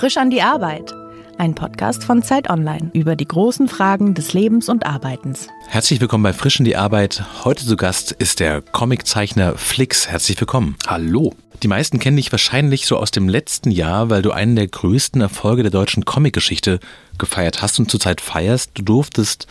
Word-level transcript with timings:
Frisch 0.00 0.16
an 0.16 0.30
die 0.30 0.40
Arbeit. 0.40 0.94
Ein 1.36 1.54
Podcast 1.54 2.04
von 2.04 2.22
Zeit 2.22 2.48
Online 2.48 2.90
über 2.94 3.16
die 3.16 3.28
großen 3.28 3.68
Fragen 3.68 4.14
des 4.14 4.32
Lebens 4.32 4.70
und 4.70 4.86
Arbeitens. 4.86 5.48
Herzlich 5.68 6.00
willkommen 6.00 6.22
bei 6.22 6.32
Frisch 6.32 6.58
in 6.58 6.64
die 6.64 6.74
Arbeit. 6.74 7.22
Heute 7.44 7.66
zu 7.66 7.76
Gast 7.76 8.12
ist 8.12 8.40
der 8.40 8.62
Comiczeichner 8.62 9.58
Flix. 9.58 10.08
Herzlich 10.08 10.40
willkommen. 10.40 10.76
Hallo. 10.86 11.34
Die 11.62 11.68
meisten 11.68 11.98
kennen 11.98 12.16
dich 12.16 12.32
wahrscheinlich 12.32 12.86
so 12.86 12.96
aus 12.96 13.10
dem 13.10 13.28
letzten 13.28 13.70
Jahr, 13.70 14.08
weil 14.08 14.22
du 14.22 14.30
einen 14.30 14.56
der 14.56 14.68
größten 14.68 15.20
Erfolge 15.20 15.60
der 15.60 15.70
deutschen 15.70 16.06
Comicgeschichte 16.06 16.80
gefeiert 17.20 17.62
hast 17.62 17.78
und 17.78 17.90
zurzeit 17.90 18.20
feierst. 18.20 18.72
Du 18.74 18.82
durftest 18.82 19.46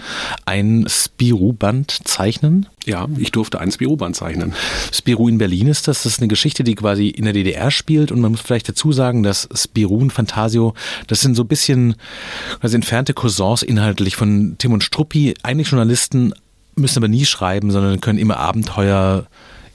ein 0.46 0.86
Spirou-Band 0.88 2.02
zeichnen. 2.04 2.68
Ja, 2.86 3.08
ich 3.18 3.32
durfte 3.32 3.60
ein 3.62 3.72
Spirou-Band 3.72 4.16
zeichnen. 4.16 4.54
Spirou 4.92 5.30
in 5.30 5.38
Berlin 5.38 5.68
ist 5.68 5.88
das. 5.88 6.04
Das 6.04 6.14
ist 6.14 6.20
eine 6.20 6.28
Geschichte, 6.28 6.64
die 6.66 6.76
quasi 6.76 7.08
in 7.08 7.24
der 7.24 7.34
DDR 7.34 7.72
spielt. 7.72 8.12
Und 8.12 8.20
man 8.20 8.32
muss 8.32 8.42
vielleicht 8.42 8.68
dazu 8.68 8.92
sagen, 8.92 9.24
dass 9.24 9.48
Spirou 9.54 10.00
und 10.00 10.12
Fantasio, 10.12 10.74
das 11.08 11.22
sind 11.22 11.36
so 11.36 11.44
ein 11.44 11.48
bisschen 11.48 11.96
quasi 12.60 12.76
entfernte 12.76 13.14
Cousins 13.14 13.64
inhaltlich 13.64 14.16
von 14.18 14.56
Tim 14.58 14.74
und 14.74 14.84
Struppi. 14.84 15.36
Eigentlich 15.44 15.70
Journalisten 15.70 16.34
müssen 16.76 17.00
aber 17.00 17.08
nie 17.08 17.26
schreiben, 17.26 17.72
sondern 17.72 18.02
können 18.02 18.20
immer 18.20 18.38
Abenteuer 18.38 19.28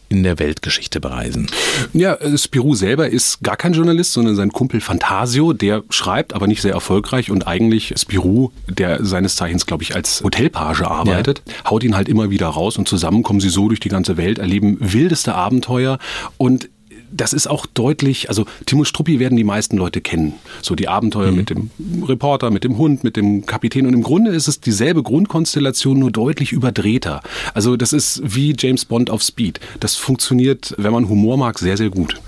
in 0.08 0.22
der 0.22 0.38
Weltgeschichte 0.38 1.00
bereisen. 1.00 1.46
Ja, 1.92 2.14
äh, 2.14 2.36
Spirou 2.38 2.74
selber 2.74 3.08
ist 3.08 3.42
gar 3.42 3.56
kein 3.56 3.72
Journalist, 3.72 4.12
sondern 4.12 4.36
sein 4.36 4.52
Kumpel 4.52 4.80
Fantasio, 4.80 5.52
der 5.52 5.82
schreibt, 5.90 6.34
aber 6.34 6.46
nicht 6.46 6.62
sehr 6.62 6.72
erfolgreich 6.72 7.30
und 7.30 7.46
eigentlich 7.46 7.95
Spirou, 7.96 8.50
der 8.68 9.04
seines 9.04 9.36
Zeichens, 9.36 9.66
glaube 9.66 9.82
ich, 9.82 9.95
als 9.95 10.22
Hotelpage 10.22 10.82
arbeitet, 10.82 11.42
ja. 11.46 11.70
haut 11.70 11.84
ihn 11.84 11.96
halt 11.96 12.09
immer 12.09 12.30
wieder 12.30 12.48
raus 12.48 12.76
und 12.76 12.88
zusammen 12.88 13.22
kommen 13.22 13.40
sie 13.40 13.48
so 13.48 13.68
durch 13.68 13.80
die 13.80 13.88
ganze 13.88 14.16
Welt, 14.16 14.38
erleben 14.38 14.76
wildeste 14.80 15.34
Abenteuer 15.34 15.98
und 16.36 16.68
das 17.16 17.32
ist 17.32 17.46
auch 17.46 17.66
deutlich, 17.66 18.28
also 18.28 18.45
Timo 18.66 18.84
Struppi 18.84 19.20
werden 19.20 19.37
die 19.37 19.45
meisten 19.45 19.76
Leute 19.76 20.01
kennen. 20.01 20.34
So 20.62 20.74
die 20.74 20.88
Abenteuer 20.88 21.30
mhm. 21.30 21.37
mit 21.37 21.51
dem 21.51 21.70
Reporter, 22.02 22.51
mit 22.51 22.65
dem 22.65 22.76
Hund, 22.76 23.04
mit 23.04 23.16
dem 23.16 23.46
Kapitän. 23.46 23.87
Und 23.87 23.95
im 23.95 24.02
Grunde 24.02 24.32
ist 24.32 24.48
es 24.48 24.60
dieselbe 24.60 25.02
Grundkonstellation, 25.02 25.98
nur 25.98 26.10
deutlich 26.10 26.52
überdrehter. 26.52 27.23
Also 27.54 27.76
das 27.76 27.92
ist 27.92 28.20
wie 28.24 28.54
James 28.59 28.85
Bond 28.85 29.10
auf 29.10 29.23
Speed. 29.23 29.60
Das 29.79 29.95
funktioniert, 29.95 30.74
wenn 30.76 30.92
man 30.92 31.09
Humor 31.09 31.37
mag, 31.37 31.59
sehr, 31.59 31.76
sehr 31.76 31.90
gut. 31.90 32.20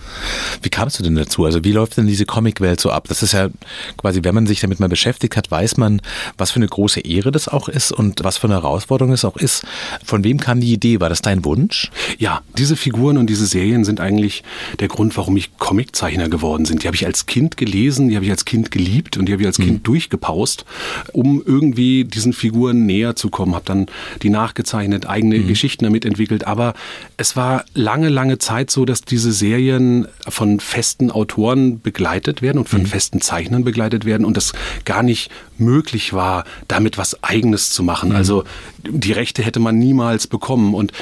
Wie 0.63 0.69
kamst 0.69 0.99
du 0.99 1.03
denn 1.03 1.17
dazu? 1.17 1.45
Also 1.45 1.65
wie 1.65 1.73
läuft 1.73 1.97
denn 1.97 2.07
diese 2.07 2.25
Comicwelt 2.25 2.81
so 2.81 2.91
ab? 2.91 3.09
Das 3.09 3.23
ist 3.23 3.33
ja 3.33 3.49
quasi, 3.97 4.23
wenn 4.23 4.35
man 4.35 4.47
sich 4.47 4.61
damit 4.61 4.79
mal 4.79 4.89
beschäftigt 4.89 5.37
hat, 5.37 5.51
weiß 5.51 5.79
man, 5.79 6.01
was 6.39 6.53
für 6.53 6.57
eine 6.57 6.69
große 6.69 7.01
Ehre 7.01 7.33
das 7.33 7.49
auch 7.49 7.69
ist 7.69 7.91
und 7.91 8.23
was 8.23 8.37
für 8.37 8.47
eine 8.47 8.55
Herausforderung 8.55 9.13
es 9.13 9.25
auch 9.25 9.37
ist. 9.37 9.65
Von 10.05 10.23
wem 10.23 10.39
kam 10.39 10.61
die 10.61 10.73
Idee? 10.73 11.01
War 11.01 11.09
das 11.09 11.23
dein 11.23 11.45
Wunsch? 11.45 11.91
Ja, 12.19 12.43
diese 12.57 12.77
Figuren 12.77 13.19
und 13.19 13.29
diese 13.29 13.47
Serien 13.47 13.85
sind 13.85 14.01
eigentlich 14.01 14.45
der 14.81 14.89
Grund, 14.89 15.17
warum 15.17 15.37
ich 15.37 15.57
Comiczeichner 15.59 16.29
geworden 16.29 16.65
bin. 16.65 16.79
Die 16.79 16.87
habe 16.87 16.97
ich 16.97 17.07
als 17.07 17.27
Kind 17.27 17.57
gelesen, 17.57 18.09
die 18.09 18.17
habe 18.17 18.25
ich 18.25 18.31
als 18.31 18.45
Kind 18.45 18.71
geliebt 18.71 19.17
und 19.17 19.27
die 19.27 19.33
habe 19.33 19.43
ich 19.43 19.47
als 19.47 19.57
Kind 19.57 19.73
mhm. 19.79 19.83
durchgepaust, 19.83 20.65
um 21.13 21.43
irgendwie 21.45 22.05
diesen 22.05 22.33
Figuren 22.33 22.87
näher 22.87 23.17
zu 23.17 23.31
kommen. 23.31 23.55
Habe 23.55 23.65
dann 23.65 23.87
die 24.23 24.31
nachgezeichnet, 24.31 25.07
eigene 25.07 25.39
mhm. 25.39 25.49
Geschichten 25.49 25.85
damit 25.85 26.05
entwickelt. 26.05 26.47
Aber 26.47 26.75
es 27.17 27.37
war 27.37 27.65
lange, 27.75 28.09
lange 28.09 28.39
Zeit 28.39 28.71
so, 28.71 28.85
dass 28.85 29.03
diese 29.03 29.33
Serien 29.33 30.07
von 30.29 30.61
festen 30.61 31.11
Autoren 31.11 31.81
begleitet 31.81 32.43
werden 32.43 32.59
und 32.59 32.69
von 32.69 32.83
mhm. 32.83 32.87
festen 32.87 33.21
Zeichnern 33.21 33.65
begleitet 33.65 34.05
werden 34.05 34.25
und 34.25 34.37
das 34.37 34.53
gar 34.85 35.03
nicht 35.03 35.31
möglich 35.59 36.13
war, 36.13 36.45
damit 36.69 36.99
was 36.99 37.23
Eigenes 37.23 37.71
zu 37.71 37.83
machen. 37.83 38.11
Mhm. 38.11 38.17
Also 38.17 38.45
die 38.85 39.13
Rechte 39.13 39.43
hätte 39.43 39.61
man 39.61 39.79
niemals 39.79 40.27
bekommen. 40.27 40.75
Und 40.75 40.93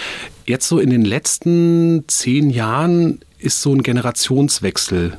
jetzt 0.47 0.69
so 0.69 0.79
in 0.79 0.91
den 0.91 1.05
letzten 1.05 2.05
zehn 2.07 2.51
Jahren 2.51 3.21
ist 3.45 3.61
so 3.61 3.73
ein 3.73 3.83
Generationswechsel 3.83 5.17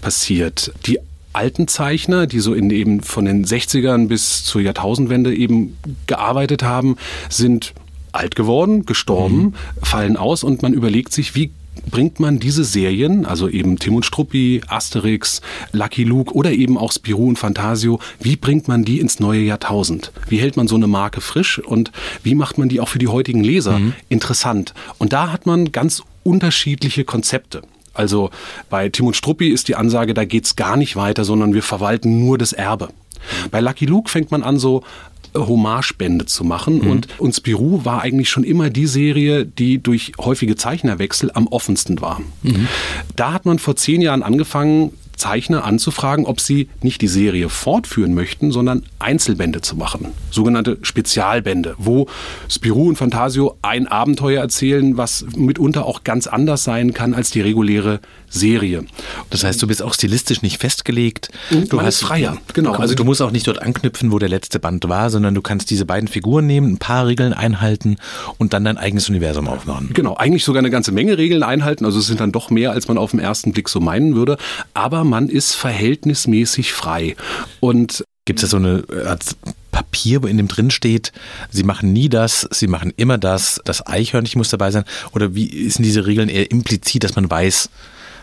passiert. 0.00 0.72
Die 0.86 0.98
alten 1.32 1.68
Zeichner, 1.68 2.26
die 2.26 2.40
so 2.40 2.54
in 2.54 2.70
eben 2.70 3.00
von 3.02 3.24
den 3.24 3.44
60ern 3.44 4.08
bis 4.08 4.44
zur 4.44 4.60
Jahrtausendwende 4.60 5.34
eben 5.34 5.76
gearbeitet 6.06 6.62
haben, 6.62 6.96
sind 7.28 7.74
alt 8.12 8.34
geworden, 8.34 8.86
gestorben, 8.86 9.36
mhm. 9.36 9.54
fallen 9.82 10.16
aus 10.16 10.42
und 10.42 10.62
man 10.62 10.72
überlegt 10.72 11.12
sich, 11.12 11.34
wie 11.34 11.52
bringt 11.90 12.18
man 12.20 12.40
diese 12.40 12.64
Serien, 12.64 13.24
also 13.24 13.48
eben 13.48 13.78
Tim 13.78 13.94
und 13.94 14.04
Struppi, 14.04 14.62
Asterix, 14.66 15.40
Lucky 15.72 16.04
Luke 16.04 16.34
oder 16.34 16.50
eben 16.52 16.76
auch 16.76 16.92
Spirou 16.92 17.28
und 17.28 17.38
Fantasio, 17.38 18.00
wie 18.20 18.36
bringt 18.36 18.66
man 18.66 18.84
die 18.84 18.98
ins 18.98 19.20
neue 19.20 19.42
Jahrtausend? 19.42 20.12
Wie 20.28 20.38
hält 20.38 20.56
man 20.56 20.68
so 20.68 20.74
eine 20.74 20.86
Marke 20.86 21.20
frisch 21.20 21.58
und 21.58 21.92
wie 22.22 22.34
macht 22.34 22.58
man 22.58 22.68
die 22.68 22.80
auch 22.80 22.88
für 22.88 22.98
die 22.98 23.08
heutigen 23.08 23.44
Leser 23.44 23.78
mhm. 23.78 23.94
interessant? 24.08 24.74
Und 24.98 25.12
da 25.12 25.30
hat 25.32 25.46
man 25.46 25.72
ganz 25.72 26.02
unterschiedliche 26.28 27.04
Konzepte. 27.04 27.62
Also 27.94 28.30
bei 28.70 28.88
Tim 28.90 29.06
und 29.06 29.16
Struppi 29.16 29.48
ist 29.48 29.66
die 29.68 29.74
Ansage, 29.74 30.14
da 30.14 30.24
geht's 30.24 30.54
gar 30.54 30.76
nicht 30.76 30.94
weiter, 30.94 31.24
sondern 31.24 31.54
wir 31.54 31.62
verwalten 31.62 32.24
nur 32.24 32.38
das 32.38 32.52
Erbe. 32.52 32.90
Bei 33.50 33.60
Lucky 33.60 33.86
Luke 33.86 34.08
fängt 34.08 34.30
man 34.30 34.42
an, 34.44 34.58
so 34.58 34.84
Hommagespende 35.34 36.26
zu 36.26 36.44
machen. 36.44 36.80
Mhm. 36.84 36.90
Und, 36.90 37.08
und 37.18 37.34
Spirou 37.34 37.84
war 37.84 38.02
eigentlich 38.02 38.30
schon 38.30 38.44
immer 38.44 38.70
die 38.70 38.86
Serie, 38.86 39.44
die 39.44 39.82
durch 39.82 40.12
häufige 40.18 40.56
Zeichnerwechsel 40.56 41.30
am 41.34 41.46
offensten 41.48 42.00
war. 42.00 42.20
Mhm. 42.42 42.68
Da 43.16 43.32
hat 43.32 43.46
man 43.46 43.58
vor 43.58 43.76
zehn 43.76 44.00
Jahren 44.00 44.22
angefangen, 44.22 44.92
Zeichner 45.18 45.64
anzufragen, 45.64 46.24
ob 46.24 46.40
sie 46.40 46.68
nicht 46.82 47.02
die 47.02 47.08
Serie 47.08 47.48
fortführen 47.48 48.14
möchten, 48.14 48.50
sondern 48.50 48.84
Einzelbände 48.98 49.60
zu 49.60 49.76
machen. 49.76 50.08
Sogenannte 50.30 50.78
Spezialbände, 50.82 51.74
wo 51.78 52.06
Spirou 52.48 52.88
und 52.88 52.96
Fantasio 52.96 53.56
ein 53.62 53.86
Abenteuer 53.86 54.40
erzählen, 54.40 54.96
was 54.96 55.26
mitunter 55.36 55.84
auch 55.84 56.04
ganz 56.04 56.26
anders 56.26 56.64
sein 56.64 56.94
kann 56.94 57.14
als 57.14 57.30
die 57.30 57.40
reguläre 57.40 58.00
Serie. 58.30 58.84
Das 59.30 59.44
heißt, 59.44 59.60
du 59.62 59.66
bist 59.66 59.82
auch 59.82 59.94
stilistisch 59.94 60.42
nicht 60.42 60.60
festgelegt. 60.60 61.30
Du 61.50 61.76
Man 61.76 61.86
hast 61.86 62.00
freier, 62.00 62.38
genau. 62.54 62.72
Also 62.72 62.94
du 62.94 63.04
musst 63.04 63.22
auch 63.22 63.30
nicht 63.30 63.46
dort 63.46 63.60
anknüpfen, 63.60 64.12
wo 64.12 64.18
der 64.18 64.28
letzte 64.28 64.58
Band 64.58 64.88
war, 64.88 65.10
sondern 65.10 65.34
du 65.34 65.42
kannst 65.42 65.70
diese 65.70 65.86
beiden 65.86 66.08
Figuren 66.08 66.46
nehmen, 66.46 66.72
ein 66.72 66.78
paar 66.78 67.06
Regeln 67.06 67.32
einhalten 67.32 67.96
und 68.38 68.52
dann 68.52 68.64
dein 68.64 68.78
eigenes 68.78 69.08
Universum 69.08 69.48
aufbauen. 69.48 69.90
Genau, 69.92 70.14
eigentlich 70.16 70.44
sogar 70.44 70.60
eine 70.60 70.70
ganze 70.70 70.92
Menge 70.92 71.18
Regeln 71.18 71.42
einhalten. 71.42 71.84
Also 71.84 71.98
es 71.98 72.06
sind 72.06 72.20
dann 72.20 72.32
doch 72.32 72.50
mehr, 72.50 72.72
als 72.72 72.88
man 72.88 72.98
auf 72.98 73.12
den 73.12 73.20
ersten 73.20 73.52
Blick 73.52 73.68
so 73.68 73.80
meinen 73.80 74.14
würde. 74.14 74.36
Aber 74.74 75.04
man 75.04 75.28
ist 75.28 75.54
verhältnismäßig 75.54 76.72
frei. 76.72 77.16
Und 77.60 78.04
Gibt 78.28 78.42
es 78.42 78.50
da 78.50 78.58
so 78.58 78.58
eine 78.58 78.84
Art 79.06 79.24
Papier, 79.70 80.22
wo 80.22 80.26
in 80.26 80.36
dem 80.36 80.48
drin 80.48 80.70
steht, 80.70 81.12
sie 81.50 81.62
machen 81.62 81.94
nie 81.94 82.10
das, 82.10 82.46
sie 82.50 82.66
machen 82.66 82.92
immer 82.98 83.16
das, 83.16 83.58
das 83.64 83.86
Eichhörnchen 83.86 84.38
muss 84.38 84.50
dabei 84.50 84.70
sein? 84.70 84.84
Oder 85.12 85.34
wie 85.34 85.70
sind 85.70 85.82
diese 85.82 86.04
Regeln 86.04 86.28
eher 86.28 86.50
implizit, 86.50 87.04
dass 87.04 87.16
man 87.16 87.30
weiß, 87.30 87.70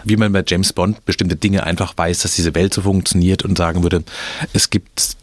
wie 0.05 0.15
man 0.15 0.31
bei 0.31 0.43
James 0.45 0.71
Bond 0.73 1.03
bestimmte 1.05 1.35
Dinge 1.35 1.63
einfach 1.63 1.97
weiß, 1.97 2.19
dass 2.19 2.35
diese 2.35 2.55
Welt 2.55 2.73
so 2.73 2.83
funktioniert 2.83 3.43
und 3.43 3.57
sagen 3.57 3.83
würde, 3.83 4.03
es 4.53 4.69
gibt, 4.69 5.17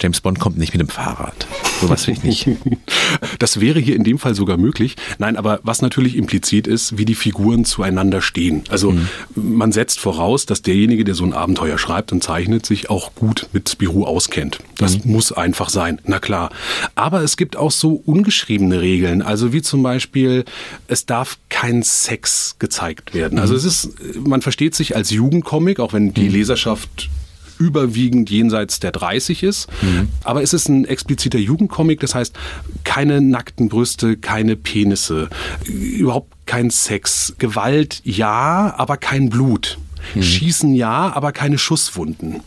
James 0.00 0.20
Bond 0.20 0.40
kommt 0.40 0.58
nicht 0.58 0.72
mit 0.72 0.80
dem 0.80 0.88
Fahrrad. 0.88 1.46
Sowas 1.80 2.06
will 2.06 2.14
ich 2.14 2.46
nicht. 2.46 2.48
Das 3.38 3.60
wäre 3.60 3.78
hier 3.78 3.96
in 3.96 4.04
dem 4.04 4.18
Fall 4.18 4.34
sogar 4.34 4.56
möglich. 4.56 4.96
Nein, 5.18 5.36
aber 5.36 5.60
was 5.62 5.82
natürlich 5.82 6.16
implizit 6.16 6.66
ist, 6.66 6.96
wie 6.98 7.04
die 7.04 7.14
Figuren 7.14 7.64
zueinander 7.64 8.20
stehen. 8.22 8.64
Also 8.68 8.92
mhm. 8.92 9.08
man 9.34 9.72
setzt 9.72 10.00
voraus, 10.00 10.46
dass 10.46 10.62
derjenige, 10.62 11.04
der 11.04 11.14
so 11.14 11.24
ein 11.24 11.32
Abenteuer 11.32 11.78
schreibt 11.78 12.12
und 12.12 12.22
zeichnet, 12.22 12.66
sich 12.66 12.90
auch 12.90 13.14
gut 13.14 13.48
mit 13.52 13.68
Spirou 13.68 14.04
auskennt. 14.04 14.60
Das 14.78 15.04
mhm. 15.04 15.12
muss 15.12 15.32
einfach 15.32 15.68
sein, 15.68 16.00
na 16.04 16.18
klar. 16.18 16.50
Aber 16.94 17.22
es 17.22 17.36
gibt 17.36 17.56
auch 17.56 17.70
so 17.70 18.02
ungeschriebene 18.06 18.80
Regeln, 18.80 19.22
also 19.22 19.52
wie 19.52 19.62
zum 19.62 19.82
Beispiel, 19.82 20.44
es 20.88 21.06
darf 21.06 21.38
kein 21.48 21.82
Sex 21.82 22.56
gezeigt 22.58 23.14
werden. 23.14 23.38
Also 23.38 23.54
mhm. 23.54 23.58
es 23.58 23.64
ist 23.64 23.90
man 24.26 24.42
versteht 24.42 24.74
sich 24.74 24.96
als 24.96 25.10
Jugendcomic, 25.10 25.80
auch 25.80 25.92
wenn 25.92 26.14
die 26.14 26.28
mhm. 26.28 26.32
Leserschaft 26.32 27.10
überwiegend 27.58 28.30
jenseits 28.30 28.80
der 28.80 28.92
30 28.92 29.42
ist. 29.42 29.68
Mhm. 29.82 30.08
Aber 30.24 30.42
es 30.42 30.52
ist 30.52 30.68
ein 30.68 30.84
expliziter 30.84 31.38
Jugendcomic, 31.38 32.00
das 32.00 32.14
heißt 32.14 32.34
keine 32.82 33.20
nackten 33.20 33.68
Brüste, 33.68 34.16
keine 34.16 34.56
Penisse, 34.56 35.28
überhaupt 35.64 36.32
kein 36.46 36.70
Sex. 36.70 37.34
Gewalt 37.38 38.00
ja, 38.04 38.74
aber 38.76 38.96
kein 38.96 39.30
Blut. 39.30 39.78
Mhm. 40.14 40.22
Schießen 40.22 40.74
ja, 40.74 41.12
aber 41.14 41.32
keine 41.32 41.56
Schusswunden. 41.58 42.40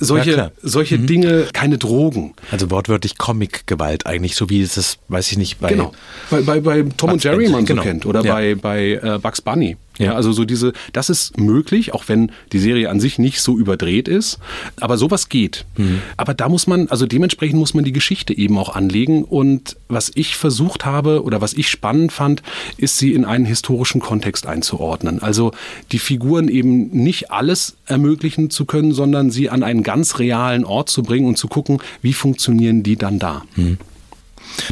Solche, 0.00 0.32
ja, 0.32 0.50
solche 0.62 0.98
mhm. 0.98 1.06
Dinge, 1.06 1.46
keine 1.52 1.78
Drogen. 1.78 2.34
Also 2.50 2.70
wortwörtlich 2.70 3.18
Comic-Gewalt 3.18 4.06
eigentlich, 4.06 4.34
so 4.34 4.50
wie 4.50 4.62
es 4.62 4.74
das, 4.74 4.98
weiß 5.08 5.30
ich 5.30 5.38
nicht, 5.38 5.60
bei, 5.60 5.68
genau. 5.68 5.92
bei, 6.30 6.40
bei, 6.42 6.60
bei 6.60 6.82
Tom 6.82 7.10
Bugs 7.10 7.12
und 7.12 7.24
Jerry 7.24 7.48
man 7.48 7.60
so 7.60 7.66
genau. 7.66 7.82
kennt 7.82 8.06
oder 8.06 8.24
ja. 8.24 8.34
bei, 8.34 8.54
bei 8.54 8.92
äh, 8.94 9.18
Bugs 9.18 9.40
Bunny. 9.40 9.76
Ja, 9.98 10.14
also 10.14 10.32
so 10.32 10.44
diese, 10.44 10.72
das 10.92 11.10
ist 11.10 11.38
möglich, 11.38 11.92
auch 11.92 12.04
wenn 12.06 12.30
die 12.52 12.58
Serie 12.58 12.88
an 12.88 13.00
sich 13.00 13.18
nicht 13.18 13.40
so 13.40 13.58
überdreht 13.58 14.08
ist. 14.08 14.38
Aber 14.80 14.96
sowas 14.96 15.28
geht. 15.28 15.66
Mhm. 15.76 16.00
Aber 16.16 16.34
da 16.34 16.48
muss 16.48 16.66
man, 16.66 16.88
also 16.88 17.06
dementsprechend 17.06 17.58
muss 17.58 17.74
man 17.74 17.84
die 17.84 17.92
Geschichte 17.92 18.36
eben 18.36 18.56
auch 18.58 18.74
anlegen. 18.74 19.24
Und 19.24 19.76
was 19.88 20.10
ich 20.14 20.36
versucht 20.36 20.84
habe 20.84 21.22
oder 21.22 21.40
was 21.40 21.54
ich 21.54 21.68
spannend 21.68 22.12
fand, 22.12 22.42
ist 22.76 22.98
sie 22.98 23.12
in 23.12 23.24
einen 23.24 23.44
historischen 23.44 24.00
Kontext 24.00 24.46
einzuordnen. 24.46 25.20
Also 25.20 25.52
die 25.92 25.98
Figuren 25.98 26.48
eben 26.48 26.88
nicht 26.90 27.30
alles 27.30 27.76
ermöglichen 27.86 28.50
zu 28.50 28.64
können, 28.64 28.92
sondern 28.92 29.30
sie 29.30 29.50
an 29.50 29.62
einen 29.62 29.82
ganz 29.82 30.18
realen 30.18 30.64
Ort 30.64 30.88
zu 30.88 31.02
bringen 31.02 31.26
und 31.26 31.38
zu 31.38 31.48
gucken, 31.48 31.78
wie 32.02 32.12
funktionieren 32.12 32.82
die 32.82 32.96
dann 32.96 33.18
da. 33.18 33.42
Mhm. 33.56 33.78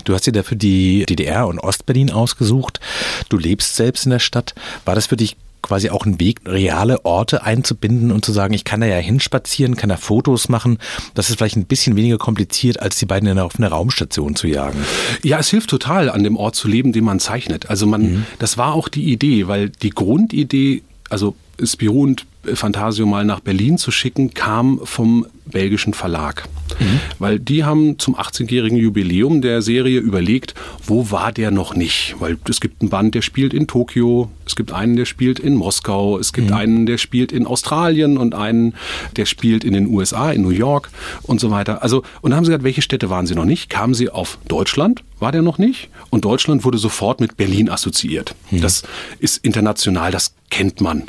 Du 0.04 0.14
hast 0.14 0.26
dir 0.26 0.32
dafür 0.32 0.56
die 0.56 1.04
DDR 1.06 1.46
und 1.46 1.58
Ostberlin 1.58 2.10
ausgesucht. 2.10 2.80
Du 3.28 3.38
lebst 3.38 3.76
selbst 3.76 4.06
in 4.06 4.10
der 4.10 4.18
Stadt. 4.18 4.54
War 4.84 4.94
das 4.94 5.06
für 5.06 5.16
dich 5.16 5.36
quasi 5.66 5.90
auch 5.90 6.06
ein 6.06 6.20
Weg, 6.20 6.40
reale 6.46 7.04
Orte 7.04 7.42
einzubinden 7.42 8.12
und 8.12 8.24
zu 8.24 8.32
sagen, 8.32 8.54
ich 8.54 8.64
kann 8.64 8.80
da 8.80 8.86
ja 8.86 8.98
hinspazieren, 8.98 9.76
kann 9.76 9.88
da 9.88 9.96
Fotos 9.96 10.48
machen. 10.48 10.78
Das 11.14 11.28
ist 11.28 11.36
vielleicht 11.36 11.56
ein 11.56 11.64
bisschen 11.64 11.96
weniger 11.96 12.18
kompliziert, 12.18 12.80
als 12.80 12.96
die 12.96 13.06
beiden 13.06 13.36
auf 13.38 13.56
eine 13.56 13.68
Raumstation 13.68 14.36
zu 14.36 14.46
jagen. 14.46 14.78
Ja, 15.24 15.38
es 15.40 15.48
hilft 15.48 15.70
total, 15.70 16.08
an 16.08 16.22
dem 16.22 16.36
Ort 16.36 16.54
zu 16.54 16.68
leben, 16.68 16.92
den 16.92 17.04
man 17.04 17.18
zeichnet. 17.18 17.68
Also 17.68 17.86
man, 17.86 18.02
mhm. 18.02 18.26
das 18.38 18.56
war 18.58 18.74
auch 18.74 18.88
die 18.88 19.12
Idee, 19.12 19.48
weil 19.48 19.70
die 19.70 19.90
Grundidee, 19.90 20.82
also 21.10 21.34
Spirou 21.62 22.02
und 22.02 22.26
Fantasio 22.54 23.06
mal 23.06 23.24
nach 23.24 23.40
Berlin 23.40 23.78
zu 23.78 23.90
schicken, 23.90 24.34
kam 24.34 24.80
vom 24.84 25.26
belgischen 25.46 25.94
Verlag. 25.94 26.48
Mhm. 26.78 27.00
Weil 27.18 27.38
die 27.38 27.64
haben 27.64 27.98
zum 27.98 28.16
18-jährigen 28.16 28.76
Jubiläum 28.76 29.40
der 29.40 29.62
Serie 29.62 30.00
überlegt, 30.00 30.54
wo 30.84 31.10
war 31.10 31.32
der 31.32 31.50
noch 31.50 31.74
nicht? 31.74 32.16
Weil 32.18 32.36
es 32.48 32.60
gibt 32.60 32.82
einen 32.82 32.90
Band, 32.90 33.14
der 33.14 33.22
spielt 33.22 33.54
in 33.54 33.66
Tokio, 33.66 34.30
es 34.44 34.56
gibt 34.56 34.72
einen, 34.72 34.96
der 34.96 35.04
spielt 35.04 35.38
in 35.38 35.54
Moskau, 35.54 36.18
es 36.18 36.32
gibt 36.32 36.50
mhm. 36.50 36.56
einen, 36.56 36.86
der 36.86 36.98
spielt 36.98 37.32
in 37.32 37.46
Australien 37.46 38.18
und 38.18 38.34
einen, 38.34 38.74
der 39.16 39.26
spielt 39.26 39.64
in 39.64 39.72
den 39.72 39.86
USA, 39.86 40.30
in 40.30 40.42
New 40.42 40.50
York 40.50 40.90
und 41.22 41.40
so 41.40 41.50
weiter. 41.50 41.82
Also, 41.82 42.02
und 42.20 42.34
haben 42.34 42.44
sie 42.44 42.50
gesagt, 42.50 42.64
welche 42.64 42.82
Städte 42.82 43.08
waren 43.08 43.26
sie 43.26 43.34
noch 43.34 43.44
nicht? 43.44 43.70
Kamen 43.70 43.94
sie 43.94 44.10
auf 44.10 44.38
Deutschland, 44.48 45.02
war 45.18 45.32
der 45.32 45.42
noch 45.42 45.58
nicht? 45.58 45.88
Und 46.10 46.24
Deutschland 46.24 46.64
wurde 46.64 46.78
sofort 46.78 47.20
mit 47.20 47.36
Berlin 47.36 47.70
assoziiert. 47.70 48.34
Mhm. 48.50 48.60
Das 48.60 48.82
ist 49.20 49.44
international, 49.44 50.10
das 50.10 50.34
kennt 50.50 50.80
man. 50.80 51.04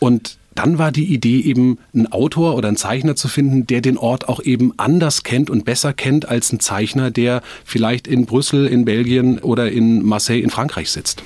Und 0.00 0.38
dann 0.54 0.78
war 0.78 0.92
die 0.92 1.12
Idee 1.12 1.40
eben, 1.40 1.78
einen 1.94 2.10
Autor 2.12 2.54
oder 2.56 2.68
einen 2.68 2.76
Zeichner 2.76 3.16
zu 3.16 3.28
finden, 3.28 3.66
der 3.66 3.80
den 3.80 3.98
Ort 3.98 4.28
auch 4.28 4.42
eben 4.42 4.72
anders 4.76 5.22
kennt 5.22 5.50
und 5.50 5.64
besser 5.64 5.92
kennt 5.92 6.28
als 6.28 6.52
ein 6.52 6.60
Zeichner, 6.60 7.10
der 7.10 7.42
vielleicht 7.64 8.06
in 8.06 8.26
Brüssel, 8.26 8.66
in 8.66 8.84
Belgien 8.84 9.38
oder 9.38 9.70
in 9.70 10.04
Marseille 10.04 10.40
in 10.40 10.50
Frankreich 10.50 10.90
sitzt. 10.90 11.22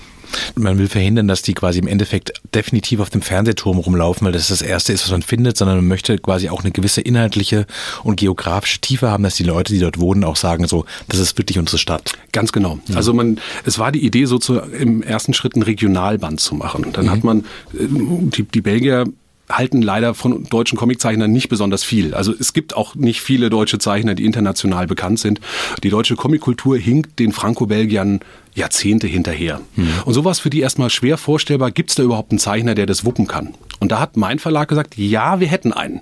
Man 0.54 0.78
will 0.78 0.88
verhindern, 0.88 1.28
dass 1.28 1.42
die 1.42 1.54
quasi 1.54 1.78
im 1.78 1.86
Endeffekt 1.86 2.32
definitiv 2.54 3.00
auf 3.00 3.10
dem 3.10 3.22
Fernsehturm 3.22 3.78
rumlaufen, 3.78 4.24
weil 4.24 4.32
das 4.32 4.48
das 4.48 4.62
Erste 4.62 4.92
ist, 4.92 5.04
was 5.04 5.10
man 5.10 5.22
findet, 5.22 5.56
sondern 5.56 5.78
man 5.78 5.88
möchte 5.88 6.18
quasi 6.18 6.48
auch 6.48 6.62
eine 6.62 6.72
gewisse 6.72 7.00
inhaltliche 7.00 7.66
und 8.04 8.16
geografische 8.16 8.80
Tiefe 8.80 9.10
haben, 9.10 9.22
dass 9.22 9.36
die 9.36 9.44
Leute, 9.44 9.72
die 9.72 9.80
dort 9.80 10.00
wohnen, 10.00 10.24
auch 10.24 10.36
sagen, 10.36 10.66
so, 10.66 10.84
das 11.08 11.20
ist 11.20 11.36
wirklich 11.38 11.58
unsere 11.58 11.78
Stadt. 11.78 12.12
Ganz 12.32 12.52
genau. 12.52 12.78
Ja. 12.88 12.96
Also 12.96 13.12
man, 13.12 13.40
es 13.64 13.78
war 13.78 13.92
die 13.92 14.04
Idee, 14.04 14.26
so 14.26 14.38
zu, 14.38 14.58
im 14.58 15.02
ersten 15.02 15.34
Schritt 15.34 15.56
ein 15.56 15.62
Regionalband 15.62 16.40
zu 16.40 16.54
machen. 16.54 16.86
Dann 16.92 17.06
mhm. 17.06 17.10
hat 17.10 17.24
man, 17.24 17.40
äh, 17.74 17.86
die, 17.88 18.42
die 18.42 18.60
Belgier 18.60 19.06
halten 19.48 19.82
leider 19.82 20.14
von 20.14 20.44
deutschen 20.44 20.76
Comiczeichnern 20.76 21.30
nicht 21.30 21.48
besonders 21.48 21.84
viel. 21.84 22.14
Also 22.14 22.32
es 22.38 22.52
gibt 22.52 22.76
auch 22.76 22.94
nicht 22.94 23.20
viele 23.20 23.50
deutsche 23.50 23.78
Zeichner, 23.78 24.14
die 24.14 24.24
international 24.24 24.86
bekannt 24.86 25.20
sind. 25.20 25.40
Die 25.82 25.90
deutsche 25.90 26.16
Comickultur 26.16 26.76
hinkt 26.76 27.18
den 27.18 27.32
Franco-Belgiern 27.32 28.20
Jahrzehnte 28.54 29.06
hinterher. 29.06 29.60
Mhm. 29.76 29.88
Und 30.04 30.14
sowas 30.14 30.40
für 30.40 30.50
die 30.50 30.60
erstmal 30.60 30.90
schwer 30.90 31.18
vorstellbar, 31.18 31.70
gibt 31.70 31.90
es 31.90 31.96
da 31.96 32.02
überhaupt 32.02 32.32
einen 32.32 32.38
Zeichner, 32.38 32.74
der 32.74 32.86
das 32.86 33.04
wuppen 33.04 33.26
kann? 33.26 33.54
Und 33.80 33.92
da 33.92 34.00
hat 34.00 34.16
mein 34.16 34.38
Verlag 34.38 34.68
gesagt, 34.68 34.96
ja, 34.96 35.40
wir 35.40 35.48
hätten 35.48 35.72
einen. 35.72 36.00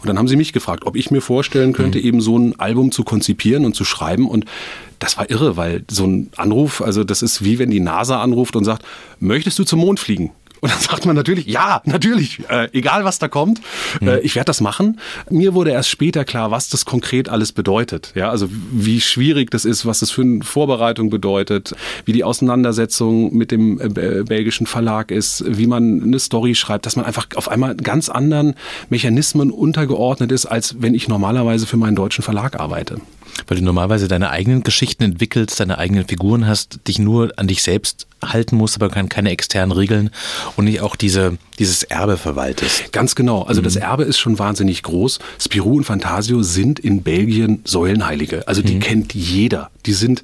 Und 0.00 0.06
dann 0.06 0.18
haben 0.18 0.28
sie 0.28 0.36
mich 0.36 0.52
gefragt, 0.52 0.86
ob 0.86 0.96
ich 0.96 1.10
mir 1.10 1.20
vorstellen 1.20 1.72
könnte, 1.72 1.98
mhm. 1.98 2.04
eben 2.04 2.20
so 2.20 2.38
ein 2.38 2.58
Album 2.58 2.92
zu 2.92 3.04
konzipieren 3.04 3.64
und 3.64 3.74
zu 3.74 3.84
schreiben. 3.84 4.28
Und 4.28 4.44
das 4.98 5.16
war 5.16 5.30
irre, 5.30 5.56
weil 5.56 5.84
so 5.90 6.06
ein 6.06 6.30
Anruf, 6.36 6.80
also 6.80 7.04
das 7.04 7.22
ist 7.22 7.44
wie 7.44 7.58
wenn 7.58 7.70
die 7.70 7.80
NASA 7.80 8.20
anruft 8.22 8.56
und 8.56 8.64
sagt, 8.64 8.84
möchtest 9.20 9.58
du 9.58 9.64
zum 9.64 9.80
Mond 9.80 10.00
fliegen? 10.00 10.32
Und 10.64 10.72
dann 10.72 10.80
sagt 10.80 11.04
man 11.04 11.14
natürlich, 11.14 11.44
ja, 11.44 11.82
natürlich, 11.84 12.40
äh, 12.48 12.70
egal 12.72 13.04
was 13.04 13.18
da 13.18 13.28
kommt, 13.28 13.60
mhm. 14.00 14.08
äh, 14.08 14.20
ich 14.20 14.34
werde 14.34 14.46
das 14.46 14.62
machen. 14.62 14.98
Mir 15.28 15.52
wurde 15.52 15.72
erst 15.72 15.90
später 15.90 16.24
klar, 16.24 16.50
was 16.52 16.70
das 16.70 16.86
konkret 16.86 17.28
alles 17.28 17.52
bedeutet. 17.52 18.12
Ja, 18.14 18.30
also 18.30 18.48
wie 18.72 19.02
schwierig 19.02 19.50
das 19.50 19.66
ist, 19.66 19.84
was 19.84 20.00
das 20.00 20.10
für 20.10 20.22
eine 20.22 20.42
Vorbereitung 20.42 21.10
bedeutet, 21.10 21.74
wie 22.06 22.12
die 22.12 22.24
Auseinandersetzung 22.24 23.36
mit 23.36 23.50
dem 23.50 23.78
äh, 23.78 24.22
belgischen 24.22 24.66
Verlag 24.66 25.10
ist, 25.10 25.44
wie 25.46 25.66
man 25.66 26.02
eine 26.02 26.18
Story 26.18 26.54
schreibt, 26.54 26.86
dass 26.86 26.96
man 26.96 27.04
einfach 27.04 27.26
auf 27.34 27.50
einmal 27.50 27.74
ganz 27.74 28.08
anderen 28.08 28.54
Mechanismen 28.88 29.50
untergeordnet 29.50 30.32
ist, 30.32 30.46
als 30.46 30.76
wenn 30.78 30.94
ich 30.94 31.08
normalerweise 31.08 31.66
für 31.66 31.76
meinen 31.76 31.94
deutschen 31.94 32.24
Verlag 32.24 32.58
arbeite 32.58 33.02
weil 33.48 33.58
du 33.58 33.64
normalerweise 33.64 34.06
deine 34.06 34.30
eigenen 34.30 34.62
Geschichten 34.62 35.02
entwickelst, 35.02 35.58
deine 35.58 35.78
eigenen 35.78 36.06
Figuren 36.06 36.46
hast, 36.46 36.86
dich 36.86 37.00
nur 37.00 37.32
an 37.36 37.48
dich 37.48 37.64
selbst 37.64 38.06
halten 38.32 38.56
musst, 38.56 38.80
aber 38.80 38.88
keine 38.88 39.30
externen 39.30 39.72
Regeln 39.72 40.10
und 40.56 40.64
nicht 40.64 40.80
auch 40.80 40.96
diese, 40.96 41.38
dieses 41.58 41.82
Erbe 41.82 42.16
verwaltest. 42.16 42.92
Ganz 42.92 43.14
genau. 43.14 43.42
Also 43.42 43.60
mhm. 43.60 43.64
das 43.64 43.76
Erbe 43.76 44.04
ist 44.04 44.18
schon 44.18 44.38
wahnsinnig 44.38 44.82
groß. 44.82 45.18
Spirou 45.38 45.76
und 45.76 45.84
Fantasio 45.84 46.42
sind 46.42 46.78
in 46.78 47.02
Belgien 47.02 47.60
Säulenheilige. 47.64 48.46
Also 48.48 48.62
die 48.62 48.76
mhm. 48.76 48.80
kennt 48.80 49.14
jeder. 49.14 49.70
Die 49.86 49.92
sind 49.92 50.22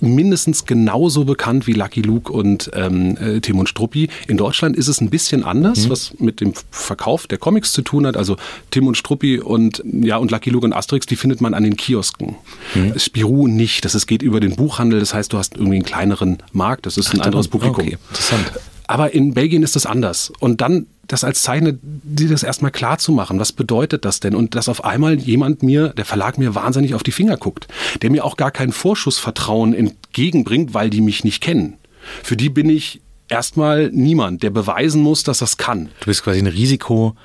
mindestens 0.00 0.66
genauso 0.66 1.24
bekannt 1.24 1.66
wie 1.66 1.72
Lucky 1.72 2.02
Luke 2.02 2.32
und 2.32 2.70
ähm, 2.74 3.16
äh, 3.16 3.40
Tim 3.40 3.58
und 3.58 3.68
Struppi. 3.68 4.08
In 4.28 4.36
Deutschland 4.36 4.76
ist 4.76 4.88
es 4.88 5.00
ein 5.00 5.10
bisschen 5.10 5.44
anders, 5.44 5.86
mhm. 5.86 5.90
was 5.90 6.14
mit 6.18 6.40
dem 6.40 6.52
Verkauf 6.70 7.26
der 7.26 7.38
Comics 7.38 7.72
zu 7.72 7.82
tun 7.82 8.06
hat. 8.06 8.16
Also 8.16 8.36
Tim 8.70 8.86
und 8.86 8.96
Struppi 8.96 9.40
und 9.40 9.82
ja 9.84 10.16
und 10.16 10.30
Lucky 10.30 10.50
Luke 10.50 10.64
und 10.64 10.72
Asterix, 10.72 11.06
die 11.06 11.16
findet 11.16 11.40
man 11.40 11.54
an 11.54 11.64
den 11.64 11.76
Kiosken. 11.76 12.36
Mhm. 12.74 12.98
Spirou 12.98 13.48
nicht. 13.48 13.84
Das 13.84 13.94
ist, 13.94 14.06
geht 14.06 14.22
über 14.22 14.40
den 14.40 14.56
Buchhandel. 14.56 15.00
Das 15.00 15.12
heißt, 15.12 15.32
du 15.32 15.38
hast 15.38 15.56
irgendwie 15.56 15.76
einen 15.76 15.84
kleineren 15.84 16.38
Markt. 16.52 16.86
Das 16.86 16.96
ist 16.96 17.08
Ach, 17.08 17.14
ein 17.14 17.20
anderes 17.20 17.39
Publikum. 17.48 17.84
Okay. 17.84 17.98
Interessant. 18.08 18.52
Aber 18.86 19.14
in 19.14 19.34
Belgien 19.34 19.62
ist 19.62 19.76
das 19.76 19.86
anders. 19.86 20.32
Und 20.40 20.60
dann 20.60 20.86
das 21.06 21.24
als 21.24 21.42
Zeichner, 21.42 21.72
dir 21.82 22.28
das 22.28 22.42
erstmal 22.42 22.70
klar 22.70 22.98
zu 22.98 23.12
machen. 23.12 23.38
Was 23.40 23.52
bedeutet 23.52 24.04
das 24.04 24.20
denn? 24.20 24.34
Und 24.34 24.54
dass 24.54 24.68
auf 24.68 24.84
einmal 24.84 25.18
jemand 25.18 25.62
mir, 25.62 25.88
der 25.90 26.04
Verlag 26.04 26.38
mir 26.38 26.54
wahnsinnig 26.54 26.94
auf 26.94 27.02
die 27.02 27.12
Finger 27.12 27.36
guckt, 27.36 27.66
der 28.02 28.10
mir 28.10 28.24
auch 28.24 28.36
gar 28.36 28.50
kein 28.50 28.72
Vorschussvertrauen 28.72 29.74
entgegenbringt, 29.74 30.72
weil 30.74 30.90
die 30.90 31.00
mich 31.00 31.24
nicht 31.24 31.42
kennen. 31.42 31.78
Für 32.22 32.36
die 32.36 32.48
bin 32.48 32.68
ich 32.68 33.00
erstmal 33.28 33.90
niemand, 33.92 34.42
der 34.42 34.50
beweisen 34.50 35.02
muss, 35.02 35.22
dass 35.22 35.38
das 35.38 35.56
kann. 35.56 35.88
Du 36.00 36.06
bist 36.06 36.22
quasi 36.22 36.38
ein 36.38 36.46
Risiko, 36.46 37.16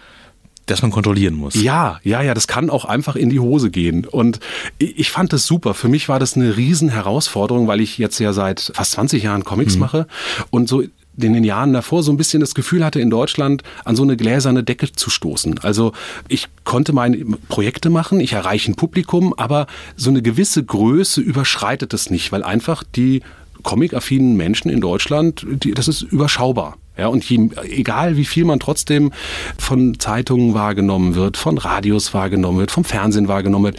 das 0.65 0.81
man 0.81 0.91
kontrollieren 0.91 1.35
muss. 1.35 1.55
Ja, 1.55 1.99
ja, 2.03 2.21
ja, 2.21 2.33
das 2.33 2.47
kann 2.47 2.69
auch 2.69 2.85
einfach 2.85 3.15
in 3.15 3.29
die 3.29 3.39
Hose 3.39 3.69
gehen. 3.69 4.05
Und 4.05 4.39
ich 4.79 5.11
fand 5.11 5.31
das 5.33 5.45
super. 5.45 5.73
Für 5.73 5.89
mich 5.89 6.09
war 6.09 6.19
das 6.19 6.35
eine 6.35 6.57
riesen 6.57 6.89
Herausforderung, 6.89 7.67
weil 7.67 7.81
ich 7.81 7.97
jetzt 7.97 8.19
ja 8.19 8.33
seit 8.33 8.71
fast 8.73 8.93
20 8.93 9.23
Jahren 9.23 9.43
Comics 9.43 9.75
mhm. 9.75 9.79
mache 9.79 10.07
und 10.49 10.67
so 10.67 10.83
in 11.17 11.33
den 11.33 11.43
Jahren 11.43 11.73
davor 11.73 12.03
so 12.03 12.11
ein 12.11 12.17
bisschen 12.17 12.41
das 12.41 12.55
Gefühl 12.55 12.83
hatte, 12.83 12.99
in 12.99 13.09
Deutschland 13.09 13.63
an 13.85 13.95
so 13.95 14.03
eine 14.03 14.17
gläserne 14.17 14.63
Decke 14.63 14.91
zu 14.91 15.09
stoßen. 15.09 15.59
Also 15.59 15.93
ich 16.27 16.47
konnte 16.63 16.93
meine 16.93 17.17
Projekte 17.47 17.89
machen, 17.89 18.19
ich 18.19 18.33
erreiche 18.33 18.71
ein 18.71 18.75
Publikum, 18.75 19.33
aber 19.37 19.67
so 19.95 20.09
eine 20.09 20.21
gewisse 20.21 20.63
Größe 20.63 21.21
überschreitet 21.21 21.93
es 21.93 22.09
nicht, 22.09 22.31
weil 22.31 22.43
einfach 22.43 22.83
die 22.83 23.21
comic-affinen 23.63 24.35
Menschen 24.35 24.69
in 24.69 24.81
Deutschland, 24.81 25.45
die, 25.49 25.71
das 25.71 25.87
ist 25.87 26.01
überschaubar. 26.01 26.77
Ja, 26.97 27.07
und 27.07 27.23
je, 27.29 27.49
egal 27.63 28.17
wie 28.17 28.25
viel 28.25 28.45
man 28.45 28.59
trotzdem 28.59 29.11
von 29.57 29.99
Zeitungen 29.99 30.53
wahrgenommen 30.53 31.15
wird, 31.15 31.37
von 31.37 31.57
Radios 31.57 32.13
wahrgenommen 32.13 32.59
wird, 32.59 32.71
vom 32.71 32.85
Fernsehen 32.85 33.27
wahrgenommen 33.27 33.65
wird, 33.65 33.77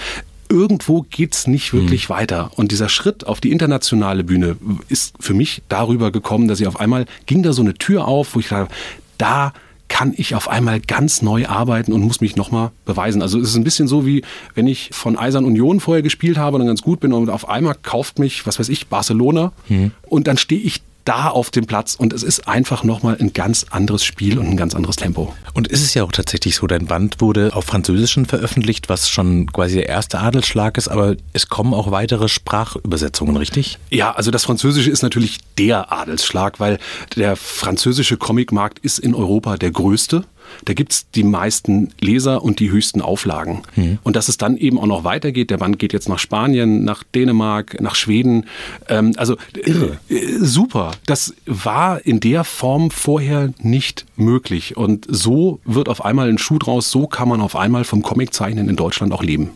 irgendwo 0.48 1.04
geht's 1.10 1.46
nicht 1.46 1.72
wirklich 1.72 2.08
mhm. 2.08 2.14
weiter. 2.14 2.50
Und 2.56 2.72
dieser 2.72 2.88
Schritt 2.88 3.26
auf 3.26 3.40
die 3.40 3.50
internationale 3.50 4.24
Bühne 4.24 4.56
ist 4.88 5.14
für 5.18 5.34
mich 5.34 5.62
darüber 5.68 6.10
gekommen, 6.10 6.48
dass 6.48 6.60
ich 6.60 6.66
auf 6.66 6.78
einmal 6.78 7.06
ging 7.26 7.42
da 7.42 7.52
so 7.52 7.62
eine 7.62 7.74
Tür 7.74 8.06
auf, 8.06 8.34
wo 8.34 8.40
ich 8.40 8.48
dachte, 8.48 8.72
da 9.18 9.52
kann 9.88 10.14
ich 10.16 10.34
auf 10.34 10.48
einmal 10.48 10.80
ganz 10.80 11.22
neu 11.22 11.46
arbeiten 11.46 11.92
und 11.92 12.02
muss 12.02 12.20
mich 12.20 12.34
nochmal 12.34 12.70
beweisen. 12.84 13.22
Also 13.22 13.38
es 13.38 13.50
ist 13.50 13.56
ein 13.56 13.64
bisschen 13.64 13.86
so 13.86 14.04
wie, 14.04 14.22
wenn 14.54 14.66
ich 14.66 14.90
von 14.92 15.16
Eisern 15.16 15.44
Union 15.44 15.78
vorher 15.78 16.02
gespielt 16.02 16.38
habe 16.38 16.56
und 16.56 16.60
dann 16.60 16.66
ganz 16.66 16.82
gut 16.82 17.00
bin 17.00 17.12
und 17.12 17.30
auf 17.30 17.48
einmal 17.48 17.76
kauft 17.82 18.18
mich, 18.18 18.46
was 18.46 18.58
weiß 18.58 18.68
ich, 18.68 18.88
Barcelona 18.88 19.52
mhm. 19.68 19.92
und 20.02 20.26
dann 20.26 20.38
stehe 20.38 20.60
ich 20.60 20.82
da 21.06 21.28
auf 21.28 21.50
dem 21.50 21.66
Platz 21.66 21.94
und 21.94 22.12
es 22.12 22.22
ist 22.22 22.48
einfach 22.48 22.84
nochmal 22.84 23.16
ein 23.18 23.32
ganz 23.32 23.66
anderes 23.70 24.04
Spiel 24.04 24.38
und 24.38 24.46
ein 24.46 24.56
ganz 24.56 24.74
anderes 24.74 24.96
Tempo. 24.96 25.34
Und 25.54 25.68
ist 25.68 25.82
es 25.82 25.94
ja 25.94 26.02
auch 26.02 26.12
tatsächlich 26.12 26.56
so, 26.56 26.66
dein 26.66 26.86
Band 26.86 27.20
wurde 27.20 27.54
auf 27.54 27.64
Französischen 27.64 28.26
veröffentlicht, 28.26 28.88
was 28.88 29.08
schon 29.08 29.50
quasi 29.52 29.76
der 29.76 29.88
erste 29.88 30.18
Adelsschlag 30.18 30.76
ist, 30.76 30.88
aber 30.88 31.16
es 31.32 31.48
kommen 31.48 31.72
auch 31.72 31.90
weitere 31.90 32.28
Sprachübersetzungen, 32.28 33.36
richtig? 33.36 33.78
Ja, 33.90 34.12
also 34.12 34.30
das 34.30 34.44
Französische 34.44 34.90
ist 34.90 35.02
natürlich 35.02 35.38
der 35.58 35.92
Adelsschlag, 35.92 36.60
weil 36.60 36.78
der 37.16 37.36
französische 37.36 38.16
Comicmarkt 38.16 38.80
ist 38.80 38.98
in 38.98 39.14
Europa 39.14 39.56
der 39.56 39.70
größte 39.70 40.24
da 40.64 40.74
gibt 40.74 40.92
es 40.92 41.10
die 41.10 41.24
meisten 41.24 41.90
Leser 42.00 42.42
und 42.42 42.60
die 42.60 42.70
höchsten 42.70 43.00
Auflagen. 43.00 43.62
Mhm. 43.76 43.98
Und 44.02 44.16
dass 44.16 44.28
es 44.28 44.36
dann 44.36 44.56
eben 44.56 44.78
auch 44.78 44.86
noch 44.86 45.04
weitergeht, 45.04 45.50
der 45.50 45.58
Band 45.58 45.78
geht 45.78 45.92
jetzt 45.92 46.08
nach 46.08 46.18
Spanien, 46.18 46.84
nach 46.84 47.02
Dänemark, 47.02 47.80
nach 47.80 47.94
Schweden. 47.94 48.46
Ähm, 48.88 49.12
also 49.16 49.36
Irre. 49.64 49.98
Äh, 50.08 50.38
super. 50.38 50.92
Das 51.06 51.34
war 51.46 52.04
in 52.04 52.20
der 52.20 52.44
Form 52.44 52.90
vorher 52.90 53.52
nicht 53.58 54.06
möglich. 54.16 54.76
Und 54.76 55.06
so 55.08 55.60
wird 55.64 55.88
auf 55.88 56.04
einmal 56.04 56.28
ein 56.28 56.38
Schuh 56.38 56.58
draus, 56.58 56.90
so 56.90 57.06
kann 57.06 57.28
man 57.28 57.40
auf 57.40 57.56
einmal 57.56 57.84
vom 57.84 58.02
Comiczeichnen 58.02 58.68
in 58.68 58.76
Deutschland 58.76 59.12
auch 59.12 59.22
leben. 59.22 59.50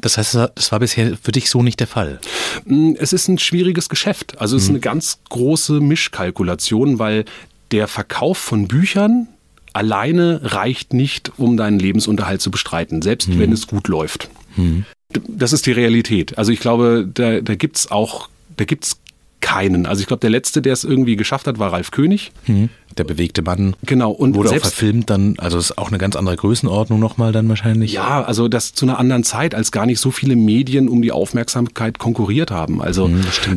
Das 0.00 0.18
heißt, 0.18 0.34
das 0.54 0.72
war 0.72 0.78
bisher 0.78 1.16
für 1.20 1.32
dich 1.32 1.50
so 1.50 1.62
nicht 1.62 1.80
der 1.80 1.86
Fall? 1.86 2.20
Mm, 2.64 2.92
es 2.98 3.12
ist 3.12 3.28
ein 3.28 3.38
schwieriges 3.38 3.88
Geschäft. 3.88 4.40
Also 4.40 4.56
es 4.56 4.64
ist 4.64 4.68
mhm. 4.68 4.76
eine 4.76 4.80
ganz 4.80 5.18
große 5.28 5.80
Mischkalkulation, 5.80 6.98
weil 6.98 7.24
der 7.70 7.88
Verkauf 7.88 8.38
von 8.38 8.68
Büchern 8.68 9.28
alleine 9.72 10.40
reicht 10.42 10.94
nicht, 10.94 11.32
um 11.36 11.56
deinen 11.56 11.78
Lebensunterhalt 11.78 12.40
zu 12.40 12.50
bestreiten, 12.50 13.02
selbst 13.02 13.28
hm. 13.28 13.38
wenn 13.38 13.52
es 13.52 13.66
gut 13.66 13.88
läuft. 13.88 14.30
Hm. 14.54 14.84
Das 15.26 15.52
ist 15.52 15.66
die 15.66 15.72
Realität. 15.72 16.36
Also 16.36 16.52
ich 16.52 16.60
glaube, 16.60 17.08
da, 17.12 17.40
da 17.40 17.54
es 17.54 17.90
auch, 17.90 18.28
da 18.56 18.64
gibt's 18.64 19.00
keinen. 19.40 19.86
Also 19.86 20.00
ich 20.00 20.06
glaube, 20.06 20.20
der 20.20 20.30
letzte, 20.30 20.60
der 20.60 20.72
es 20.72 20.84
irgendwie 20.84 21.16
geschafft 21.16 21.46
hat, 21.46 21.58
war 21.58 21.72
Ralf 21.72 21.90
König. 21.90 22.32
Hm. 22.44 22.68
Der 22.98 23.04
bewegte 23.04 23.42
Mann. 23.42 23.74
Genau. 23.84 24.10
Und 24.10 24.34
wurde 24.34 24.48
auch 24.48 24.52
selbst- 24.52 24.74
verfilmt 24.74 25.10
dann, 25.10 25.34
also 25.38 25.58
ist 25.58 25.78
auch 25.78 25.88
eine 25.88 25.98
ganz 25.98 26.16
andere 26.16 26.36
Größenordnung 26.36 26.98
nochmal 26.98 27.32
dann 27.32 27.48
wahrscheinlich. 27.48 27.92
Ja, 27.92 28.22
also 28.22 28.48
das 28.48 28.74
zu 28.74 28.84
einer 28.86 28.98
anderen 28.98 29.24
Zeit, 29.24 29.54
als 29.54 29.72
gar 29.72 29.86
nicht 29.86 30.00
so 30.00 30.10
viele 30.10 30.36
Medien 30.36 30.88
um 30.88 31.02
die 31.02 31.12
Aufmerksamkeit 31.12 31.98
konkurriert 31.98 32.50
haben. 32.50 32.80
Also 32.82 33.10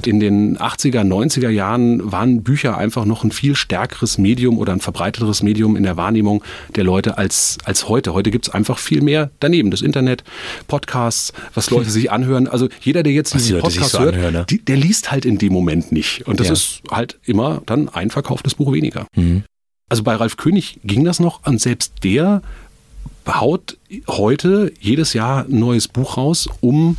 in 0.05 0.19
den 0.19 0.57
80er, 0.57 1.03
90er 1.03 1.49
Jahren 1.49 2.11
waren 2.11 2.43
Bücher 2.43 2.77
einfach 2.77 3.05
noch 3.05 3.23
ein 3.23 3.31
viel 3.31 3.55
stärkeres 3.55 4.17
Medium 4.17 4.57
oder 4.57 4.73
ein 4.73 4.79
verbreiteteres 4.79 5.43
Medium 5.43 5.75
in 5.75 5.83
der 5.83 5.97
Wahrnehmung 5.97 6.43
der 6.75 6.83
Leute 6.83 7.17
als, 7.17 7.57
als 7.65 7.87
heute. 7.89 8.13
Heute 8.13 8.31
gibt's 8.31 8.49
einfach 8.49 8.77
viel 8.77 9.01
mehr 9.01 9.31
daneben. 9.39 9.71
Das 9.71 9.81
Internet, 9.81 10.23
Podcasts, 10.67 11.33
was 11.53 11.69
Leute 11.69 11.89
sich 11.89 12.11
anhören. 12.11 12.47
Also 12.47 12.67
jeder, 12.81 13.03
der 13.03 13.13
jetzt 13.13 13.33
Was 13.35 13.43
die 13.43 13.49
diesen 13.53 13.55
sich 13.69 13.79
Podcast 13.79 13.91
so 13.93 13.99
hört, 13.99 14.15
anhören, 14.15 14.33
ne? 14.33 14.45
die, 14.49 14.59
der 14.63 14.77
liest 14.77 15.11
halt 15.11 15.25
in 15.25 15.37
dem 15.37 15.53
Moment 15.53 15.91
nicht. 15.91 16.27
Und 16.27 16.39
das 16.39 16.47
Ja. 16.47 16.53
ist 16.53 16.81
halt 16.89 17.17
immer 17.25 17.61
dann 17.65 17.89
ein 17.89 18.09
verkauftes 18.09 18.55
Buch 18.55 18.71
weniger. 18.71 19.05
Mhm. 19.15 19.30
Also 19.89 20.03
bei 20.03 20.15
Ralf 20.15 20.37
König 20.37 20.79
ging 20.83 21.03
das 21.03 21.19
noch 21.19 21.45
und 21.45 21.59
selbst 21.59 21.93
der 22.03 22.41
haut 23.27 23.77
heute 24.07 24.71
jedes 24.79 25.13
Jahr 25.13 25.45
ein 25.45 25.59
neues 25.59 25.87
Buch 25.87 26.17
raus, 26.17 26.47
um 26.61 26.97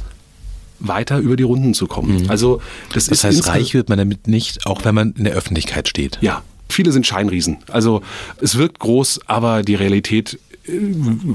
weiter 0.79 1.19
über 1.19 1.37
die 1.37 1.43
Runden 1.45 1.75
zu 1.75 1.87
kommen. 1.87 2.29
Also 2.29 2.61
das, 2.93 3.07
Das 3.07 3.19
ist 3.19 3.25
heißt, 3.25 3.49
reich 3.49 3.73
wird 3.75 3.89
man 3.89 3.99
damit 3.99 4.27
nicht, 4.29 4.67
auch 4.67 4.85
wenn 4.85 4.95
man 4.95 5.13
in 5.13 5.25
der 5.25 5.33
Öffentlichkeit 5.35 5.89
steht. 5.89 6.19
Ja, 6.21 6.43
viele 6.69 6.93
sind 6.93 7.07
Scheinriesen. 7.07 7.59
Also 7.71 8.03
es 8.41 8.57
wirkt 8.59 8.79
groß, 8.81 9.21
aber 9.27 9.63
die 9.63 9.75
Realität 9.77 10.39
äh, 10.67 10.73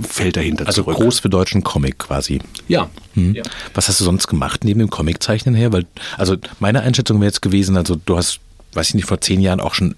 fällt 0.07 0.35
dahinter 0.37 0.67
Also 0.67 0.83
zurück. 0.83 0.97
groß 0.97 1.19
für 1.19 1.29
deutschen 1.29 1.63
Comic 1.63 1.97
quasi. 1.99 2.39
Ja. 2.67 2.89
Mhm. 3.15 3.35
ja. 3.35 3.43
Was 3.73 3.87
hast 3.87 3.99
du 3.99 4.03
sonst 4.05 4.27
gemacht 4.27 4.63
neben 4.63 4.79
dem 4.79 4.89
Comiczeichnen 4.89 5.55
her? 5.55 5.71
Weil, 5.73 5.85
also 6.17 6.35
meine 6.59 6.81
Einschätzung 6.81 7.17
wäre 7.19 7.27
jetzt 7.27 7.41
gewesen, 7.41 7.77
also 7.77 7.95
du 8.05 8.17
hast, 8.17 8.39
weiß 8.73 8.89
ich 8.89 8.95
nicht, 8.95 9.07
vor 9.07 9.21
zehn 9.21 9.41
Jahren 9.41 9.59
auch 9.59 9.73
schon 9.73 9.95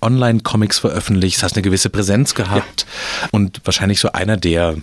Online-Comics 0.00 0.78
veröffentlicht, 0.78 1.42
hast 1.42 1.56
eine 1.56 1.62
gewisse 1.62 1.90
Präsenz 1.90 2.34
gehabt 2.34 2.86
und 3.32 3.60
wahrscheinlich 3.64 4.00
so 4.00 4.12
einer 4.12 4.36
der 4.36 4.76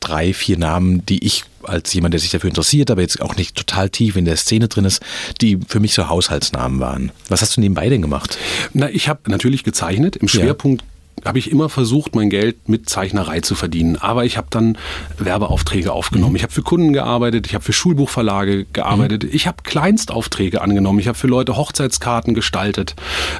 drei, 0.00 0.32
vier 0.32 0.58
Namen, 0.58 1.04
die 1.06 1.24
ich 1.24 1.44
als 1.62 1.92
jemand, 1.92 2.14
der 2.14 2.20
sich 2.20 2.30
dafür 2.30 2.48
interessiert, 2.48 2.90
aber 2.90 3.02
jetzt 3.02 3.20
auch 3.20 3.36
nicht 3.36 3.56
total 3.56 3.90
tief 3.90 4.16
in 4.16 4.24
der 4.24 4.36
Szene 4.36 4.68
drin 4.68 4.84
ist, 4.84 5.02
die 5.40 5.58
für 5.66 5.80
mich 5.80 5.94
so 5.94 6.08
Haushaltsnamen 6.08 6.80
waren. 6.80 7.12
Was 7.28 7.42
hast 7.42 7.56
du 7.56 7.60
nebenbei 7.60 7.88
denn 7.88 8.02
gemacht? 8.02 8.38
Na, 8.72 8.88
ich 8.88 9.08
habe 9.08 9.30
natürlich 9.30 9.64
gezeichnet. 9.64 10.16
Im 10.16 10.28
Schwerpunkt 10.28 10.84
habe 11.24 11.38
ich 11.38 11.50
immer 11.50 11.68
versucht, 11.68 12.14
mein 12.14 12.30
Geld 12.30 12.68
mit 12.68 12.88
Zeichnerei 12.88 13.40
zu 13.40 13.54
verdienen. 13.54 13.96
Aber 13.96 14.24
ich 14.24 14.36
habe 14.36 14.48
dann 14.50 14.78
Werbeaufträge 15.18 15.92
aufgenommen. 15.92 16.36
Ich 16.36 16.42
habe 16.42 16.52
für 16.52 16.62
Kunden 16.62 16.92
gearbeitet, 16.92 17.46
ich 17.46 17.54
habe 17.54 17.64
für 17.64 17.72
Schulbuchverlage 17.72 18.66
gearbeitet, 18.72 19.24
ich 19.24 19.46
habe 19.46 19.62
Kleinstaufträge 19.62 20.60
angenommen, 20.60 20.98
ich 20.98 21.08
habe 21.08 21.18
für 21.18 21.26
Leute 21.26 21.56
Hochzeitskarten 21.56 22.34
gestaltet, 22.34 22.94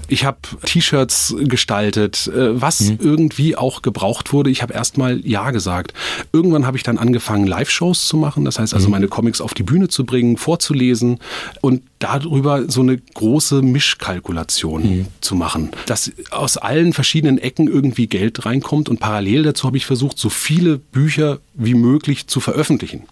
ich 0.08 0.24
habe 0.24 0.38
T-Shirts 0.64 1.34
gestaltet, 1.38 2.28
äh, 2.28 2.60
was 2.60 2.80
irgendwie 2.80 3.56
auch 3.56 3.82
gebraucht 3.82 4.32
wurde. 4.32 4.50
Ich 4.50 4.62
habe 4.62 4.74
erstmal 4.74 5.20
Ja 5.26 5.50
gesagt. 5.50 5.94
Irgendwann 6.32 6.66
habe 6.66 6.76
ich 6.76 6.82
dann 6.82 6.98
angefangen, 6.98 7.46
Live-Shows 7.46 8.06
zu 8.06 8.16
machen. 8.16 8.44
Das 8.44 8.58
heißt 8.58 8.74
also, 8.74 8.88
meine 8.88 9.08
Comics 9.08 9.40
auf 9.40 9.54
die 9.54 9.62
Bühne 9.62 9.88
zu 9.88 10.04
bringen, 10.04 10.36
vorzulesen 10.36 11.18
und 11.60 11.82
darüber 11.98 12.68
so 12.68 12.80
eine 12.80 12.96
große 12.96 13.62
Mischkalkulation 13.62 15.06
zu 15.20 15.34
machen, 15.34 15.70
dass 15.86 16.12
aus 16.30 16.56
allen 16.56 16.92
verschiedenen 16.92 17.38
Ecken 17.38 17.67
irgendwie 17.68 18.06
Geld 18.06 18.44
reinkommt 18.44 18.88
und 18.88 19.00
parallel 19.00 19.42
dazu 19.42 19.66
habe 19.66 19.76
ich 19.76 19.86
versucht, 19.86 20.18
so 20.18 20.28
viele 20.28 20.78
Bücher 20.78 21.38
wie 21.54 21.74
möglich 21.74 22.26
zu 22.26 22.40
veröffentlichen. 22.40 23.04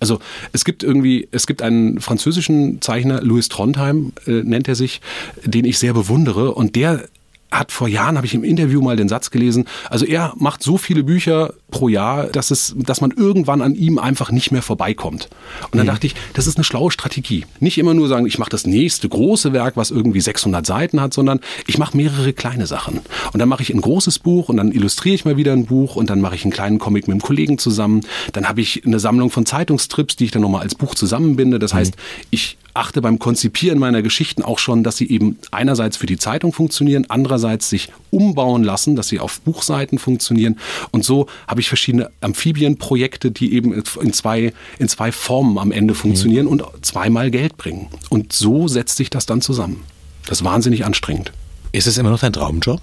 Also 0.00 0.18
es 0.52 0.64
gibt 0.64 0.82
irgendwie, 0.82 1.28
es 1.30 1.46
gibt 1.46 1.62
einen 1.62 2.00
französischen 2.00 2.80
Zeichner, 2.80 3.22
Louis 3.22 3.48
Trondheim 3.48 4.12
äh, 4.26 4.42
nennt 4.42 4.68
er 4.68 4.74
sich, 4.74 5.00
den 5.44 5.64
ich 5.64 5.78
sehr 5.78 5.94
bewundere 5.94 6.54
und 6.54 6.76
der 6.76 7.08
hat 7.50 7.72
vor 7.72 7.88
Jahren, 7.88 8.16
habe 8.16 8.26
ich 8.26 8.34
im 8.34 8.44
Interview 8.44 8.82
mal 8.82 8.96
den 8.96 9.08
Satz 9.08 9.30
gelesen, 9.30 9.66
also 9.88 10.04
er 10.04 10.34
macht 10.36 10.62
so 10.62 10.76
viele 10.76 11.02
Bücher 11.02 11.54
pro 11.70 11.88
Jahr, 11.88 12.26
dass, 12.26 12.50
es, 12.50 12.74
dass 12.76 13.00
man 13.00 13.10
irgendwann 13.10 13.60
an 13.60 13.74
ihm 13.74 13.98
einfach 13.98 14.30
nicht 14.30 14.50
mehr 14.50 14.62
vorbeikommt. 14.62 15.28
Und 15.70 15.78
dann 15.78 15.86
dachte 15.86 16.06
ich, 16.06 16.14
das 16.32 16.46
ist 16.46 16.56
eine 16.56 16.64
schlaue 16.64 16.90
Strategie. 16.90 17.44
Nicht 17.60 17.78
immer 17.78 17.94
nur 17.94 18.08
sagen, 18.08 18.26
ich 18.26 18.38
mache 18.38 18.50
das 18.50 18.66
nächste 18.66 19.08
große 19.08 19.52
Werk, 19.52 19.76
was 19.76 19.90
irgendwie 19.90 20.20
600 20.20 20.64
Seiten 20.64 21.00
hat, 21.00 21.12
sondern 21.12 21.40
ich 21.66 21.78
mache 21.78 21.96
mehrere 21.96 22.32
kleine 22.32 22.66
Sachen. 22.66 23.00
Und 23.32 23.38
dann 23.38 23.48
mache 23.48 23.62
ich 23.62 23.72
ein 23.72 23.80
großes 23.80 24.18
Buch 24.18 24.48
und 24.48 24.56
dann 24.56 24.72
illustriere 24.72 25.14
ich 25.14 25.24
mal 25.24 25.36
wieder 25.36 25.52
ein 25.52 25.66
Buch 25.66 25.96
und 25.96 26.08
dann 26.10 26.20
mache 26.20 26.34
ich 26.34 26.44
einen 26.44 26.52
kleinen 26.52 26.78
Comic 26.78 27.06
mit 27.06 27.14
einem 27.14 27.22
Kollegen 27.22 27.58
zusammen. 27.58 28.00
Dann 28.32 28.48
habe 28.48 28.60
ich 28.60 28.86
eine 28.86 28.98
Sammlung 28.98 29.30
von 29.30 29.44
Zeitungstrips, 29.44 30.16
die 30.16 30.24
ich 30.24 30.30
dann 30.30 30.42
nochmal 30.42 30.62
als 30.62 30.74
Buch 30.74 30.94
zusammenbinde. 30.94 31.58
Das 31.58 31.74
heißt, 31.74 31.94
ich 32.30 32.56
achte 32.78 33.02
beim 33.02 33.18
Konzipieren 33.18 33.78
meiner 33.78 34.02
Geschichten 34.02 34.42
auch 34.42 34.58
schon, 34.58 34.84
dass 34.84 34.96
sie 34.96 35.08
eben 35.10 35.38
einerseits 35.50 35.96
für 35.96 36.06
die 36.06 36.16
Zeitung 36.16 36.52
funktionieren, 36.52 37.06
andererseits 37.08 37.68
sich 37.68 37.90
umbauen 38.10 38.62
lassen, 38.62 38.96
dass 38.96 39.08
sie 39.08 39.20
auf 39.20 39.40
Buchseiten 39.40 39.98
funktionieren. 39.98 40.58
Und 40.92 41.04
so 41.04 41.26
habe 41.46 41.57
ich 41.60 41.68
verschiedene 41.68 42.10
Amphibienprojekte, 42.20 43.30
die 43.30 43.54
eben 43.54 43.72
in 43.72 44.12
zwei, 44.12 44.52
in 44.78 44.88
zwei 44.88 45.12
Formen 45.12 45.58
am 45.58 45.72
Ende 45.72 45.94
funktionieren 45.94 46.46
und 46.46 46.62
zweimal 46.82 47.30
Geld 47.30 47.56
bringen. 47.56 47.88
Und 48.08 48.32
so 48.32 48.68
setzt 48.68 48.96
sich 48.96 49.10
das 49.10 49.26
dann 49.26 49.40
zusammen. 49.40 49.84
Das 50.26 50.40
ist 50.40 50.44
wahnsinnig 50.44 50.84
anstrengend. 50.84 51.32
Ist 51.72 51.86
es 51.86 51.98
immer 51.98 52.10
noch 52.10 52.20
dein 52.20 52.32
Traumjob? 52.32 52.80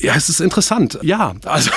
Ja, 0.00 0.14
es 0.14 0.28
ist 0.28 0.40
interessant. 0.40 0.98
Ja, 1.02 1.34
also 1.44 1.70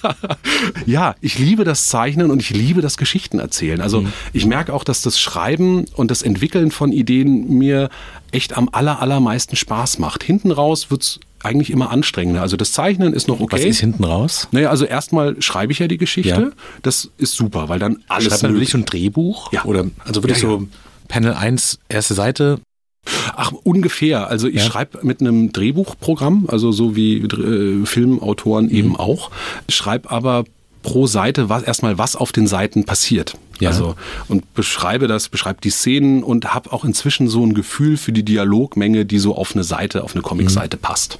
ja, 0.86 1.14
ich 1.20 1.38
liebe 1.38 1.64
das 1.64 1.86
Zeichnen 1.86 2.30
und 2.30 2.40
ich 2.40 2.50
liebe 2.50 2.80
das 2.80 2.96
Geschichtenerzählen. 2.96 3.80
Also 3.80 4.06
ich 4.32 4.46
merke 4.46 4.72
auch, 4.72 4.84
dass 4.84 5.02
das 5.02 5.20
Schreiben 5.20 5.84
und 5.94 6.10
das 6.10 6.22
Entwickeln 6.22 6.70
von 6.70 6.92
Ideen 6.92 7.58
mir 7.58 7.90
echt 8.32 8.56
am 8.56 8.68
aller, 8.72 9.00
allermeisten 9.00 9.56
Spaß 9.56 9.98
macht. 9.98 10.22
Hinten 10.24 10.50
raus 10.50 10.90
wird's 10.90 11.20
eigentlich 11.42 11.70
immer 11.70 11.90
anstrengender. 11.90 12.42
Also 12.42 12.56
das 12.56 12.72
Zeichnen 12.72 13.12
ist 13.12 13.28
noch 13.28 13.40
okay. 13.40 13.56
Was 13.56 13.64
ist 13.64 13.80
hinten 13.80 14.04
raus? 14.04 14.48
Naja, 14.52 14.70
also 14.70 14.84
erstmal 14.84 15.40
schreibe 15.40 15.72
ich 15.72 15.78
ja 15.78 15.88
die 15.88 15.98
Geschichte. 15.98 16.40
Ja. 16.40 16.50
Das 16.82 17.10
ist 17.18 17.34
super, 17.34 17.68
weil 17.68 17.78
dann 17.78 18.02
alles 18.08 18.28
Schreibt 18.28 18.42
man 18.42 18.52
wirklich 18.54 18.74
ein 18.74 18.84
Drehbuch? 18.84 19.52
Ja. 19.52 19.64
Oder 19.64 19.86
also 20.04 20.22
wirklich 20.22 20.42
ja. 20.42 20.48
so 20.48 20.66
Panel 21.08 21.34
1, 21.34 21.78
erste 21.88 22.14
Seite? 22.14 22.60
Ach, 23.34 23.52
ungefähr. 23.52 24.28
Also 24.28 24.46
ich 24.48 24.56
Ja. 24.56 24.62
schreibe 24.62 24.98
mit 25.02 25.20
einem 25.20 25.52
Drehbuchprogramm, 25.52 26.46
also 26.48 26.70
so 26.72 26.96
wie 26.96 27.18
äh, 27.18 27.86
Filmautoren 27.86 28.66
Mhm. 28.66 28.70
eben 28.74 28.96
auch, 28.96 29.30
schreibe 29.68 30.10
aber 30.10 30.44
pro 30.82 31.06
Seite 31.06 31.48
was 31.48 31.62
erstmal 31.62 31.98
was 31.98 32.16
auf 32.16 32.32
den 32.32 32.46
Seiten 32.46 32.84
passiert. 32.84 33.34
Ja. 33.60 33.68
Also 33.68 33.94
und 34.28 34.54
beschreibe 34.54 35.06
das, 35.06 35.28
beschreibe 35.28 35.60
die 35.62 35.70
Szenen 35.70 36.22
und 36.22 36.54
habe 36.54 36.72
auch 36.72 36.84
inzwischen 36.84 37.28
so 37.28 37.44
ein 37.44 37.52
Gefühl 37.52 37.98
für 37.98 38.12
die 38.12 38.22
Dialogmenge, 38.24 39.04
die 39.04 39.18
so 39.18 39.36
auf 39.36 39.54
eine 39.54 39.64
Seite, 39.64 40.02
auf 40.02 40.14
eine 40.14 40.22
Comicseite 40.22 40.76
Mhm. 40.78 40.80
passt. 40.80 41.18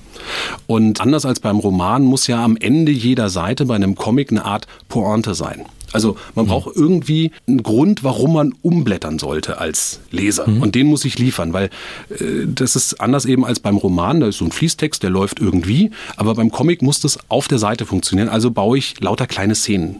Und 0.66 1.00
anders 1.00 1.26
als 1.26 1.40
beim 1.40 1.58
Roman 1.58 2.02
muss 2.02 2.26
ja 2.26 2.42
am 2.42 2.56
Ende 2.56 2.92
jeder 2.92 3.28
Seite 3.28 3.66
bei 3.66 3.74
einem 3.74 3.94
Comic 3.94 4.30
eine 4.30 4.44
Art 4.44 4.66
Pointe 4.88 5.34
sein. 5.34 5.66
Also 5.92 6.16
man 6.34 6.46
braucht 6.46 6.74
irgendwie 6.76 7.32
einen 7.46 7.62
Grund, 7.62 8.04
warum 8.04 8.34
man 8.34 8.54
umblättern 8.62 9.18
sollte 9.18 9.58
als 9.58 10.00
Leser. 10.10 10.46
Und 10.46 10.74
den 10.74 10.86
muss 10.86 11.04
ich 11.04 11.18
liefern, 11.18 11.52
weil 11.52 11.70
äh, 12.10 12.46
das 12.46 12.76
ist 12.76 13.00
anders 13.00 13.24
eben 13.24 13.44
als 13.44 13.60
beim 13.60 13.76
Roman. 13.76 14.20
Da 14.20 14.28
ist 14.28 14.38
so 14.38 14.44
ein 14.44 14.52
Fließtext, 14.52 15.02
der 15.02 15.10
läuft 15.10 15.40
irgendwie. 15.40 15.90
Aber 16.16 16.34
beim 16.34 16.50
Comic 16.50 16.82
muss 16.82 17.00
das 17.00 17.18
auf 17.28 17.48
der 17.48 17.58
Seite 17.58 17.86
funktionieren. 17.86 18.28
Also 18.28 18.50
baue 18.50 18.78
ich 18.78 19.00
lauter 19.00 19.26
kleine 19.26 19.54
Szenen, 19.54 19.96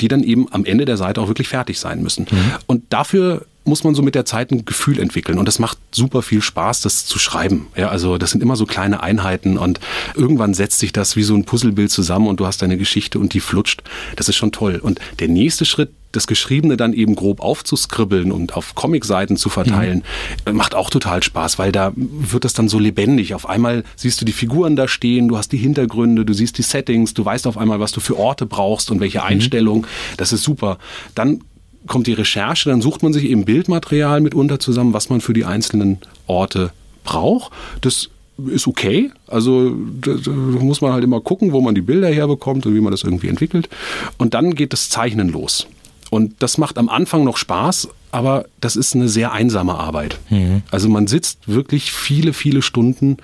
die 0.00 0.08
dann 0.08 0.22
eben 0.22 0.50
am 0.52 0.64
Ende 0.64 0.84
der 0.84 0.96
Seite 0.96 1.20
auch 1.20 1.28
wirklich 1.28 1.48
fertig 1.48 1.78
sein 1.78 2.02
müssen. 2.02 2.26
Und 2.66 2.84
dafür 2.90 3.44
muss 3.68 3.84
man 3.84 3.94
so 3.94 4.02
mit 4.02 4.14
der 4.14 4.24
Zeit 4.24 4.50
ein 4.50 4.64
Gefühl 4.64 4.98
entwickeln. 4.98 5.38
Und 5.38 5.46
das 5.46 5.58
macht 5.58 5.78
super 5.92 6.22
viel 6.22 6.42
Spaß, 6.42 6.80
das 6.80 7.06
zu 7.06 7.18
schreiben. 7.18 7.68
Ja, 7.76 7.88
also 7.88 8.18
das 8.18 8.30
sind 8.30 8.42
immer 8.42 8.56
so 8.56 8.66
kleine 8.66 9.02
Einheiten 9.02 9.58
und 9.58 9.80
irgendwann 10.14 10.54
setzt 10.54 10.78
sich 10.78 10.92
das 10.92 11.16
wie 11.16 11.22
so 11.22 11.34
ein 11.34 11.44
Puzzlebild 11.44 11.90
zusammen 11.90 12.26
und 12.26 12.40
du 12.40 12.46
hast 12.46 12.62
deine 12.62 12.76
Geschichte 12.76 13.18
und 13.18 13.34
die 13.34 13.40
flutscht. 13.40 13.82
Das 14.16 14.28
ist 14.28 14.36
schon 14.36 14.52
toll. 14.52 14.80
Und 14.82 15.00
der 15.20 15.28
nächste 15.28 15.64
Schritt, 15.64 15.90
das 16.12 16.26
Geschriebene 16.26 16.78
dann 16.78 16.94
eben 16.94 17.14
grob 17.14 17.40
aufzuskribbeln 17.40 18.32
und 18.32 18.56
auf 18.56 18.74
Comicseiten 18.74 19.36
zu 19.36 19.50
verteilen, 19.50 20.04
macht 20.50 20.74
auch 20.74 20.88
total 20.88 21.22
Spaß, 21.22 21.58
weil 21.58 21.70
da 21.70 21.92
wird 21.94 22.44
das 22.44 22.54
dann 22.54 22.68
so 22.68 22.78
lebendig. 22.78 23.34
Auf 23.34 23.46
einmal 23.46 23.84
siehst 23.94 24.20
du 24.20 24.24
die 24.24 24.32
Figuren 24.32 24.74
da 24.74 24.88
stehen, 24.88 25.28
du 25.28 25.36
hast 25.36 25.52
die 25.52 25.58
Hintergründe, 25.58 26.24
du 26.24 26.32
siehst 26.32 26.56
die 26.56 26.62
Settings, 26.62 27.12
du 27.12 27.24
weißt 27.24 27.46
auf 27.46 27.58
einmal, 27.58 27.78
was 27.78 27.92
du 27.92 28.00
für 28.00 28.16
Orte 28.16 28.46
brauchst 28.46 28.90
und 28.90 29.00
welche 29.00 29.22
Einstellung. 29.22 29.86
Das 30.16 30.32
ist 30.32 30.44
super. 30.44 30.78
Dann 31.14 31.40
kommt 31.86 32.06
die 32.06 32.12
Recherche, 32.12 32.68
dann 32.70 32.82
sucht 32.82 33.02
man 33.02 33.12
sich 33.12 33.24
eben 33.24 33.44
Bildmaterial 33.44 34.20
mitunter 34.20 34.58
zusammen, 34.58 34.92
was 34.92 35.10
man 35.10 35.20
für 35.20 35.32
die 35.32 35.44
einzelnen 35.44 35.98
Orte 36.26 36.70
braucht. 37.04 37.52
Das 37.80 38.10
ist 38.46 38.66
okay. 38.66 39.10
Also 39.26 39.74
da, 40.00 40.14
da 40.14 40.30
muss 40.30 40.80
man 40.80 40.92
halt 40.92 41.04
immer 41.04 41.20
gucken, 41.20 41.52
wo 41.52 41.60
man 41.60 41.74
die 41.74 41.80
Bilder 41.80 42.08
herbekommt 42.08 42.66
und 42.66 42.74
wie 42.74 42.80
man 42.80 42.90
das 42.90 43.02
irgendwie 43.02 43.28
entwickelt. 43.28 43.68
Und 44.16 44.34
dann 44.34 44.54
geht 44.54 44.72
das 44.72 44.88
Zeichnen 44.88 45.28
los. 45.28 45.66
Und 46.10 46.42
das 46.42 46.56
macht 46.58 46.78
am 46.78 46.88
Anfang 46.88 47.24
noch 47.24 47.36
Spaß, 47.36 47.88
aber 48.12 48.46
das 48.60 48.76
ist 48.76 48.94
eine 48.94 49.08
sehr 49.08 49.32
einsame 49.32 49.74
Arbeit. 49.74 50.18
Mhm. 50.30 50.62
Also 50.70 50.88
man 50.88 51.06
sitzt 51.06 51.48
wirklich 51.48 51.92
viele, 51.92 52.32
viele 52.32 52.62
Stunden 52.62 53.18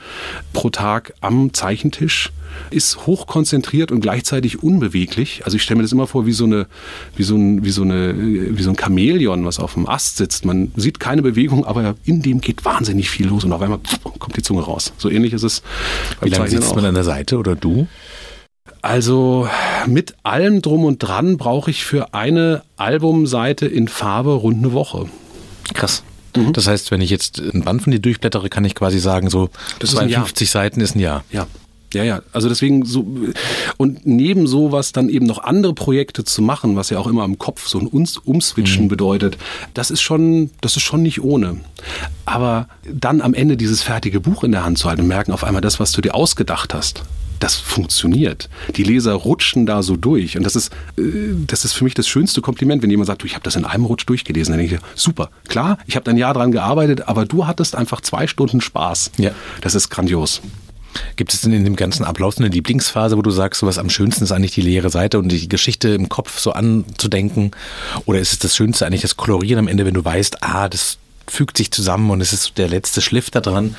pro 0.52 0.70
Tag 0.70 1.14
am 1.20 1.54
Zeichentisch, 1.54 2.30
ist 2.70 3.06
hochkonzentriert 3.06 3.92
und 3.92 4.00
gleichzeitig 4.00 4.62
unbeweglich. 4.62 5.42
Also 5.44 5.56
ich 5.56 5.62
stelle 5.62 5.78
mir 5.78 5.82
das 5.82 5.92
immer 5.92 6.06
vor 6.06 6.26
wie 6.26 6.32
so 6.32 6.44
eine, 6.44 6.66
wie 7.16 7.22
so 7.22 7.36
ein, 7.36 7.64
wie 7.64 7.70
so 7.70 7.82
eine, 7.82 8.14
wie 8.16 8.62
so 8.62 8.70
ein 8.70 8.76
Chamäleon, 8.76 9.44
was 9.44 9.58
auf 9.58 9.74
dem 9.74 9.88
Ast 9.88 10.16
sitzt. 10.16 10.44
Man 10.44 10.72
sieht 10.76 11.00
keine 11.00 11.22
Bewegung, 11.22 11.64
aber 11.64 11.94
in 12.04 12.22
dem 12.22 12.40
geht 12.40 12.64
wahnsinnig 12.64 13.10
viel 13.10 13.26
los 13.26 13.44
und 13.44 13.52
auf 13.52 13.62
einmal 13.62 13.80
kommt 14.18 14.36
die 14.36 14.42
Zunge 14.42 14.62
raus. 14.62 14.92
So 14.98 15.08
ähnlich 15.10 15.32
ist 15.32 15.42
es. 15.42 15.62
Wie 16.20 16.30
lange 16.30 16.48
sitzt 16.48 16.74
man 16.74 16.84
an 16.84 16.94
der 16.94 17.04
Seite 17.04 17.38
oder 17.38 17.54
du? 17.56 17.86
Also 18.82 19.48
mit 19.86 20.14
allem 20.22 20.62
drum 20.62 20.84
und 20.84 20.98
dran 20.98 21.36
brauche 21.36 21.70
ich 21.70 21.84
für 21.84 22.14
eine 22.14 22.62
Albumseite 22.76 23.66
in 23.66 23.88
Farbe 23.88 24.32
rund 24.32 24.58
eine 24.58 24.72
Woche. 24.72 25.06
Krass. 25.72 26.02
Mhm. 26.36 26.52
Das 26.52 26.66
heißt, 26.66 26.90
wenn 26.90 27.00
ich 27.00 27.10
jetzt 27.10 27.38
ein 27.40 27.62
Band 27.62 27.82
von 27.82 27.92
dir 27.92 27.98
durchblättere, 27.98 28.48
kann 28.48 28.64
ich 28.64 28.74
quasi 28.74 28.98
sagen, 28.98 29.30
so 29.30 29.50
das 29.78 29.90
52 29.92 30.50
Seiten 30.50 30.80
ist 30.80 30.96
ein 30.96 31.00
Jahr. 31.00 31.24
Ja. 31.30 31.46
Ja, 31.94 32.04
ja, 32.04 32.22
also 32.32 32.48
deswegen 32.48 32.84
so 32.84 33.06
und 33.76 34.06
neben 34.06 34.46
sowas 34.46 34.92
dann 34.92 35.08
eben 35.08 35.26
noch 35.26 35.42
andere 35.42 35.74
Projekte 35.74 36.24
zu 36.24 36.42
machen, 36.42 36.76
was 36.76 36.90
ja 36.90 36.98
auch 36.98 37.06
immer 37.06 37.24
im 37.24 37.38
Kopf 37.38 37.66
so 37.66 37.78
ein 37.78 37.86
Umswitchen 37.86 38.84
mhm. 38.84 38.88
bedeutet, 38.88 39.38
das 39.72 39.90
ist 39.90 40.02
schon, 40.02 40.50
das 40.60 40.76
ist 40.76 40.82
schon 40.82 41.02
nicht 41.02 41.22
ohne. 41.22 41.60
Aber 42.24 42.68
dann 42.84 43.20
am 43.20 43.34
Ende 43.34 43.56
dieses 43.56 43.82
fertige 43.82 44.20
Buch 44.20 44.44
in 44.44 44.52
der 44.52 44.64
Hand 44.64 44.78
zu 44.78 44.88
halten 44.88 45.02
und 45.02 45.08
merken 45.08 45.32
auf 45.32 45.44
einmal 45.44 45.62
das, 45.62 45.80
was 45.80 45.92
du 45.92 46.00
dir 46.00 46.14
ausgedacht 46.14 46.74
hast, 46.74 47.02
das 47.40 47.56
funktioniert. 47.56 48.48
Die 48.76 48.84
Leser 48.84 49.12
rutschen 49.12 49.66
da 49.66 49.82
so 49.82 49.96
durch. 49.96 50.36
Und 50.36 50.44
das 50.44 50.56
ist, 50.56 50.72
äh, 50.96 51.34
das 51.46 51.64
ist 51.64 51.74
für 51.74 51.84
mich 51.84 51.94
das 51.94 52.08
schönste 52.08 52.40
Kompliment, 52.40 52.82
wenn 52.82 52.90
jemand 52.90 53.06
sagt, 53.06 53.22
du, 53.22 53.26
ich 53.26 53.34
habe 53.34 53.42
das 53.42 53.56
in 53.56 53.64
einem 53.64 53.84
Rutsch 53.84 54.06
durchgelesen. 54.06 54.52
Dann 54.52 54.60
denke 54.60 54.76
ich, 54.76 54.80
super, 55.00 55.30
klar, 55.48 55.78
ich 55.86 55.96
habe 55.96 56.10
ein 56.10 56.16
Jahr 56.16 56.32
dran 56.32 56.52
gearbeitet, 56.52 57.06
aber 57.08 57.26
du 57.26 57.46
hattest 57.46 57.76
einfach 57.76 58.00
zwei 58.00 58.26
Stunden 58.26 58.60
Spaß. 58.60 59.12
Ja. 59.18 59.32
Das 59.60 59.74
ist 59.74 59.90
grandios. 59.90 60.40
Gibt 61.16 61.32
es 61.34 61.40
denn 61.40 61.52
in 61.52 61.64
dem 61.64 61.76
ganzen 61.76 62.04
Ablauf 62.04 62.38
eine 62.38 62.48
Lieblingsphase, 62.48 63.16
wo 63.16 63.22
du 63.22 63.30
sagst, 63.30 63.60
so 63.60 63.66
was 63.66 63.78
am 63.78 63.90
schönsten 63.90 64.24
ist 64.24 64.32
eigentlich 64.32 64.54
die 64.54 64.60
leere 64.60 64.90
Seite 64.90 65.18
und 65.18 65.28
die 65.28 65.48
Geschichte 65.48 65.88
im 65.90 66.08
Kopf 66.08 66.38
so 66.38 66.52
anzudenken? 66.52 67.52
Oder 68.06 68.20
ist 68.20 68.32
es 68.32 68.38
das 68.38 68.56
Schönste 68.56 68.86
eigentlich 68.86 69.02
das 69.02 69.16
Kolorieren 69.16 69.60
am 69.60 69.68
Ende, 69.68 69.84
wenn 69.84 69.94
du 69.94 70.04
weißt, 70.04 70.42
ah, 70.42 70.68
das 70.68 70.98
fügt 71.26 71.56
sich 71.56 71.70
zusammen 71.70 72.10
und 72.10 72.20
es 72.20 72.32
ist 72.32 72.58
der 72.58 72.68
letzte 72.68 73.00
Schliff 73.00 73.30
da 73.30 73.40
dran? 73.40 73.76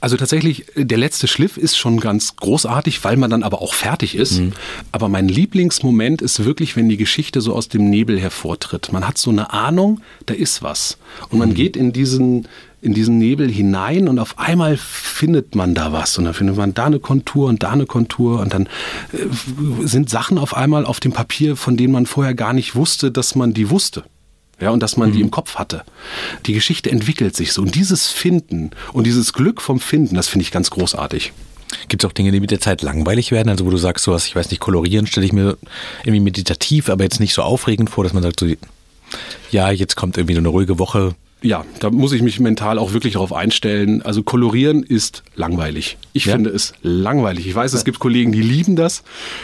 Also 0.00 0.16
tatsächlich, 0.16 0.66
der 0.76 0.98
letzte 0.98 1.28
Schliff 1.28 1.56
ist 1.56 1.76
schon 1.76 2.00
ganz 2.00 2.36
großartig, 2.36 3.02
weil 3.04 3.16
man 3.16 3.30
dann 3.30 3.42
aber 3.42 3.62
auch 3.62 3.74
fertig 3.74 4.14
ist. 4.14 4.40
Mhm. 4.40 4.52
Aber 4.92 5.08
mein 5.08 5.28
Lieblingsmoment 5.28 6.22
ist 6.22 6.44
wirklich, 6.44 6.76
wenn 6.76 6.88
die 6.88 6.96
Geschichte 6.96 7.40
so 7.40 7.54
aus 7.54 7.68
dem 7.68 7.88
Nebel 7.88 8.20
hervortritt. 8.20 8.92
Man 8.92 9.06
hat 9.06 9.18
so 9.18 9.30
eine 9.30 9.52
Ahnung, 9.52 10.00
da 10.26 10.34
ist 10.34 10.62
was. 10.62 10.98
Und 11.30 11.38
man 11.38 11.50
mhm. 11.50 11.54
geht 11.54 11.76
in 11.76 11.92
diesen 11.92 12.48
in 12.84 12.92
diesen 12.92 13.18
Nebel 13.18 13.50
hinein 13.50 14.08
und 14.08 14.18
auf 14.18 14.38
einmal 14.38 14.76
findet 14.76 15.54
man 15.54 15.74
da 15.74 15.92
was 15.92 16.18
und 16.18 16.26
dann 16.26 16.34
findet 16.34 16.56
man 16.56 16.74
da 16.74 16.84
eine 16.84 17.00
Kontur 17.00 17.48
und 17.48 17.62
da 17.62 17.70
eine 17.70 17.86
Kontur 17.86 18.40
und 18.40 18.52
dann 18.52 18.66
äh, 19.12 19.86
sind 19.86 20.10
Sachen 20.10 20.36
auf 20.36 20.54
einmal 20.54 20.84
auf 20.84 21.00
dem 21.00 21.12
Papier, 21.12 21.56
von 21.56 21.76
denen 21.78 21.92
man 21.92 22.04
vorher 22.04 22.34
gar 22.34 22.52
nicht 22.52 22.74
wusste, 22.74 23.10
dass 23.10 23.34
man 23.34 23.54
die 23.54 23.70
wusste. 23.70 24.04
Ja, 24.60 24.70
und 24.70 24.80
dass 24.84 24.96
man 24.96 25.08
mhm. 25.08 25.14
die 25.14 25.20
im 25.20 25.30
Kopf 25.32 25.56
hatte. 25.56 25.82
Die 26.46 26.52
Geschichte 26.52 26.88
entwickelt 26.88 27.34
sich 27.34 27.52
so. 27.52 27.62
Und 27.62 27.74
dieses 27.74 28.08
Finden 28.08 28.70
und 28.92 29.04
dieses 29.04 29.32
Glück 29.32 29.60
vom 29.60 29.80
Finden, 29.80 30.14
das 30.14 30.28
finde 30.28 30.42
ich 30.42 30.52
ganz 30.52 30.70
großartig. 30.70 31.32
Gibt 31.88 32.04
es 32.04 32.08
auch 32.08 32.12
Dinge, 32.12 32.30
die 32.30 32.38
mit 32.38 32.52
der 32.52 32.60
Zeit 32.60 32.82
langweilig 32.82 33.32
werden? 33.32 33.48
Also 33.48 33.66
wo 33.66 33.70
du 33.70 33.78
sagst, 33.78 34.04
sowas, 34.04 34.26
ich 34.26 34.36
weiß 34.36 34.50
nicht, 34.50 34.60
kolorieren 34.60 35.08
stelle 35.08 35.26
ich 35.26 35.32
mir 35.32 35.56
irgendwie 36.04 36.20
meditativ, 36.20 36.88
aber 36.88 37.02
jetzt 37.02 37.18
nicht 37.18 37.34
so 37.34 37.42
aufregend 37.42 37.90
vor, 37.90 38.04
dass 38.04 38.12
man 38.12 38.22
sagt 38.22 38.38
so, 38.38 38.46
ja, 39.50 39.70
jetzt 39.72 39.96
kommt 39.96 40.16
irgendwie 40.16 40.36
eine 40.36 40.48
ruhige 40.48 40.78
Woche, 40.78 41.16
ja, 41.42 41.64
da 41.78 41.90
muss 41.90 42.12
ich 42.12 42.22
mich 42.22 42.40
mental 42.40 42.78
auch 42.78 42.94
wirklich 42.94 43.12
darauf 43.14 43.32
einstellen. 43.32 44.00
Also 44.00 44.22
kolorieren 44.22 44.82
ist 44.82 45.22
langweilig. 45.36 45.98
Ich 46.14 46.24
ja. 46.24 46.32
finde 46.32 46.48
es 46.48 46.72
langweilig. 46.82 47.46
Ich 47.46 47.54
weiß, 47.54 47.74
es 47.74 47.84
gibt 47.84 47.98
Kollegen, 47.98 48.32
die 48.32 48.40
lieben 48.40 48.76
das. 48.76 49.02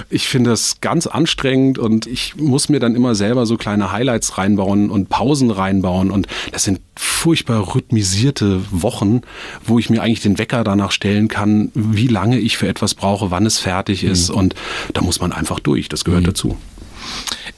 Ich 0.09 0.27
finde 0.27 0.51
das 0.51 0.81
ganz 0.81 1.07
anstrengend 1.07 1.79
und 1.79 2.07
ich 2.07 2.37
muss 2.37 2.71
mir 2.71 2.81
dann 2.81 2.95
immer 2.95 3.15
selber 3.15 3.45
so 3.45 3.59
kleine 3.59 3.93
Highlights 3.93 4.39
reinbauen 4.39 4.89
und 4.89 5.11
Pausen 5.11 5.51
reinbauen 5.51 6.11
und 6.11 6.27
das 6.53 6.65
sind 6.65 6.81
furchtbar 6.97 7.75
rhythmisierte 7.75 8.63
Wochen, 8.71 9.21
wo 9.65 9.79
ich 9.79 9.91
mir 9.91 10.03
eigentlich 10.03 10.21
den 10.21 10.39
Wecker 10.39 10.65
danach 10.65 10.93
stellen 10.93 11.29
kann, 11.29 11.71
wie 11.75 12.09
lange 12.09 12.39
ich 12.39 12.57
für 12.57 12.69
etwas 12.69 12.95
brauche, 12.95 13.31
wann 13.31 13.45
es 13.45 13.59
fertig 13.59 14.05
ist 14.05 14.31
mhm. 14.31 14.37
und 14.37 14.55
da 14.95 15.03
muss 15.03 15.21
man 15.21 15.33
einfach 15.33 15.61
durch. 15.61 15.91
Das 15.91 16.05
gehört 16.05 16.23
mhm. 16.23 16.29
dazu. 16.29 16.57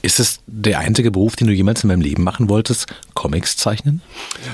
Ist 0.01 0.19
es 0.19 0.41
der 0.47 0.79
einzige 0.79 1.11
Beruf, 1.11 1.37
den 1.37 1.47
du 1.47 1.53
jemals 1.53 1.83
in 1.83 1.87
meinem 1.87 2.01
Leben 2.01 2.23
machen 2.23 2.49
wolltest? 2.49 2.87
Comics 3.23 3.55
zeichnen? 3.55 4.01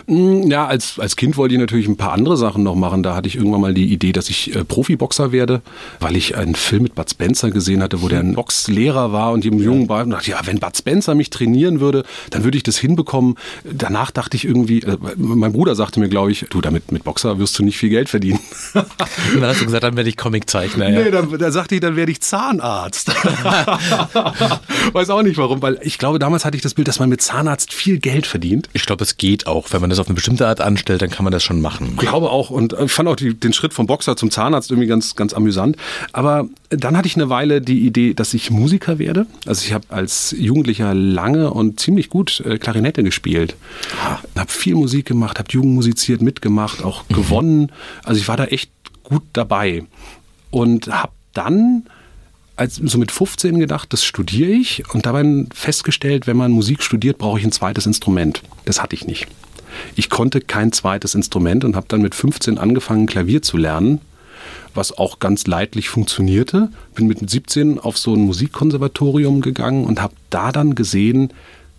Mm, 0.05 0.43
ja, 0.43 0.67
als, 0.67 0.99
als 0.99 1.15
Kind 1.15 1.37
wollte 1.37 1.55
ich 1.55 1.59
natürlich 1.59 1.87
ein 1.87 1.97
paar 1.97 2.13
andere 2.13 2.37
Sachen 2.37 2.61
noch 2.61 2.75
machen. 2.75 3.01
Da 3.01 3.15
hatte 3.15 3.27
ich 3.27 3.35
irgendwann 3.35 3.61
mal 3.61 3.73
die 3.73 3.91
Idee, 3.91 4.11
dass 4.11 4.29
ich 4.29 4.55
äh, 4.55 4.63
Profiboxer 4.63 5.31
werde, 5.31 5.63
weil 5.99 6.15
ich 6.15 6.37
einen 6.37 6.53
Film 6.53 6.83
mit 6.83 6.93
Bud 6.93 7.09
Spencer 7.09 7.49
gesehen 7.49 7.81
hatte, 7.81 8.03
wo 8.03 8.09
der 8.09 8.19
ein 8.19 8.35
Boxlehrer 8.35 9.11
war 9.11 9.31
und 9.31 9.43
dem 9.43 9.57
Jungen 9.57 9.89
war 9.89 10.03
und 10.03 10.11
dachte, 10.11 10.29
ja, 10.29 10.39
wenn 10.45 10.59
Bud 10.59 10.77
Spencer 10.77 11.15
mich 11.15 11.31
trainieren 11.31 11.79
würde, 11.79 12.03
dann 12.29 12.43
würde 12.43 12.57
ich 12.57 12.63
das 12.63 12.77
hinbekommen. 12.77 13.37
Danach 13.63 14.11
dachte 14.11 14.37
ich 14.37 14.45
irgendwie, 14.45 14.83
äh, 14.83 14.97
mein 15.17 15.51
Bruder 15.51 15.73
sagte 15.73 15.99
mir, 15.99 16.09
glaube 16.09 16.31
ich, 16.31 16.45
du, 16.51 16.61
damit 16.61 16.91
mit 16.91 17.03
Boxer 17.03 17.39
wirst 17.39 17.57
du 17.57 17.63
nicht 17.63 17.79
viel 17.79 17.89
Geld 17.89 18.07
verdienen. 18.07 18.39
dann 18.75 18.85
hast 19.41 19.61
du 19.61 19.65
gesagt, 19.65 19.83
dann 19.83 19.95
werde 19.95 20.09
ich 20.09 20.17
Comiczeichner. 20.17 20.89
Ja. 20.89 21.03
Nee, 21.05 21.09
dann, 21.09 21.35
dann 21.35 21.51
sagte 21.51 21.73
ich, 21.73 21.81
dann 21.81 21.95
werde 21.95 22.11
ich 22.11 22.21
Zahnarzt. 22.21 23.09
Weiß 24.93 25.09
auch 25.09 25.23
nicht 25.23 25.37
warum, 25.37 25.63
weil 25.63 25.79
ich 25.81 25.97
glaube, 25.97 26.19
damals 26.19 26.45
hatte 26.45 26.55
ich 26.55 26.61
das 26.61 26.75
Bild, 26.75 26.87
dass 26.87 26.99
man 26.99 27.09
mit 27.09 27.23
Zahnarzt 27.23 27.73
viel 27.73 27.97
Geld 27.97 28.27
verdient. 28.27 28.58
Ich 28.73 28.85
glaube, 28.85 29.03
es 29.03 29.17
geht 29.17 29.47
auch. 29.47 29.71
Wenn 29.71 29.81
man 29.81 29.89
das 29.89 29.99
auf 29.99 30.07
eine 30.07 30.15
bestimmte 30.15 30.47
Art 30.47 30.61
anstellt, 30.61 31.01
dann 31.01 31.09
kann 31.09 31.23
man 31.23 31.31
das 31.31 31.43
schon 31.43 31.61
machen. 31.61 31.91
Ich 31.93 31.99
glaube 31.99 32.29
auch. 32.29 32.49
Und 32.49 32.73
ich 32.73 32.91
fand 32.91 33.07
auch 33.07 33.15
die, 33.15 33.33
den 33.33 33.53
Schritt 33.53 33.73
vom 33.73 33.87
Boxer 33.87 34.15
zum 34.15 34.31
Zahnarzt 34.31 34.71
irgendwie 34.71 34.87
ganz, 34.87 35.15
ganz 35.15 35.33
amüsant. 35.33 35.77
Aber 36.11 36.47
dann 36.69 36.97
hatte 36.97 37.07
ich 37.07 37.15
eine 37.15 37.29
Weile 37.29 37.61
die 37.61 37.85
Idee, 37.85 38.13
dass 38.13 38.33
ich 38.33 38.51
Musiker 38.51 38.99
werde. 38.99 39.25
Also 39.45 39.65
ich 39.65 39.73
habe 39.73 39.85
als 39.89 40.35
Jugendlicher 40.37 40.93
lange 40.93 41.51
und 41.51 41.79
ziemlich 41.79 42.09
gut 42.09 42.41
äh, 42.41 42.57
Klarinette 42.57 43.03
gespielt. 43.03 43.55
Habe 44.35 44.51
viel 44.51 44.75
Musik 44.75 45.05
gemacht, 45.05 45.39
habe 45.39 45.49
Jugend 45.51 45.73
musiziert, 45.73 46.21
mitgemacht, 46.21 46.83
auch 46.83 47.03
mhm. 47.09 47.13
gewonnen. 47.15 47.71
Also 48.03 48.19
ich 48.19 48.27
war 48.27 48.37
da 48.37 48.45
echt 48.45 48.71
gut 49.03 49.23
dabei. 49.33 49.83
Und 50.51 50.87
habe 50.87 51.13
dann 51.33 51.83
als 52.59 52.75
so 52.75 52.97
mit 52.97 53.11
15 53.11 53.57
gedacht, 53.57 53.93
das 53.93 54.03
studiere 54.03 54.51
ich 54.51 54.83
und 54.93 55.05
dabei 55.05 55.45
festgestellt, 55.53 56.27
wenn 56.27 56.35
man 56.35 56.51
Musik 56.51 56.83
studiert, 56.83 57.17
brauche 57.17 57.39
ich 57.39 57.45
ein 57.45 57.53
zweites 57.53 57.85
Instrument. 57.85 58.41
Das 58.65 58.81
hatte 58.81 58.95
ich 58.95 59.07
nicht. 59.07 59.27
Ich 59.95 60.09
konnte 60.09 60.41
kein 60.41 60.73
zweites 60.73 61.15
Instrument 61.15 61.63
und 61.63 61.77
habe 61.77 61.85
dann 61.87 62.01
mit 62.01 62.15
15 62.15 62.57
angefangen, 62.57 63.05
Klavier 63.05 63.41
zu 63.41 63.55
lernen, 63.55 64.01
was 64.73 64.97
auch 64.97 65.19
ganz 65.19 65.47
leidlich 65.47 65.87
funktionierte. 65.87 66.69
Bin 66.95 67.07
mit 67.07 67.27
17 67.29 67.79
auf 67.79 67.97
so 67.97 68.13
ein 68.13 68.21
Musikkonservatorium 68.21 69.39
gegangen 69.39 69.85
und 69.85 70.01
habe 70.01 70.15
da 70.29 70.51
dann 70.51 70.75
gesehen, 70.75 71.31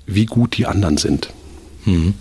wie 0.07 0.25
gut 0.25 0.57
die 0.57 0.67
anderen 0.67 0.97
sind. 0.97 1.31
Mhm. 1.85 2.15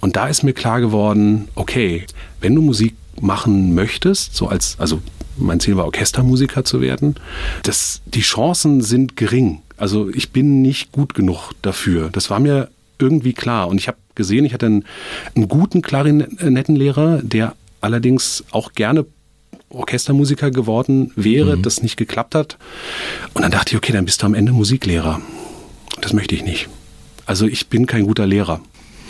Und 0.00 0.16
da 0.16 0.26
ist 0.26 0.42
mir 0.42 0.52
klar 0.52 0.80
geworden, 0.80 1.48
okay, 1.54 2.06
wenn 2.40 2.56
du 2.56 2.62
Musik 2.62 2.96
machen 3.20 3.74
möchtest, 3.74 4.34
so 4.34 4.48
als, 4.48 4.76
also 4.80 5.00
mein 5.36 5.60
Ziel 5.60 5.76
war, 5.76 5.84
Orchestermusiker 5.86 6.64
zu 6.64 6.80
werden. 6.80 7.16
Das, 7.62 8.02
die 8.06 8.20
Chancen 8.20 8.80
sind 8.80 9.16
gering. 9.16 9.62
Also 9.76 10.08
ich 10.08 10.30
bin 10.30 10.62
nicht 10.62 10.92
gut 10.92 11.14
genug 11.14 11.52
dafür. 11.62 12.10
Das 12.10 12.30
war 12.30 12.40
mir 12.40 12.68
irgendwie 12.98 13.32
klar. 13.32 13.68
Und 13.68 13.78
ich 13.78 13.88
habe 13.88 13.98
gesehen, 14.14 14.44
ich 14.44 14.54
hatte 14.54 14.66
einen, 14.66 14.84
einen 15.34 15.48
guten 15.48 15.82
Klarinettenlehrer, 15.82 17.20
der 17.22 17.54
allerdings 17.80 18.44
auch 18.50 18.72
gerne 18.72 19.06
Orchestermusiker 19.70 20.50
geworden 20.50 21.12
wäre, 21.16 21.56
mhm. 21.56 21.62
das 21.62 21.82
nicht 21.82 21.96
geklappt 21.96 22.34
hat. 22.34 22.56
Und 23.34 23.42
dann 23.42 23.50
dachte 23.50 23.72
ich, 23.72 23.76
okay, 23.76 23.92
dann 23.92 24.04
bist 24.04 24.22
du 24.22 24.26
am 24.26 24.34
Ende 24.34 24.52
Musiklehrer. 24.52 25.20
Das 26.00 26.12
möchte 26.12 26.34
ich 26.34 26.44
nicht. 26.44 26.68
Also 27.26 27.46
ich 27.46 27.68
bin 27.68 27.86
kein 27.86 28.04
guter 28.04 28.26
Lehrer. 28.26 28.60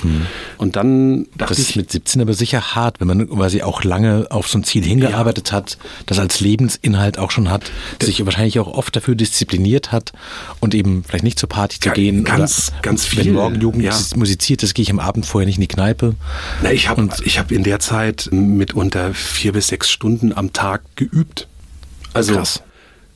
Mhm. 0.04 0.26
Und 0.58 0.76
dann 0.76 1.26
dachte 1.36 1.54
das 1.54 1.58
ich. 1.58 1.64
Das 1.64 1.70
ist 1.70 1.76
mit 1.76 1.92
17 1.92 2.20
aber 2.20 2.34
sicher 2.34 2.74
hart, 2.74 3.00
wenn 3.00 3.08
man 3.08 3.28
quasi 3.28 3.62
auch 3.62 3.84
lange 3.84 4.26
auf 4.30 4.48
so 4.48 4.58
ein 4.58 4.64
Ziel 4.64 4.84
hingearbeitet 4.84 5.50
ja. 5.50 5.56
hat, 5.56 5.78
das 6.06 6.18
als 6.18 6.40
Lebensinhalt 6.40 7.18
auch 7.18 7.30
schon 7.30 7.50
hat, 7.50 7.70
sich 8.00 8.24
wahrscheinlich 8.24 8.58
auch 8.58 8.68
oft 8.68 8.94
dafür 8.94 9.14
diszipliniert 9.14 9.92
hat 9.92 10.12
und 10.60 10.74
eben 10.74 11.04
vielleicht 11.04 11.24
nicht 11.24 11.38
zur 11.38 11.48
Party 11.48 11.80
zu 11.80 11.90
gehen. 11.90 12.24
Ganz, 12.24 12.68
oder 12.68 12.82
ganz 12.82 13.04
viel. 13.04 13.24
Wenn 13.24 13.32
morgen 13.34 13.60
Jugend 13.60 13.82
ja. 13.82 13.98
musiziert 14.16 14.62
ist, 14.62 14.74
gehe 14.74 14.82
ich 14.82 14.90
am 14.90 15.00
Abend 15.00 15.26
vorher 15.26 15.46
nicht 15.46 15.56
in 15.56 15.62
die 15.62 15.68
Kneipe. 15.68 16.14
Na, 16.62 16.72
ich 16.72 16.88
habe 16.88 17.08
hab 17.08 17.52
in 17.52 17.64
der 17.64 17.80
Zeit 17.80 18.28
mitunter 18.30 19.14
vier 19.14 19.52
bis 19.52 19.68
sechs 19.68 19.90
Stunden 19.90 20.32
am 20.32 20.52
Tag 20.52 20.82
geübt. 20.96 21.48
Also 22.12 22.34
Krass 22.34 22.62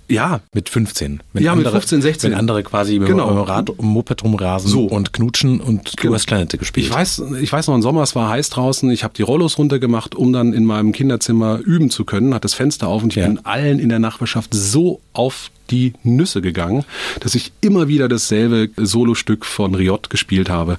Ja. 0.09 0.41
Mit 0.55 0.69
15. 0.69 1.21
Wenn 1.33 1.43
Ja, 1.45 1.55
mit 1.55 1.67
andere, 1.67 1.81
15, 1.81 2.01
16. 2.03 2.31
Wenn 2.31 2.39
andere 2.39 2.63
quasi 2.63 2.99
mit 2.99 3.09
Genau. 3.09 3.29
dem 3.29 3.39
Rad 3.43 3.71
um 3.71 3.87
Moped 3.87 4.25
rumrasen 4.25 4.71
So. 4.71 4.85
und 4.87 5.13
knutschen 5.13 5.61
und 5.61 5.93
du 5.99 6.03
Genau. 6.03 6.15
hast 6.15 6.27
Kleinette 6.27 6.57
gespielt. 6.59 6.87
Ich 6.87 6.93
weiß, 6.95 7.23
ich 7.41 7.53
weiß 7.53 7.69
noch, 7.69 7.75
im 7.75 7.83
Sommer, 7.83 8.03
es 8.03 8.15
war 8.15 8.31
heiß 8.31 8.49
draußen. 8.51 8.91
Ich 8.91 9.05
habe 9.05 9.15
die 9.15 9.23
Rollos 9.23 9.59
runtergemacht, 9.59 10.15
um 10.15 10.33
dann 10.33 10.53
in 10.55 10.65
meinem 10.65 10.93
Kinderzimmer 10.93 11.59
üben 11.59 11.91
zu 11.91 12.05
können. 12.05 12.33
Hat 12.35 12.45
das 12.45 12.55
Fenster 12.55 12.89
auf 12.89 13.03
und 13.03 13.11
ich 13.11 13.17
Ja. 13.17 13.27
bin 13.27 13.45
allen 13.45 13.79
in 13.79 13.89
der 13.91 13.99
Nachbarschaft 13.99 14.55
so 14.55 15.01
auf 15.13 15.51
die 15.71 15.93
Nüsse 16.03 16.41
gegangen, 16.41 16.85
dass 17.21 17.35
ich 17.35 17.53
immer 17.61 17.89
wieder 17.89 18.09
dasselbe 18.09 18.71
Solostück 18.77 19.45
von 19.45 19.75
Riot 19.75 20.11
gespielt 20.11 20.51
habe. 20.51 20.79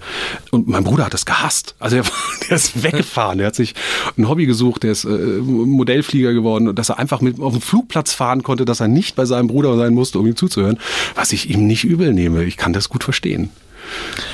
Und 0.51 0.67
mein 0.67 0.83
Bruder 0.83 1.05
hat 1.05 1.13
das 1.13 1.25
gehasst. 1.25 1.75
Also 1.79 1.97
er, 1.97 2.03
der 2.49 2.55
ist 2.55 2.83
weggefahren. 2.83 3.37
Der 3.37 3.47
hat 3.47 3.55
sich 3.55 3.75
ein 4.17 4.27
Hobby 4.27 4.45
gesucht. 4.45 4.83
Der 4.83 4.91
ist 4.91 5.05
äh, 5.05 5.07
Modellflieger 5.09 6.33
geworden. 6.33 6.67
Und 6.67 6.77
dass 6.77 6.89
er 6.89 6.99
einfach 6.99 7.21
mit 7.21 7.39
auf 7.39 7.53
den 7.53 7.61
Flugplatz 7.61 8.13
fahren 8.13 8.43
konnte, 8.43 8.65
dass 8.65 8.79
er 8.79 8.87
nicht 8.87 9.15
bei 9.15 9.25
seinem 9.25 9.47
Bruder 9.47 9.77
sein 9.77 9.93
musste, 9.93 10.19
um 10.19 10.27
ihm 10.27 10.35
zuzuhören. 10.35 10.79
Was 11.15 11.31
ich 11.33 11.49
ihm 11.49 11.67
nicht 11.67 11.83
übel 11.83 12.13
nehme. 12.13 12.43
Ich 12.43 12.57
kann 12.57 12.73
das 12.73 12.89
gut 12.89 13.03
verstehen. 13.03 13.49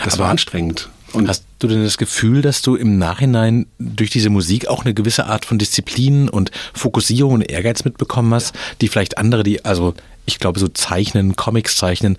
Das 0.03 0.19
war 0.19 0.29
anstrengend. 0.29 0.89
Und 1.15 1.27
Hast 1.29 1.45
du 1.59 1.67
denn 1.67 1.83
das 1.83 1.97
Gefühl, 1.97 2.41
dass 2.41 2.61
du 2.61 2.75
im 2.75 2.97
Nachhinein 2.97 3.65
durch 3.79 4.09
diese 4.09 4.29
Musik 4.29 4.67
auch 4.67 4.83
eine 4.83 4.93
gewisse 4.93 5.25
Art 5.25 5.45
von 5.45 5.57
Disziplin 5.57 6.29
und 6.29 6.51
Fokussierung 6.73 7.33
und 7.33 7.41
Ehrgeiz 7.41 7.85
mitbekommen 7.85 8.33
hast, 8.33 8.53
die 8.81 8.87
vielleicht 8.87 9.17
andere, 9.17 9.43
die, 9.43 9.63
also 9.63 9.93
ich 10.25 10.39
glaube, 10.39 10.59
so 10.59 10.67
zeichnen, 10.67 11.35
Comics 11.35 11.77
zeichnen, 11.77 12.17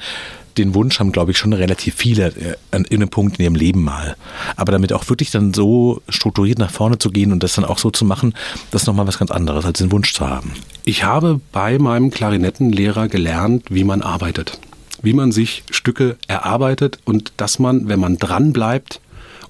den 0.56 0.74
Wunsch 0.74 0.98
haben, 1.00 1.12
glaube 1.12 1.32
ich, 1.32 1.38
schon 1.38 1.52
relativ 1.52 1.94
viele 1.94 2.28
äh, 2.28 2.56
an 2.70 2.84
irgendeinem 2.84 3.10
Punkt 3.10 3.38
in 3.38 3.44
ihrem 3.44 3.54
Leben 3.54 3.84
mal. 3.84 4.16
Aber 4.56 4.72
damit 4.72 4.92
auch 4.92 5.08
wirklich 5.08 5.30
dann 5.30 5.52
so 5.52 6.00
strukturiert 6.08 6.58
nach 6.58 6.70
vorne 6.70 6.98
zu 6.98 7.10
gehen 7.10 7.32
und 7.32 7.42
das 7.42 7.54
dann 7.54 7.64
auch 7.64 7.78
so 7.78 7.90
zu 7.90 8.04
machen, 8.04 8.34
das 8.70 8.82
ist 8.82 8.86
nochmal 8.86 9.06
was 9.06 9.18
ganz 9.18 9.30
anderes, 9.30 9.64
als 9.64 9.78
den 9.78 9.92
Wunsch 9.92 10.14
zu 10.14 10.28
haben. 10.28 10.52
Ich 10.84 11.04
habe 11.04 11.40
bei 11.52 11.78
meinem 11.78 12.10
Klarinettenlehrer 12.10 13.08
gelernt, 13.08 13.64
wie 13.68 13.84
man 13.84 14.02
arbeitet. 14.02 14.58
Wie 15.02 15.12
man 15.12 15.32
sich 15.32 15.62
Stücke 15.70 16.16
erarbeitet 16.28 16.98
und 17.04 17.32
dass 17.36 17.58
man, 17.58 17.88
wenn 17.88 18.00
man 18.00 18.18
dran 18.18 18.52
bleibt 18.52 19.00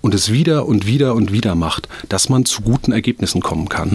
und 0.00 0.14
es 0.14 0.30
wieder 0.30 0.66
und 0.66 0.86
wieder 0.86 1.14
und 1.14 1.32
wieder 1.32 1.54
macht, 1.54 1.88
dass 2.08 2.28
man 2.28 2.44
zu 2.44 2.62
guten 2.62 2.92
Ergebnissen 2.92 3.40
kommen 3.40 3.68
kann. 3.68 3.90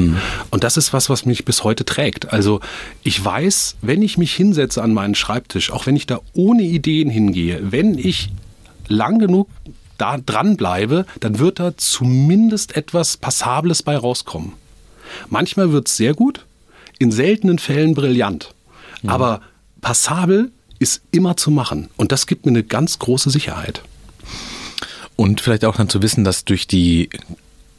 Und 0.49 0.63
das 0.63 0.77
ist 0.77 0.93
was, 0.93 1.09
was 1.09 1.25
mich 1.25 1.45
bis 1.45 1.63
heute 1.63 1.85
trägt. 1.85 2.33
Also 2.33 2.59
ich 3.03 3.23
weiß, 3.23 3.77
wenn 3.81 4.01
ich 4.01 4.17
mich 4.17 4.33
hinsetze 4.33 4.81
an 4.81 4.93
meinen 4.93 5.15
Schreibtisch, 5.15 5.71
auch 5.71 5.85
wenn 5.85 5.95
ich 5.95 6.07
da 6.07 6.19
ohne 6.33 6.63
Ideen 6.63 7.09
hingehe, 7.09 7.71
wenn 7.71 7.97
ich 7.97 8.29
lang 8.87 9.19
genug 9.19 9.47
da 9.97 10.17
dran 10.17 10.57
bleibe, 10.57 11.05
dann 11.19 11.39
wird 11.39 11.59
da 11.59 11.77
zumindest 11.77 12.75
etwas 12.75 13.17
Passables 13.17 13.83
bei 13.83 13.95
rauskommen. 13.95 14.53
Manchmal 15.29 15.71
wird 15.71 15.87
es 15.87 15.95
sehr 15.95 16.13
gut, 16.13 16.45
in 16.97 17.11
seltenen 17.11 17.59
Fällen 17.59 17.93
brillant. 17.93 18.53
Aber 19.05 19.41
passabel 19.81 20.51
ist 20.81 21.01
immer 21.11 21.37
zu 21.37 21.51
machen. 21.51 21.89
Und 21.95 22.11
das 22.11 22.25
gibt 22.25 22.45
mir 22.45 22.51
eine 22.51 22.63
ganz 22.63 22.97
große 22.97 23.29
Sicherheit. 23.29 23.83
Und 25.15 25.39
vielleicht 25.39 25.63
auch 25.65 25.75
dann 25.75 25.89
zu 25.89 26.01
wissen, 26.01 26.23
dass 26.23 26.43
durch 26.43 26.65
die 26.65 27.09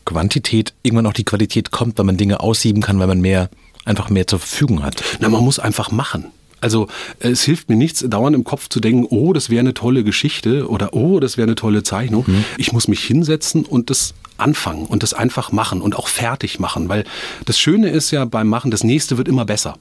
Quantität 0.04 0.72
irgendwann 0.82 1.06
auch 1.06 1.12
die 1.12 1.24
Qualität 1.24 1.72
kommt, 1.72 1.98
weil 1.98 2.04
man 2.04 2.16
Dinge 2.16 2.40
aussieben 2.40 2.80
kann, 2.80 3.00
weil 3.00 3.08
man 3.08 3.20
mehr, 3.20 3.50
einfach 3.84 4.08
mehr 4.08 4.28
zur 4.28 4.38
Verfügung 4.38 4.84
hat. 4.84 5.02
Na, 5.18 5.28
man 5.28 5.42
muss 5.42 5.58
einfach 5.58 5.90
machen. 5.90 6.26
Also 6.60 6.86
es 7.18 7.42
hilft 7.42 7.68
mir 7.68 7.74
nichts, 7.74 8.04
dauernd 8.08 8.36
im 8.36 8.44
Kopf 8.44 8.68
zu 8.68 8.78
denken, 8.78 9.04
oh, 9.10 9.32
das 9.32 9.50
wäre 9.50 9.58
eine 9.58 9.74
tolle 9.74 10.04
Geschichte 10.04 10.68
oder 10.68 10.94
oh, 10.94 11.18
das 11.18 11.36
wäre 11.36 11.46
eine 11.46 11.56
tolle 11.56 11.82
Zeichnung. 11.82 12.24
Ich 12.56 12.72
muss 12.72 12.86
mich 12.86 13.02
hinsetzen 13.02 13.64
und 13.64 13.90
das 13.90 14.14
anfangen 14.36 14.86
und 14.86 15.02
das 15.02 15.12
einfach 15.12 15.50
machen 15.50 15.80
und 15.80 15.96
auch 15.96 16.06
fertig 16.06 16.60
machen. 16.60 16.88
Weil 16.88 17.02
das 17.46 17.58
Schöne 17.58 17.90
ist 17.90 18.12
ja 18.12 18.24
beim 18.26 18.46
Machen, 18.46 18.70
das 18.70 18.84
nächste 18.84 19.18
wird 19.18 19.26
immer 19.26 19.44
besser. 19.44 19.76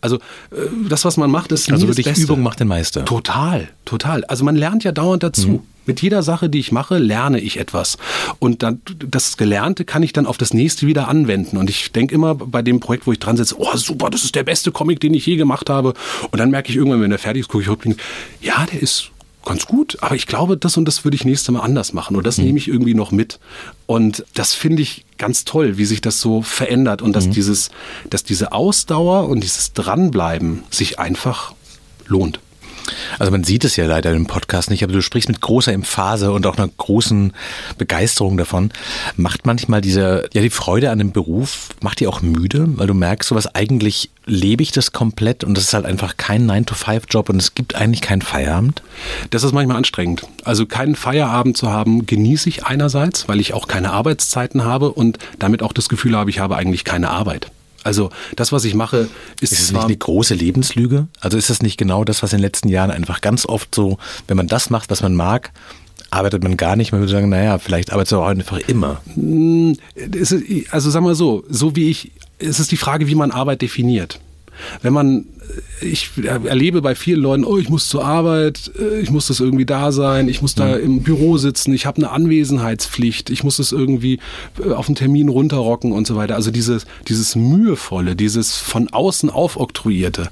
Also 0.00 0.16
äh, 0.16 0.68
das, 0.88 1.04
was 1.04 1.16
man 1.16 1.30
macht, 1.30 1.52
ist 1.52 1.68
nie 1.68 1.74
Also 1.74 1.86
das 1.86 1.96
wirklich 1.96 2.14
Beste. 2.14 2.24
Übung 2.24 2.42
macht 2.42 2.60
den 2.60 2.68
Meister. 2.68 3.04
Total, 3.04 3.68
total. 3.84 4.24
Also 4.24 4.44
man 4.44 4.56
lernt 4.56 4.84
ja 4.84 4.92
dauernd 4.92 5.22
dazu. 5.22 5.64
Mit 5.86 6.02
jeder 6.02 6.22
Sache, 6.22 6.48
die 6.50 6.60
ich 6.60 6.72
mache, 6.72 6.98
lerne 6.98 7.40
ich 7.40 7.58
etwas. 7.58 7.96
Und 8.38 8.62
dann 8.62 8.80
das 8.98 9.36
Gelernte 9.36 9.84
kann 9.84 10.02
ich 10.02 10.12
dann 10.12 10.26
auf 10.26 10.36
das 10.36 10.54
nächste 10.54 10.86
wieder 10.86 11.08
anwenden. 11.08 11.56
Und 11.56 11.70
ich 11.70 11.90
denke 11.90 12.14
immer 12.14 12.34
bei 12.34 12.62
dem 12.62 12.80
Projekt, 12.80 13.06
wo 13.06 13.12
ich 13.12 13.18
dran 13.18 13.36
sitze, 13.36 13.56
oh 13.58 13.76
super, 13.76 14.10
das 14.10 14.22
ist 14.22 14.34
der 14.34 14.44
beste 14.44 14.72
Comic, 14.72 15.00
den 15.00 15.14
ich 15.14 15.26
je 15.26 15.36
gemacht 15.36 15.70
habe. 15.70 15.94
Und 16.30 16.38
dann 16.38 16.50
merke 16.50 16.70
ich 16.70 16.76
irgendwann, 16.76 17.00
wenn 17.00 17.10
der 17.10 17.18
fertig 17.18 17.40
ist, 17.40 17.48
gucke 17.48 17.64
ich 17.64 17.68
hoch 17.70 17.78
ja, 18.40 18.66
der 18.70 18.80
ist 18.80 19.10
ganz 19.44 19.66
gut, 19.66 19.98
aber 20.00 20.14
ich 20.14 20.26
glaube, 20.26 20.56
das 20.56 20.76
und 20.76 20.84
das 20.86 21.04
würde 21.04 21.14
ich 21.14 21.24
nächstes 21.24 21.50
Mal 21.50 21.60
anders 21.60 21.92
machen. 21.92 22.16
Und 22.16 22.26
das 22.26 22.38
nehme 22.38 22.58
ich 22.58 22.68
irgendwie 22.68 22.94
noch 22.94 23.10
mit. 23.10 23.40
Und 23.86 24.24
das 24.34 24.54
finde 24.54 24.82
ich 24.82 25.04
ganz 25.18 25.44
toll, 25.44 25.78
wie 25.78 25.84
sich 25.84 26.00
das 26.00 26.20
so 26.20 26.42
verändert 26.42 27.02
und 27.02 27.14
dass 27.14 27.30
dieses, 27.30 27.70
dass 28.10 28.22
diese 28.22 28.52
Ausdauer 28.52 29.28
und 29.28 29.40
dieses 29.40 29.72
Dranbleiben 29.72 30.64
sich 30.70 30.98
einfach 30.98 31.54
lohnt. 32.06 32.40
Also 33.18 33.30
man 33.32 33.44
sieht 33.44 33.64
es 33.64 33.76
ja 33.76 33.86
leider 33.86 34.12
im 34.12 34.26
Podcast 34.26 34.70
nicht, 34.70 34.82
aber 34.82 34.92
du 34.92 35.02
sprichst 35.02 35.28
mit 35.28 35.40
großer 35.40 35.72
Emphase 35.72 36.32
und 36.32 36.46
auch 36.46 36.56
einer 36.56 36.68
großen 36.68 37.32
Begeisterung 37.78 38.36
davon. 38.36 38.70
Macht 39.16 39.46
manchmal 39.46 39.80
diese, 39.80 40.28
ja, 40.32 40.42
die 40.42 40.50
Freude 40.50 40.90
an 40.90 40.98
dem 40.98 41.12
Beruf, 41.12 41.68
macht 41.80 42.00
die 42.00 42.06
auch 42.06 42.22
müde, 42.22 42.66
weil 42.78 42.86
du 42.86 42.94
merkst, 42.94 43.28
sowas 43.28 43.54
eigentlich 43.54 44.10
lebe 44.26 44.62
ich 44.62 44.70
das 44.70 44.92
komplett 44.92 45.44
und 45.44 45.56
das 45.56 45.64
ist 45.64 45.74
halt 45.74 45.86
einfach 45.86 46.16
kein 46.16 46.48
9-to-5-Job 46.48 47.28
und 47.30 47.36
es 47.36 47.54
gibt 47.54 47.74
eigentlich 47.74 48.00
keinen 48.00 48.22
Feierabend. 48.22 48.82
Das 49.30 49.42
ist 49.42 49.52
manchmal 49.52 49.76
anstrengend. 49.76 50.22
Also 50.44 50.66
keinen 50.66 50.94
Feierabend 50.94 51.56
zu 51.56 51.70
haben, 51.70 52.06
genieße 52.06 52.48
ich 52.48 52.64
einerseits, 52.64 53.28
weil 53.28 53.40
ich 53.40 53.54
auch 53.54 53.66
keine 53.66 53.90
Arbeitszeiten 53.92 54.64
habe 54.64 54.92
und 54.92 55.18
damit 55.38 55.62
auch 55.62 55.72
das 55.72 55.88
Gefühl 55.88 56.16
habe, 56.16 56.30
ich 56.30 56.38
habe 56.38 56.56
eigentlich 56.56 56.84
keine 56.84 57.10
Arbeit. 57.10 57.50
Also 57.82 58.10
das, 58.36 58.52
was 58.52 58.64
ich 58.64 58.74
mache, 58.74 59.08
ist, 59.40 59.52
Ist 59.52 59.60
es 59.60 59.72
nicht 59.72 59.84
eine 59.84 59.96
große 59.96 60.34
Lebenslüge? 60.34 61.08
Also 61.20 61.38
ist 61.38 61.50
das 61.50 61.62
nicht 61.62 61.76
genau 61.76 62.04
das, 62.04 62.22
was 62.22 62.32
in 62.32 62.38
den 62.38 62.42
letzten 62.42 62.68
Jahren 62.68 62.90
einfach 62.90 63.20
ganz 63.20 63.46
oft 63.46 63.74
so, 63.74 63.98
wenn 64.28 64.36
man 64.36 64.48
das 64.48 64.70
macht, 64.70 64.90
was 64.90 65.02
man 65.02 65.14
mag, 65.14 65.52
arbeitet 66.10 66.42
man 66.42 66.56
gar 66.56 66.76
nicht. 66.76 66.92
Man 66.92 67.00
würde 67.00 67.12
sagen, 67.12 67.28
naja, 67.28 67.58
vielleicht 67.58 67.92
arbeitet 67.92 68.12
man 68.12 68.20
auch 68.22 68.28
einfach 68.28 68.58
immer. 68.58 69.00
ist, 69.94 70.34
also 70.70 70.90
sagen 70.90 71.06
wir 71.06 71.14
so, 71.14 71.44
so 71.48 71.76
wie 71.76 71.88
ich, 71.88 72.12
es 72.38 72.60
ist 72.60 72.70
die 72.70 72.76
Frage, 72.76 73.06
wie 73.06 73.14
man 73.14 73.30
Arbeit 73.30 73.62
definiert. 73.62 74.20
Wenn 74.82 74.92
man, 74.92 75.26
ich 75.80 76.10
erlebe 76.22 76.82
bei 76.82 76.94
vielen 76.94 77.20
Leuten, 77.20 77.44
oh, 77.44 77.58
ich 77.58 77.68
muss 77.68 77.88
zur 77.88 78.04
Arbeit, 78.04 78.70
äh, 78.78 79.00
ich 79.00 79.10
muss 79.10 79.26
das 79.28 79.40
irgendwie 79.40 79.66
da 79.66 79.92
sein, 79.92 80.28
ich 80.28 80.42
muss 80.42 80.54
da 80.54 80.76
im 80.76 81.02
Büro 81.02 81.38
sitzen, 81.38 81.72
ich 81.74 81.86
habe 81.86 81.98
eine 81.98 82.10
Anwesenheitspflicht, 82.10 83.30
ich 83.30 83.44
muss 83.44 83.56
das 83.56 83.72
irgendwie 83.72 84.18
äh, 84.64 84.72
auf 84.72 84.86
den 84.86 84.94
Termin 84.94 85.28
runterrocken 85.28 85.92
und 85.92 86.06
so 86.06 86.16
weiter. 86.16 86.34
Also 86.34 86.50
dieses, 86.50 86.86
dieses 87.08 87.36
mühevolle, 87.36 88.16
dieses 88.16 88.56
von 88.56 88.88
außen 88.88 89.30
aufoktroyierte, 89.30 90.30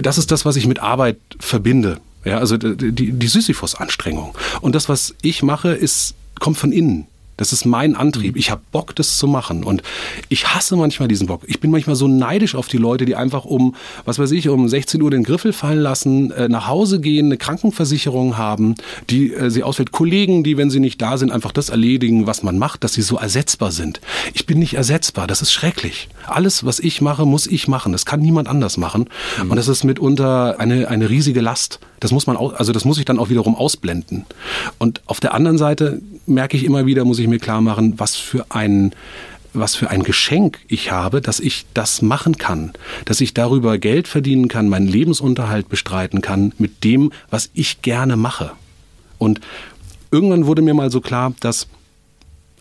das 0.00 0.18
ist 0.18 0.30
das, 0.30 0.44
was 0.44 0.56
ich 0.56 0.66
mit 0.66 0.80
Arbeit 0.80 1.18
verbinde. 1.38 1.98
Ja, 2.24 2.38
also 2.38 2.56
die, 2.56 2.92
die 2.92 3.12
die 3.12 3.28
Sisyphus-Anstrengung. 3.28 4.36
Und 4.60 4.74
das, 4.74 4.88
was 4.88 5.14
ich 5.22 5.42
mache, 5.42 5.70
ist, 5.70 6.14
kommt 6.38 6.56
von 6.56 6.72
innen. 6.72 7.06
Das 7.42 7.52
ist 7.52 7.64
mein 7.64 7.96
Antrieb. 7.96 8.36
Ich 8.36 8.52
habe 8.52 8.62
Bock, 8.70 8.94
das 8.94 9.18
zu 9.18 9.26
machen. 9.26 9.64
Und 9.64 9.82
ich 10.28 10.54
hasse 10.54 10.76
manchmal 10.76 11.08
diesen 11.08 11.26
Bock. 11.26 11.42
Ich 11.48 11.58
bin 11.58 11.72
manchmal 11.72 11.96
so 11.96 12.06
neidisch 12.06 12.54
auf 12.54 12.68
die 12.68 12.76
Leute, 12.76 13.04
die 13.04 13.16
einfach 13.16 13.44
um, 13.44 13.74
was 14.04 14.20
weiß 14.20 14.30
ich, 14.30 14.48
um 14.48 14.68
16 14.68 15.02
Uhr 15.02 15.10
den 15.10 15.24
Griffel 15.24 15.52
fallen 15.52 15.80
lassen, 15.80 16.30
äh, 16.30 16.48
nach 16.48 16.68
Hause 16.68 17.00
gehen, 17.00 17.26
eine 17.26 17.38
Krankenversicherung 17.38 18.38
haben, 18.38 18.76
die 19.10 19.34
äh, 19.34 19.50
sie 19.50 19.64
auswählt. 19.64 19.90
Kollegen, 19.90 20.44
die, 20.44 20.56
wenn 20.56 20.70
sie 20.70 20.78
nicht 20.78 21.02
da 21.02 21.18
sind, 21.18 21.32
einfach 21.32 21.50
das 21.50 21.68
erledigen, 21.68 22.28
was 22.28 22.44
man 22.44 22.58
macht, 22.58 22.84
dass 22.84 22.92
sie 22.92 23.02
so 23.02 23.16
ersetzbar 23.16 23.72
sind. 23.72 24.00
Ich 24.34 24.46
bin 24.46 24.60
nicht 24.60 24.74
ersetzbar. 24.74 25.26
Das 25.26 25.42
ist 25.42 25.52
schrecklich. 25.52 26.08
Alles, 26.28 26.64
was 26.64 26.78
ich 26.78 27.00
mache, 27.00 27.26
muss 27.26 27.48
ich 27.48 27.66
machen. 27.66 27.90
Das 27.90 28.06
kann 28.06 28.20
niemand 28.20 28.46
anders 28.46 28.76
machen. 28.76 29.08
Und 29.40 29.56
das 29.56 29.66
ist 29.66 29.82
mitunter 29.82 30.60
eine, 30.60 30.86
eine 30.86 31.10
riesige 31.10 31.40
Last. 31.40 31.80
Das 31.98 32.10
muss 32.12 32.26
man 32.26 32.36
auch, 32.36 32.54
also 32.54 32.72
das 32.72 32.84
muss 32.84 32.98
ich 32.98 33.04
dann 33.04 33.18
auch 33.18 33.30
wiederum 33.30 33.54
ausblenden. 33.54 34.26
Und 34.78 35.02
auf 35.06 35.20
der 35.20 35.34
anderen 35.34 35.58
Seite 35.58 36.00
merke 36.26 36.56
ich 36.56 36.64
immer 36.64 36.86
wieder, 36.86 37.04
muss 37.04 37.18
ich 37.18 37.28
mir 37.28 37.38
klar 37.38 37.60
machen, 37.60 37.94
was 37.98 38.16
für 38.16 38.46
ein 38.50 38.92
was 39.54 39.74
für 39.74 39.90
ein 39.90 40.02
Geschenk 40.02 40.60
ich 40.66 40.90
habe, 40.90 41.20
dass 41.20 41.38
ich 41.38 41.66
das 41.74 42.00
machen 42.00 42.38
kann, 42.38 42.72
dass 43.04 43.20
ich 43.20 43.34
darüber 43.34 43.76
Geld 43.76 44.08
verdienen 44.08 44.48
kann, 44.48 44.68
meinen 44.68 44.86
Lebensunterhalt 44.86 45.68
bestreiten 45.68 46.22
kann 46.22 46.54
mit 46.56 46.84
dem, 46.84 47.12
was 47.28 47.50
ich 47.52 47.82
gerne 47.82 48.16
mache. 48.16 48.52
Und 49.18 49.40
irgendwann 50.10 50.46
wurde 50.46 50.62
mir 50.62 50.72
mal 50.74 50.90
so 50.90 51.02
klar, 51.02 51.34
dass 51.40 51.68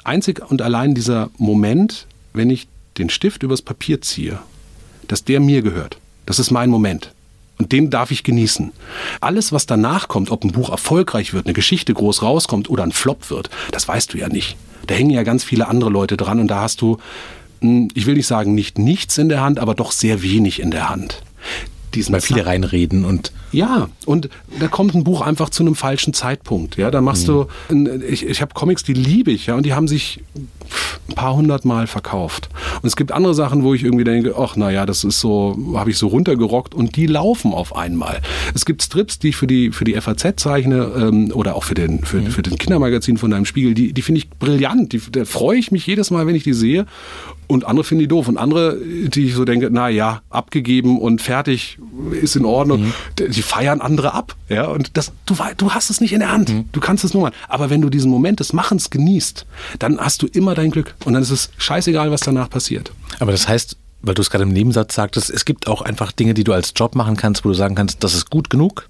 einzig 0.04 0.42
und 0.50 0.62
allein 0.62 0.94
dieser 0.94 1.30
Moment, 1.38 2.08
wenn 2.34 2.50
ich 2.50 2.68
den 2.98 3.10
Stift 3.10 3.44
übers 3.44 3.62
Papier 3.62 4.02
ziehe, 4.02 4.40
dass 5.08 5.24
der 5.24 5.40
mir 5.40 5.62
gehört. 5.62 5.98
Das 6.26 6.40
ist 6.40 6.52
mein 6.52 6.70
Moment. 6.70 7.14
Und 7.62 7.72
den 7.72 7.92
darf 7.92 8.10
ich 8.10 8.24
genießen. 8.24 8.72
Alles, 9.20 9.52
was 9.52 9.68
danach 9.68 10.08
kommt, 10.08 10.32
ob 10.32 10.44
ein 10.44 10.52
Buch 10.52 10.72
erfolgreich 10.72 11.32
wird, 11.32 11.46
eine 11.46 11.54
Geschichte 11.54 11.94
groß 11.94 12.24
rauskommt 12.24 12.72
oder 12.72 12.82
ein 12.82 12.92
Flop 12.92 13.30
wird, 13.30 13.52
das 13.72 13.88
weißt 13.88 14.12
du 14.12 14.18
ja 14.18 14.30
nicht. 14.30 14.58
Da 14.88 14.96
hängen 14.96 15.12
ja 15.12 15.22
ganz 15.22 15.44
viele 15.44 15.68
andere 15.68 15.92
Leute 15.92 16.18
dran 16.18 16.40
und 16.40 16.48
da 16.48 16.62
hast 16.62 16.82
du, 16.82 16.98
hm, 17.62 17.90
ich 17.94 18.08
will 18.08 18.16
nicht 18.16 18.26
sagen, 18.26 18.56
nicht 18.56 18.80
nichts 18.80 19.20
in 19.20 19.30
der 19.30 19.42
Hand, 19.42 19.60
aber 19.60 19.76
doch 19.76 19.92
sehr 19.92 20.24
wenig 20.24 20.60
in 20.60 20.72
der 20.72 20.90
Hand. 20.90 21.22
Diesen 21.96 22.14
Weil 22.14 22.22
viele 22.22 22.46
reinreden 22.46 23.06
und 23.06 23.32
ja, 23.52 23.90
und 24.06 24.30
da 24.60 24.68
kommt 24.68 24.96
ein 24.96 25.04
Buch 25.04 25.22
einfach 25.22 25.50
zu 25.50 25.64
einem 25.64 25.76
falschen 25.76 26.14
Zeitpunkt. 26.14 26.78
Ja, 26.78 26.90
da 26.90 27.02
machst 27.02 27.28
mhm. 27.28 27.86
du, 27.86 28.06
ich, 28.08 28.26
ich 28.26 28.42
habe 28.42 28.54
Comics, 28.54 28.84
die 28.84 28.94
liebe 28.94 29.32
ich, 29.32 29.48
ja, 29.48 29.56
und 29.56 29.66
die 29.66 29.74
haben 29.74 29.88
sich 29.88 30.22
ein 31.10 31.16
paar 31.16 31.36
hundert 31.36 31.66
Mal 31.66 31.88
verkauft. 31.88 32.50
Und 32.82 32.88
es 32.88 32.96
gibt 32.96 33.12
andere 33.12 33.34
Sachen, 33.34 33.64
wo 33.64 33.74
ich 33.74 33.84
irgendwie 33.84 34.04
denke, 34.04 34.36
ach 34.38 34.56
naja, 34.56 34.86
das 34.86 35.04
ist 35.04 35.20
so, 35.20 35.58
habe 35.76 35.90
ich 35.90 35.98
so 35.98 36.08
runtergerockt 36.08 36.74
und 36.74 36.96
die 36.96 37.08
laufen 37.08 37.54
auf 37.54 37.76
einmal. 37.76 38.22
Es 38.54 38.66
gibt 38.66 38.82
Strips, 38.82 39.20
die 39.20 39.30
ich 39.30 39.36
für 39.36 39.48
die, 39.48 39.72
für 39.72 39.84
die 39.84 40.00
FAZ 40.00 40.34
zeichne 40.38 40.92
ähm, 40.96 41.32
oder 41.34 41.56
auch 41.56 41.64
für 41.64 41.76
den, 41.76 42.04
für, 42.04 42.22
mhm. 42.22 42.28
für 42.28 42.42
den 42.42 42.58
Kindermagazin 42.58 43.18
von 43.18 43.32
deinem 43.32 43.46
Spiegel, 43.46 43.74
die, 43.74 43.94
die 43.94 44.02
finde 44.02 44.20
ich 44.20 44.30
brillant. 44.30 44.94
Die, 44.94 45.02
da 45.12 45.26
freue 45.26 45.58
ich 45.58 45.72
mich 45.72 45.86
jedes 45.86 46.12
Mal, 46.12 46.26
wenn 46.28 46.36
ich 46.36 46.44
die 46.44 46.54
sehe. 46.54 46.86
Und 47.52 47.66
andere 47.66 47.84
finden 47.84 48.00
die 48.00 48.08
doof. 48.08 48.28
Und 48.28 48.38
andere, 48.38 48.78
die 48.78 49.26
ich 49.26 49.36
so 49.36 49.46
denke, 49.46 49.70
na 49.72 49.90
ja, 49.90 50.22
abgegeben 50.30 51.00
und 51.00 51.22
fertig, 51.22 51.78
ist 52.12 52.36
in 52.36 52.46
Ordnung. 52.46 52.86
Mhm. 52.86 52.94
Die 53.32 53.42
feiern 53.42 53.82
andere 53.82 54.14
ab. 54.14 54.36
Ja, 54.50 54.68
und 54.68 54.98
das, 54.98 55.12
du, 55.26 55.36
du 55.58 55.72
hast 55.72 55.90
es 55.90 56.02
nicht 56.02 56.14
in 56.14 56.20
der 56.20 56.32
Hand. 56.32 56.50
Mhm. 56.50 56.66
Du 56.72 56.80
kannst 56.80 57.04
es 57.04 57.14
nur 57.14 57.24
mal. 57.24 57.32
Aber 57.48 57.70
wenn 57.70 57.82
du 57.82 57.90
diesen 57.90 58.10
Moment 58.10 58.40
des 58.40 58.54
Machens 58.54 58.90
genießt, 58.90 59.46
dann 59.80 60.00
hast 60.00 60.22
du 60.22 60.28
immer 60.28 60.56
dein 60.56 60.72
Glück. 60.72 60.96
Und 61.06 61.14
dann 61.14 61.22
ist 61.22 61.32
es 61.32 61.50
scheißegal, 61.58 62.12
was 62.12 62.22
danach 62.22 62.50
passiert. 62.50 62.92
Aber 63.20 63.32
das 63.32 63.48
heißt, 63.48 63.78
weil 64.02 64.16
du 64.16 64.22
es 64.22 64.30
gerade 64.30 64.44
im 64.44 64.54
Nebensatz 64.54 64.96
sagtest, 64.96 65.30
es 65.30 65.46
gibt 65.46 65.68
auch 65.68 65.82
einfach 65.82 66.12
Dinge, 66.12 66.34
die 66.34 66.44
du 66.44 66.54
als 66.54 66.74
Job 66.76 66.96
machen 66.96 67.18
kannst, 67.18 67.46
wo 67.46 67.50
du 67.50 67.56
sagen 67.56 67.76
kannst, 67.76 68.04
das 68.04 68.14
ist 68.14 68.30
gut 68.30 68.50
genug. 68.50 68.88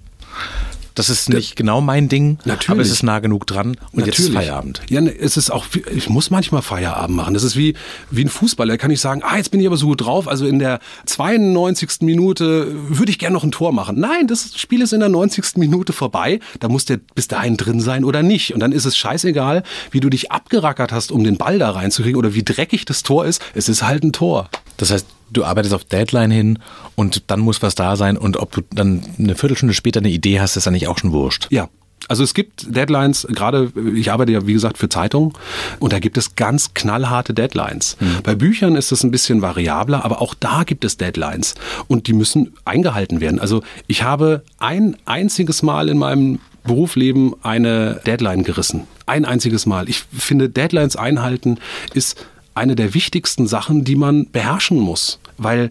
Das 0.94 1.08
ist 1.08 1.28
nicht 1.28 1.56
genau 1.56 1.80
mein 1.80 2.08
Ding, 2.08 2.38
Natürlich. 2.44 2.70
aber 2.70 2.80
es 2.82 2.90
ist 2.90 3.02
nah 3.02 3.18
genug 3.20 3.46
dran 3.46 3.68
und 3.68 3.78
Natürlich. 3.94 4.18
jetzt 4.18 4.28
ist 4.28 4.34
Feierabend. 4.34 4.82
Ja, 4.88 5.00
ne, 5.00 5.16
es 5.16 5.36
ist 5.36 5.50
auch, 5.50 5.66
ich 5.94 6.08
muss 6.08 6.30
manchmal 6.30 6.62
Feierabend 6.62 7.16
machen. 7.16 7.34
Das 7.34 7.42
ist 7.42 7.56
wie, 7.56 7.74
wie 8.10 8.24
ein 8.24 8.28
Fußballer. 8.28 8.74
Da 8.74 8.76
kann 8.76 8.90
ich 8.90 9.00
sagen, 9.00 9.22
ah, 9.24 9.36
jetzt 9.36 9.50
bin 9.50 9.60
ich 9.60 9.66
aber 9.66 9.76
so 9.76 9.86
gut 9.86 10.02
drauf. 10.02 10.28
Also 10.28 10.46
in 10.46 10.58
der 10.58 10.80
92. 11.06 12.02
Minute 12.02 12.68
würde 12.88 13.10
ich 13.10 13.18
gerne 13.18 13.34
noch 13.34 13.44
ein 13.44 13.52
Tor 13.52 13.72
machen. 13.72 13.98
Nein, 13.98 14.26
das 14.26 14.58
Spiel 14.58 14.82
ist 14.82 14.92
in 14.92 15.00
der 15.00 15.08
90. 15.08 15.56
Minute 15.56 15.92
vorbei. 15.92 16.40
Da 16.60 16.68
muss 16.68 16.84
der 16.84 16.98
bis 17.14 17.28
dahin 17.28 17.56
drin 17.56 17.80
sein 17.80 18.04
oder 18.04 18.22
nicht. 18.22 18.54
Und 18.54 18.60
dann 18.60 18.72
ist 18.72 18.84
es 18.84 18.96
scheißegal, 18.96 19.62
wie 19.90 20.00
du 20.00 20.10
dich 20.10 20.30
abgerackert 20.30 20.92
hast, 20.92 21.12
um 21.12 21.24
den 21.24 21.36
Ball 21.36 21.58
da 21.58 21.70
reinzukriegen 21.70 22.18
oder 22.18 22.34
wie 22.34 22.42
dreckig 22.42 22.84
das 22.84 23.02
Tor 23.02 23.24
ist. 23.26 23.42
Es 23.54 23.68
ist 23.68 23.82
halt 23.82 24.04
ein 24.04 24.12
Tor. 24.12 24.48
Das 24.76 24.90
heißt, 24.90 25.06
du 25.30 25.44
arbeitest 25.44 25.74
auf 25.74 25.84
Deadline 25.84 26.30
hin 26.30 26.58
und 26.94 27.30
dann 27.30 27.40
muss 27.40 27.62
was 27.62 27.74
da 27.74 27.96
sein 27.96 28.16
und 28.16 28.36
ob 28.36 28.52
du 28.52 28.62
dann 28.72 29.02
eine 29.18 29.34
Viertelstunde 29.34 29.74
später 29.74 30.00
eine 30.00 30.10
Idee 30.10 30.40
hast, 30.40 30.56
ist 30.56 30.66
dann 30.66 30.74
nicht 30.74 30.88
auch 30.88 30.98
schon 30.98 31.12
wurscht. 31.12 31.48
Ja, 31.50 31.68
also 32.08 32.24
es 32.24 32.34
gibt 32.34 32.74
Deadlines, 32.74 33.26
gerade 33.30 33.72
ich 33.94 34.10
arbeite 34.10 34.32
ja 34.32 34.46
wie 34.46 34.52
gesagt 34.52 34.78
für 34.78 34.88
Zeitungen 34.88 35.32
und 35.78 35.92
da 35.92 35.98
gibt 35.98 36.18
es 36.18 36.34
ganz 36.34 36.74
knallharte 36.74 37.32
Deadlines. 37.32 37.96
Mhm. 38.00 38.18
Bei 38.22 38.34
Büchern 38.34 38.76
ist 38.76 38.92
es 38.92 39.04
ein 39.04 39.10
bisschen 39.10 39.40
variabler, 39.40 40.04
aber 40.04 40.20
auch 40.20 40.34
da 40.34 40.64
gibt 40.64 40.84
es 40.84 40.96
Deadlines 40.96 41.54
und 41.86 42.08
die 42.08 42.12
müssen 42.12 42.54
eingehalten 42.64 43.20
werden. 43.20 43.38
Also 43.38 43.62
ich 43.86 44.02
habe 44.02 44.42
ein 44.58 44.96
einziges 45.04 45.62
Mal 45.62 45.88
in 45.88 45.98
meinem 45.98 46.40
Berufsleben 46.64 47.34
eine 47.42 48.00
Deadline 48.06 48.44
gerissen. 48.44 48.84
Ein 49.06 49.24
einziges 49.24 49.66
Mal. 49.66 49.88
Ich 49.88 50.04
finde, 50.12 50.48
Deadlines 50.48 50.96
einhalten 50.96 51.58
ist 51.92 52.24
eine 52.54 52.76
der 52.76 52.94
wichtigsten 52.94 53.46
Sachen, 53.46 53.84
die 53.84 53.96
man 53.96 54.30
beherrschen 54.30 54.78
muss. 54.78 55.18
Weil, 55.38 55.70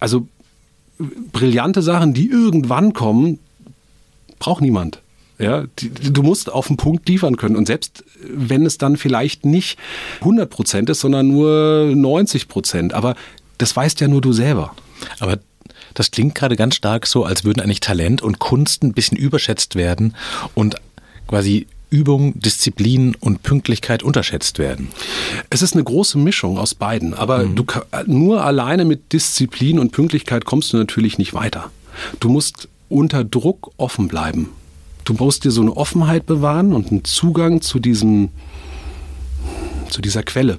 also 0.00 0.26
brillante 1.32 1.82
Sachen, 1.82 2.14
die 2.14 2.28
irgendwann 2.28 2.92
kommen, 2.92 3.38
braucht 4.38 4.62
niemand. 4.62 5.00
Ja, 5.38 5.64
die, 5.78 5.90
du 5.90 6.22
musst 6.22 6.50
auf 6.50 6.68
den 6.68 6.78
Punkt 6.78 7.08
liefern 7.08 7.36
können. 7.36 7.56
Und 7.56 7.66
selbst 7.66 8.04
wenn 8.22 8.64
es 8.64 8.78
dann 8.78 8.96
vielleicht 8.96 9.44
nicht 9.44 9.78
100 10.20 10.48
Prozent 10.48 10.88
ist, 10.88 11.00
sondern 11.00 11.28
nur 11.28 11.92
90 11.94 12.48
Prozent. 12.48 12.94
Aber 12.94 13.14
das 13.58 13.76
weißt 13.76 14.00
ja 14.00 14.08
nur 14.08 14.22
du 14.22 14.32
selber. 14.32 14.74
Aber 15.20 15.38
das 15.92 16.10
klingt 16.10 16.34
gerade 16.34 16.56
ganz 16.56 16.76
stark 16.76 17.06
so, 17.06 17.24
als 17.24 17.44
würden 17.44 17.60
eigentlich 17.60 17.80
Talent 17.80 18.22
und 18.22 18.38
Kunst 18.38 18.82
ein 18.82 18.94
bisschen 18.94 19.18
überschätzt 19.18 19.74
werden 19.76 20.14
und 20.54 20.76
quasi 21.28 21.66
Übung, 21.90 22.38
Disziplin 22.40 23.14
und 23.20 23.42
Pünktlichkeit 23.42 24.02
unterschätzt 24.02 24.58
werden? 24.58 24.88
Es 25.50 25.62
ist 25.62 25.74
eine 25.74 25.84
große 25.84 26.18
Mischung 26.18 26.58
aus 26.58 26.74
beiden. 26.74 27.14
Aber 27.14 27.44
mhm. 27.44 27.56
du, 27.56 27.64
nur 28.06 28.44
alleine 28.44 28.84
mit 28.84 29.12
Disziplin 29.12 29.78
und 29.78 29.92
Pünktlichkeit 29.92 30.44
kommst 30.44 30.72
du 30.72 30.76
natürlich 30.76 31.18
nicht 31.18 31.34
weiter. 31.34 31.70
Du 32.20 32.28
musst 32.28 32.68
unter 32.88 33.24
Druck 33.24 33.72
offen 33.76 34.08
bleiben. 34.08 34.50
Du 35.04 35.14
musst 35.14 35.44
dir 35.44 35.50
so 35.50 35.62
eine 35.62 35.76
Offenheit 35.76 36.26
bewahren 36.26 36.72
und 36.72 36.90
einen 36.90 37.04
Zugang 37.04 37.60
zu 37.62 37.78
diesem, 37.78 38.30
zu 39.88 40.00
dieser 40.00 40.22
Quelle 40.22 40.58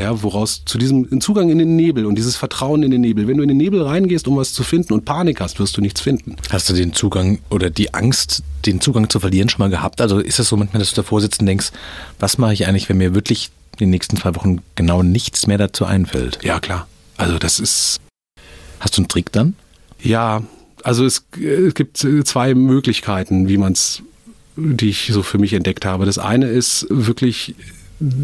ja, 0.00 0.22
woraus 0.22 0.62
zu 0.64 0.78
diesem 0.78 1.20
Zugang 1.20 1.50
in 1.50 1.58
den 1.58 1.76
Nebel 1.76 2.06
und 2.06 2.16
dieses 2.16 2.36
Vertrauen 2.36 2.82
in 2.82 2.90
den 2.90 3.02
Nebel. 3.02 3.28
Wenn 3.28 3.36
du 3.36 3.42
in 3.42 3.48
den 3.48 3.58
Nebel 3.58 3.82
reingehst, 3.82 4.26
um 4.26 4.36
was 4.36 4.52
zu 4.52 4.62
finden 4.62 4.94
und 4.94 5.04
Panik 5.04 5.40
hast, 5.40 5.58
wirst 5.60 5.76
du 5.76 5.80
nichts 5.80 6.00
finden. 6.00 6.36
Hast 6.50 6.68
du 6.68 6.72
den 6.72 6.92
Zugang 6.92 7.38
oder 7.50 7.70
die 7.70 7.94
Angst, 7.94 8.42
den 8.66 8.80
Zugang 8.80 9.10
zu 9.10 9.20
verlieren, 9.20 9.48
schon 9.48 9.60
mal 9.60 9.70
gehabt? 9.70 10.00
Also 10.00 10.18
ist 10.18 10.38
es 10.38 10.48
so 10.48 10.56
manchmal, 10.56 10.80
dass 10.80 10.90
du 10.90 10.96
davor 10.96 11.20
sitzt 11.20 11.40
und 11.40 11.46
denkst, 11.46 11.70
was 12.18 12.38
mache 12.38 12.54
ich 12.54 12.66
eigentlich, 12.66 12.88
wenn 12.88 12.96
mir 12.96 13.14
wirklich 13.14 13.50
in 13.74 13.86
den 13.86 13.90
nächsten 13.90 14.16
zwei 14.16 14.34
Wochen 14.34 14.58
genau 14.74 15.02
nichts 15.02 15.46
mehr 15.46 15.58
dazu 15.58 15.84
einfällt? 15.84 16.38
Ja, 16.42 16.60
klar. 16.60 16.88
Also 17.16 17.38
das 17.38 17.60
ist. 17.60 18.00
Hast 18.80 18.96
du 18.96 19.02
einen 19.02 19.08
Trick 19.08 19.30
dann? 19.32 19.54
Ja, 20.02 20.42
also 20.82 21.04
es, 21.04 21.26
es 21.38 21.74
gibt 21.74 21.98
zwei 21.98 22.54
Möglichkeiten, 22.54 23.48
wie 23.48 23.58
man 23.58 23.74
es, 23.74 24.02
die 24.56 24.88
ich 24.88 25.10
so 25.12 25.22
für 25.22 25.36
mich 25.36 25.52
entdeckt 25.52 25.84
habe. 25.84 26.06
Das 26.06 26.18
eine 26.18 26.46
ist 26.46 26.86
wirklich 26.88 27.54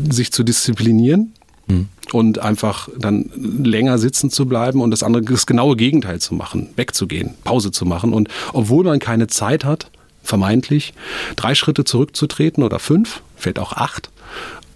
sich 0.08 0.32
zu 0.32 0.42
disziplinieren 0.42 1.34
Mhm. 1.66 1.88
Und 2.12 2.38
einfach 2.38 2.88
dann 2.96 3.30
länger 3.34 3.98
sitzen 3.98 4.30
zu 4.30 4.46
bleiben 4.46 4.80
und 4.80 4.90
das 4.92 5.02
andere, 5.02 5.24
das 5.24 5.46
genaue 5.46 5.76
Gegenteil 5.76 6.20
zu 6.20 6.34
machen, 6.34 6.68
wegzugehen, 6.76 7.34
Pause 7.42 7.72
zu 7.72 7.84
machen. 7.84 8.12
Und 8.12 8.28
obwohl 8.52 8.84
man 8.84 9.00
keine 9.00 9.26
Zeit 9.26 9.64
hat, 9.64 9.90
vermeintlich, 10.22 10.94
drei 11.34 11.54
Schritte 11.54 11.84
zurückzutreten 11.84 12.62
oder 12.62 12.78
fünf, 12.78 13.22
vielleicht 13.36 13.58
auch 13.58 13.72
acht, 13.72 14.10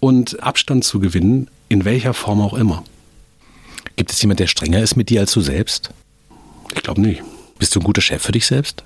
und 0.01 0.43
Abstand 0.43 0.85
zu 0.85 0.99
gewinnen, 0.99 1.49
in 1.69 1.85
welcher 1.85 2.15
Form 2.15 2.41
auch 2.41 2.55
immer. 2.55 2.83
Gibt 3.97 4.11
es 4.11 4.21
jemand, 4.23 4.41
der 4.41 4.47
strenger 4.47 4.83
ist 4.83 4.97
mit 4.97 5.11
dir 5.11 5.21
als 5.21 5.33
du 5.33 5.41
selbst? 5.41 5.91
Ich 6.75 6.83
glaube 6.83 7.01
nicht. 7.01 7.23
Bist 7.59 7.75
du 7.75 7.81
ein 7.81 7.85
guter 7.85 8.01
Chef 8.01 8.23
für 8.23 8.33
dich 8.33 8.47
selbst? 8.47 8.83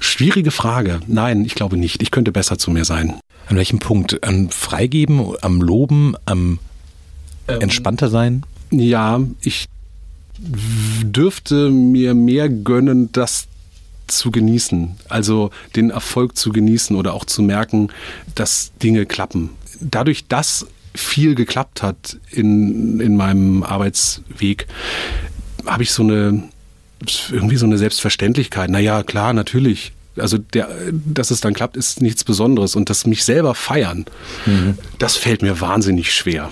Schwierige 0.00 0.50
Frage. 0.50 1.00
Nein, 1.06 1.44
ich 1.44 1.54
glaube 1.54 1.76
nicht. 1.76 2.00
Ich 2.00 2.10
könnte 2.10 2.32
besser 2.32 2.58
zu 2.58 2.70
mir 2.70 2.84
sein. 2.84 3.20
An 3.46 3.56
welchem 3.56 3.78
Punkt? 3.78 4.22
Am 4.24 4.50
Freigeben, 4.50 5.34
am 5.40 5.60
Loben, 5.60 6.14
am 6.24 6.58
ähm, 7.48 7.60
entspannter 7.60 8.08
sein? 8.08 8.44
Ja, 8.70 9.20
ich 9.40 9.66
dürfte 10.38 11.70
mir 11.70 12.14
mehr 12.14 12.48
gönnen, 12.48 13.10
das 13.12 13.46
zu 14.06 14.30
genießen. 14.30 14.96
Also 15.08 15.50
den 15.74 15.90
Erfolg 15.90 16.36
zu 16.36 16.50
genießen 16.50 16.94
oder 16.96 17.14
auch 17.14 17.24
zu 17.24 17.42
merken, 17.42 17.88
dass 18.34 18.72
Dinge 18.82 19.06
klappen. 19.06 19.50
Dadurch, 19.80 20.26
dass 20.26 20.66
viel 20.94 21.34
geklappt 21.34 21.82
hat 21.82 22.18
in, 22.30 23.00
in 23.00 23.16
meinem 23.16 23.62
Arbeitsweg, 23.62 24.66
habe 25.66 25.82
ich 25.82 25.92
so 25.92 26.02
eine 26.02 26.48
irgendwie 27.30 27.56
so 27.56 27.66
eine 27.66 27.78
Selbstverständlichkeit. 27.78 28.70
Naja, 28.70 29.02
klar, 29.02 29.32
natürlich 29.32 29.92
also 30.18 30.38
der, 30.38 30.68
dass 30.92 31.30
es 31.30 31.40
dann 31.40 31.54
klappt, 31.54 31.76
ist 31.76 32.00
nichts 32.00 32.24
Besonderes. 32.24 32.76
Und 32.76 32.90
das 32.90 33.06
mich 33.06 33.24
selber 33.24 33.54
feiern, 33.54 34.06
mhm. 34.46 34.78
das 34.98 35.16
fällt 35.16 35.42
mir 35.42 35.60
wahnsinnig 35.60 36.12
schwer. 36.12 36.50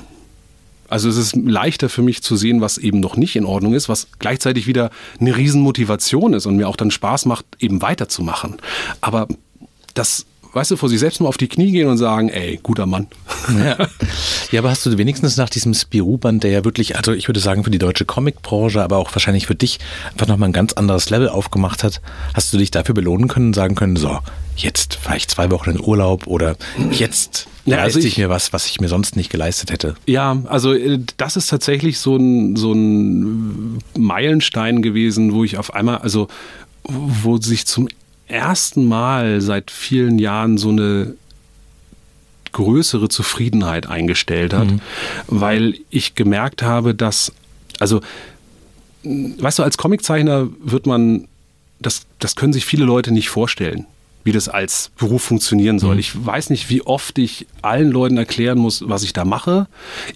Also 0.88 1.08
es 1.08 1.16
ist 1.16 1.34
leichter 1.36 1.88
für 1.88 2.02
mich 2.02 2.22
zu 2.22 2.36
sehen, 2.36 2.60
was 2.60 2.78
eben 2.78 3.00
noch 3.00 3.16
nicht 3.16 3.36
in 3.36 3.46
Ordnung 3.46 3.74
ist, 3.74 3.88
was 3.88 4.06
gleichzeitig 4.18 4.66
wieder 4.66 4.90
eine 5.18 5.36
Riesenmotivation 5.36 6.34
ist 6.34 6.46
und 6.46 6.56
mir 6.56 6.68
auch 6.68 6.76
dann 6.76 6.90
Spaß 6.90 7.26
macht, 7.26 7.46
eben 7.58 7.82
weiterzumachen. 7.82 8.56
Aber 9.00 9.26
das 9.94 10.26
weißt 10.54 10.70
du, 10.70 10.76
vor 10.76 10.88
sich 10.88 11.00
selbst 11.00 11.20
mal 11.20 11.28
auf 11.28 11.36
die 11.36 11.48
Knie 11.48 11.72
gehen 11.72 11.88
und 11.88 11.98
sagen, 11.98 12.28
ey, 12.28 12.58
guter 12.62 12.86
Mann. 12.86 13.08
Ja, 13.58 13.88
ja 14.50 14.60
aber 14.60 14.70
hast 14.70 14.86
du 14.86 14.96
wenigstens 14.96 15.36
nach 15.36 15.50
diesem 15.50 15.74
Spirou-Band, 15.74 16.44
der 16.44 16.50
ja 16.50 16.64
wirklich, 16.64 16.96
also 16.96 17.12
ich 17.12 17.28
würde 17.28 17.40
sagen 17.40 17.64
für 17.64 17.70
die 17.70 17.78
deutsche 17.78 18.04
Comicbranche, 18.04 18.82
aber 18.82 18.98
auch 18.98 19.14
wahrscheinlich 19.14 19.46
für 19.46 19.54
dich 19.54 19.80
einfach 20.12 20.28
nochmal 20.28 20.48
ein 20.48 20.52
ganz 20.52 20.72
anderes 20.72 21.10
Level 21.10 21.28
aufgemacht 21.28 21.82
hat, 21.82 22.00
hast 22.32 22.52
du 22.52 22.58
dich 22.58 22.70
dafür 22.70 22.94
belohnen 22.94 23.28
können 23.28 23.48
und 23.48 23.54
sagen 23.54 23.74
können, 23.74 23.96
so, 23.96 24.18
jetzt 24.56 24.94
fahre 24.94 25.16
ich 25.16 25.28
zwei 25.28 25.50
Wochen 25.50 25.70
in 25.70 25.80
Urlaub 25.80 26.26
oder 26.26 26.56
jetzt 26.90 27.48
ja, 27.64 27.78
also 27.78 27.98
leiste 27.98 27.98
ich, 28.00 28.06
ich, 28.06 28.18
mir 28.18 28.28
was, 28.28 28.52
was 28.52 28.66
ich 28.66 28.80
mir 28.80 28.88
sonst 28.88 29.16
nicht 29.16 29.30
geleistet 29.30 29.72
hätte. 29.72 29.96
Ja, 30.06 30.38
also 30.46 30.74
äh, 30.74 31.00
das 31.16 31.36
ist 31.36 31.48
tatsächlich 31.48 31.98
so 31.98 32.16
ein, 32.16 32.56
so 32.56 32.72
ein 32.72 33.78
Meilenstein 33.96 34.82
gewesen, 34.82 35.32
wo 35.32 35.44
ich 35.44 35.58
auf 35.58 35.74
einmal, 35.74 35.98
also 35.98 36.28
wo 36.86 37.38
sich 37.38 37.66
zum 37.66 37.88
ersten 38.26 38.86
Mal 38.86 39.40
seit 39.40 39.70
vielen 39.70 40.18
Jahren 40.18 40.58
so 40.58 40.70
eine 40.70 41.14
größere 42.52 43.08
Zufriedenheit 43.08 43.86
eingestellt 43.86 44.54
hat, 44.54 44.70
mhm. 44.70 44.80
weil 45.26 45.74
ich 45.90 46.14
gemerkt 46.14 46.62
habe, 46.62 46.94
dass, 46.94 47.32
also, 47.80 48.00
weißt 49.02 49.58
du, 49.58 49.62
als 49.62 49.76
Comiczeichner 49.76 50.48
wird 50.60 50.86
man, 50.86 51.28
das, 51.80 52.06
das 52.20 52.36
können 52.36 52.52
sich 52.52 52.64
viele 52.64 52.84
Leute 52.84 53.12
nicht 53.12 53.28
vorstellen. 53.28 53.86
Wie 54.24 54.32
das 54.32 54.48
als 54.48 54.90
Beruf 54.98 55.22
funktionieren 55.22 55.78
soll. 55.78 55.94
Mhm. 55.94 56.00
Ich 56.00 56.26
weiß 56.26 56.50
nicht, 56.50 56.70
wie 56.70 56.82
oft 56.82 57.18
ich 57.18 57.46
allen 57.62 57.90
Leuten 57.90 58.16
erklären 58.16 58.58
muss, 58.58 58.82
was 58.88 59.02
ich 59.02 59.12
da 59.12 59.24
mache. 59.24 59.66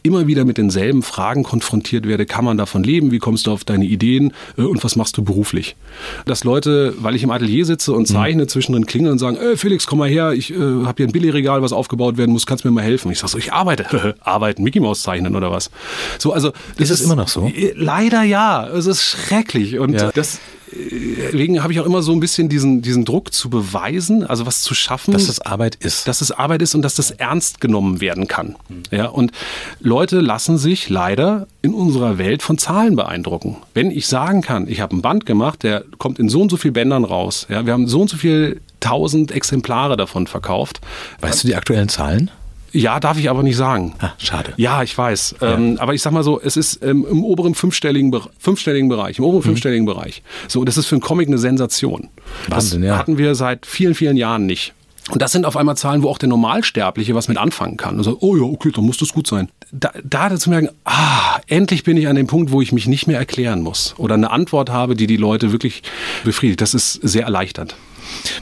Immer 0.02 0.26
wieder 0.26 0.44
mit 0.44 0.58
denselben 0.58 1.02
Fragen 1.02 1.42
konfrontiert 1.42 2.08
werde. 2.08 2.24
Kann 2.26 2.44
man 2.44 2.56
davon 2.56 2.82
leben? 2.82 3.10
Wie 3.10 3.18
kommst 3.18 3.46
du 3.46 3.52
auf 3.52 3.64
deine 3.64 3.84
Ideen? 3.84 4.32
Äh, 4.56 4.62
und 4.62 4.82
was 4.82 4.96
machst 4.96 5.16
du 5.18 5.22
beruflich? 5.22 5.76
Dass 6.24 6.42
Leute, 6.44 6.94
weil 6.98 7.14
ich 7.14 7.22
im 7.22 7.30
Atelier 7.30 7.66
sitze 7.66 7.92
und 7.92 8.08
mhm. 8.08 8.14
zeichne, 8.14 8.42
mhm. 8.44 8.48
zwischendrin 8.48 8.86
klingeln 8.86 9.12
und 9.12 9.18
sagen, 9.18 9.36
äh, 9.36 9.56
Felix, 9.56 9.86
komm 9.86 9.98
mal 9.98 10.08
her, 10.08 10.32
ich 10.32 10.50
äh, 10.50 10.56
habe 10.56 10.94
hier 10.96 11.06
ein 11.06 11.12
Billigregal, 11.12 11.60
was 11.62 11.72
aufgebaut 11.72 12.16
werden 12.16 12.32
muss, 12.32 12.46
kannst 12.46 12.64
du 12.64 12.68
mir 12.68 12.72
mal 12.72 12.84
helfen? 12.84 13.12
Ich 13.12 13.18
sage 13.18 13.32
so, 13.32 13.38
ich 13.38 13.52
arbeite. 13.52 14.14
Arbeiten, 14.20 14.62
Mickey 14.62 14.80
Mouse 14.80 15.02
zeichnen 15.02 15.36
oder 15.36 15.50
was? 15.50 15.70
So, 16.18 16.32
also, 16.32 16.52
ist 16.78 16.90
es 16.90 17.02
immer 17.02 17.16
noch 17.16 17.28
so? 17.28 17.46
Äh, 17.46 17.74
leider 17.76 18.22
ja. 18.22 18.66
Es 18.68 18.86
ist 18.86 19.02
schrecklich. 19.02 19.78
Und 19.78 19.92
ja. 19.92 20.10
das 20.12 20.40
deswegen 20.72 21.62
habe 21.62 21.72
ich 21.72 21.80
auch 21.80 21.86
immer 21.86 22.02
so 22.02 22.12
ein 22.12 22.20
bisschen 22.20 22.48
diesen, 22.48 22.82
diesen 22.82 23.04
Druck 23.04 23.32
zu 23.32 23.50
beweisen, 23.50 24.24
also 24.24 24.46
was 24.46 24.62
zu 24.62 24.74
schaffen. 24.74 25.12
Dass 25.12 25.26
das 25.26 25.40
Arbeit 25.40 25.76
ist. 25.76 26.08
Dass 26.08 26.20
es 26.20 26.30
Arbeit 26.30 26.62
ist 26.62 26.74
und 26.74 26.82
dass 26.82 26.94
das 26.94 27.10
ernst 27.10 27.60
genommen 27.60 28.00
werden 28.00 28.28
kann. 28.28 28.56
Mhm. 28.68 28.82
Ja, 28.90 29.06
und 29.06 29.32
Leute 29.80 30.20
lassen 30.20 30.58
sich 30.58 30.88
leider 30.88 31.46
in 31.62 31.74
unserer 31.74 32.18
Welt 32.18 32.42
von 32.42 32.58
Zahlen 32.58 32.96
beeindrucken. 32.96 33.56
Wenn 33.74 33.90
ich 33.90 34.06
sagen 34.06 34.42
kann, 34.42 34.68
ich 34.68 34.80
habe 34.80 34.96
ein 34.96 35.02
Band 35.02 35.26
gemacht, 35.26 35.62
der 35.62 35.84
kommt 35.98 36.18
in 36.18 36.28
so 36.28 36.40
und 36.40 36.50
so 36.50 36.56
viel 36.56 36.72
Bändern 36.72 37.04
raus. 37.04 37.46
Ja, 37.48 37.66
wir 37.66 37.72
haben 37.72 37.88
so 37.88 38.00
und 38.00 38.10
so 38.10 38.16
viel 38.16 38.60
tausend 38.80 39.32
Exemplare 39.32 39.96
davon 39.96 40.26
verkauft. 40.26 40.80
Weißt 41.20 41.42
du 41.42 41.48
die 41.48 41.56
aktuellen 41.56 41.88
Zahlen? 41.88 42.30
Ja, 42.72 43.00
darf 43.00 43.18
ich 43.18 43.30
aber 43.30 43.42
nicht 43.42 43.56
sagen. 43.56 43.94
Ah, 43.98 44.12
schade. 44.18 44.52
Ja, 44.56 44.82
ich 44.82 44.96
weiß. 44.96 45.36
Ja. 45.40 45.54
Ähm, 45.54 45.78
aber 45.78 45.94
ich 45.94 46.02
sag 46.02 46.12
mal 46.12 46.22
so, 46.22 46.40
es 46.40 46.56
ist 46.56 46.82
ähm, 46.82 47.06
im 47.10 47.24
oberen 47.24 47.54
fünfstelligen, 47.54 48.14
fünfstelligen 48.38 48.88
Bereich, 48.88 49.18
im 49.18 49.24
oberen 49.24 49.40
mhm. 49.40 49.44
fünfstelligen 49.44 49.86
Bereich. 49.86 50.22
So, 50.48 50.64
das 50.64 50.76
ist 50.76 50.86
für 50.86 50.96
einen 50.96 51.02
Comic 51.02 51.28
eine 51.28 51.38
Sensation. 51.38 52.08
Wahnsinn, 52.48 52.82
das 52.82 52.88
ja. 52.88 52.98
hatten 52.98 53.18
wir 53.18 53.34
seit 53.34 53.66
vielen, 53.66 53.94
vielen 53.94 54.16
Jahren 54.16 54.46
nicht. 54.46 54.74
Und 55.10 55.22
das 55.22 55.32
sind 55.32 55.46
auf 55.46 55.56
einmal 55.56 55.76
Zahlen, 55.76 56.02
wo 56.02 56.10
auch 56.10 56.18
der 56.18 56.28
Normalsterbliche 56.28 57.14
was 57.14 57.28
mit 57.28 57.38
anfangen 57.38 57.78
kann. 57.78 57.96
Also, 57.96 58.18
oh 58.20 58.36
ja, 58.36 58.42
okay, 58.42 58.70
dann 58.74 58.84
muss 58.84 58.98
das 58.98 59.12
gut 59.12 59.26
sein. 59.26 59.48
Da, 59.72 59.90
da 60.04 60.36
zu 60.36 60.50
merken, 60.50 60.68
ah, 60.84 61.38
endlich 61.46 61.82
bin 61.82 61.96
ich 61.96 62.08
an 62.08 62.16
dem 62.16 62.26
Punkt, 62.26 62.52
wo 62.52 62.60
ich 62.60 62.72
mich 62.72 62.86
nicht 62.86 63.06
mehr 63.06 63.18
erklären 63.18 63.62
muss. 63.62 63.94
Oder 63.96 64.14
eine 64.14 64.30
Antwort 64.30 64.70
habe, 64.70 64.94
die 64.94 65.06
die 65.06 65.16
Leute 65.16 65.50
wirklich 65.50 65.82
befriedigt. 66.24 66.60
Das 66.60 66.74
ist 66.74 66.92
sehr 66.92 67.24
erleichternd. 67.24 67.74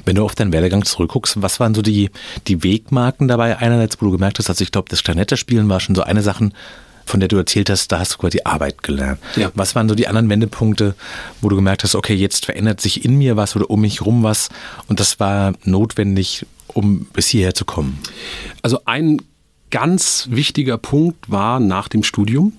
Wenn 0.05 0.17
du 0.17 0.25
auf 0.25 0.35
deinen 0.35 0.53
Werdegang 0.53 0.85
zurückguckst, 0.85 1.43
was 1.43 1.61
waren 1.61 1.75
so 1.75 1.83
die, 1.83 2.11
die 2.47 2.63
Wegmarken 2.63 3.29
dabei? 3.29 3.59
Einerseits, 3.59 4.01
wo 4.01 4.07
du 4.07 4.13
gemerkt 4.13 4.39
hast, 4.39 4.49
also 4.49 4.63
ich 4.63 4.73
glaube, 4.73 4.89
das 4.89 5.01
Sternette-Spielen 5.01 5.69
war 5.69 5.81
schon 5.81 5.95
so 5.95 6.03
eine 6.03 6.23
Sache, 6.23 6.51
von 7.07 7.21
der 7.21 7.29
du 7.29 7.37
erzählt 7.37 7.71
hast, 7.71 7.91
da 7.93 8.01
hast 8.01 8.15
du 8.15 8.19
quasi 8.19 8.41
Arbeit 8.45 8.83
gelernt. 8.83 9.21
Ja. 9.37 9.51
Was 9.55 9.75
waren 9.75 9.89
so 9.89 9.95
die 9.95 10.09
anderen 10.09 10.29
Wendepunkte, 10.29 10.95
wo 11.41 11.49
du 11.49 11.57
gemerkt 11.57 11.85
hast, 11.85 11.95
okay, 11.95 12.15
jetzt 12.15 12.45
verändert 12.45 12.81
sich 12.81 13.05
in 13.05 13.17
mir 13.17 13.37
was 13.37 13.57
oder 13.57 13.71
um 13.71 13.81
mich 13.81 14.05
rum 14.05 14.23
was 14.23 14.49
und 14.89 15.01
das 15.01 15.21
war 15.21 15.55
notwendig, 15.65 16.45
um 16.67 17.07
bis 17.13 17.29
hierher 17.29 17.55
zu 17.55 17.65
kommen? 17.65 17.99
Also 18.63 18.81
ein 18.85 19.23
ganz 19.71 20.27
wichtiger 20.31 20.79
Punkt 20.79 21.31
war 21.31 21.61
nach 21.61 21.89
dem 21.89 22.03
Studium. 22.03 22.53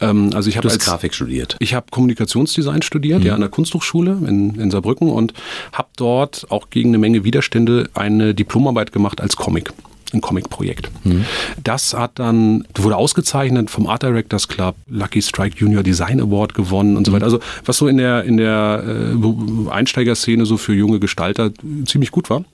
Ähm, 0.00 0.30
also 0.34 0.48
ich 0.48 0.56
habe 0.56 0.68
als 0.68 0.84
Grafik 0.84 1.14
studiert. 1.14 1.56
Ich 1.60 1.74
habe 1.74 1.86
Kommunikationsdesign 1.90 2.82
studiert, 2.82 3.20
mhm. 3.20 3.26
ja 3.26 3.34
an 3.34 3.40
der 3.40 3.50
Kunsthochschule 3.50 4.18
in, 4.26 4.54
in 4.56 4.70
Saarbrücken 4.70 5.08
und 5.08 5.32
habe 5.72 5.88
dort 5.96 6.46
auch 6.50 6.70
gegen 6.70 6.90
eine 6.90 6.98
Menge 6.98 7.24
Widerstände 7.24 7.90
eine 7.94 8.34
Diplomarbeit 8.34 8.92
gemacht 8.92 9.20
als 9.20 9.36
Comic 9.36 9.72
ein 10.14 10.20
Comic-Projekt. 10.20 10.90
Mhm. 11.04 11.24
Das 11.62 11.94
hat 11.94 12.18
dann, 12.18 12.66
wurde 12.76 12.96
ausgezeichnet 12.96 13.70
vom 13.70 13.86
Art 13.86 14.02
Directors 14.02 14.48
Club, 14.48 14.76
Lucky 14.88 15.22
Strike 15.22 15.56
Junior 15.58 15.82
Design 15.82 16.20
Award 16.20 16.54
gewonnen 16.54 16.96
und 16.96 17.06
so 17.06 17.12
weiter. 17.12 17.24
Also 17.24 17.40
was 17.64 17.76
so 17.76 17.88
in 17.88 17.98
der, 17.98 18.24
in 18.24 18.36
der 18.36 18.84
äh, 18.86 19.70
Einsteigerszene 19.70 20.46
so 20.46 20.56
für 20.56 20.74
junge 20.74 21.00
Gestalter 21.00 21.50
ziemlich 21.84 22.10
gut 22.10 22.30
war. 22.30 22.44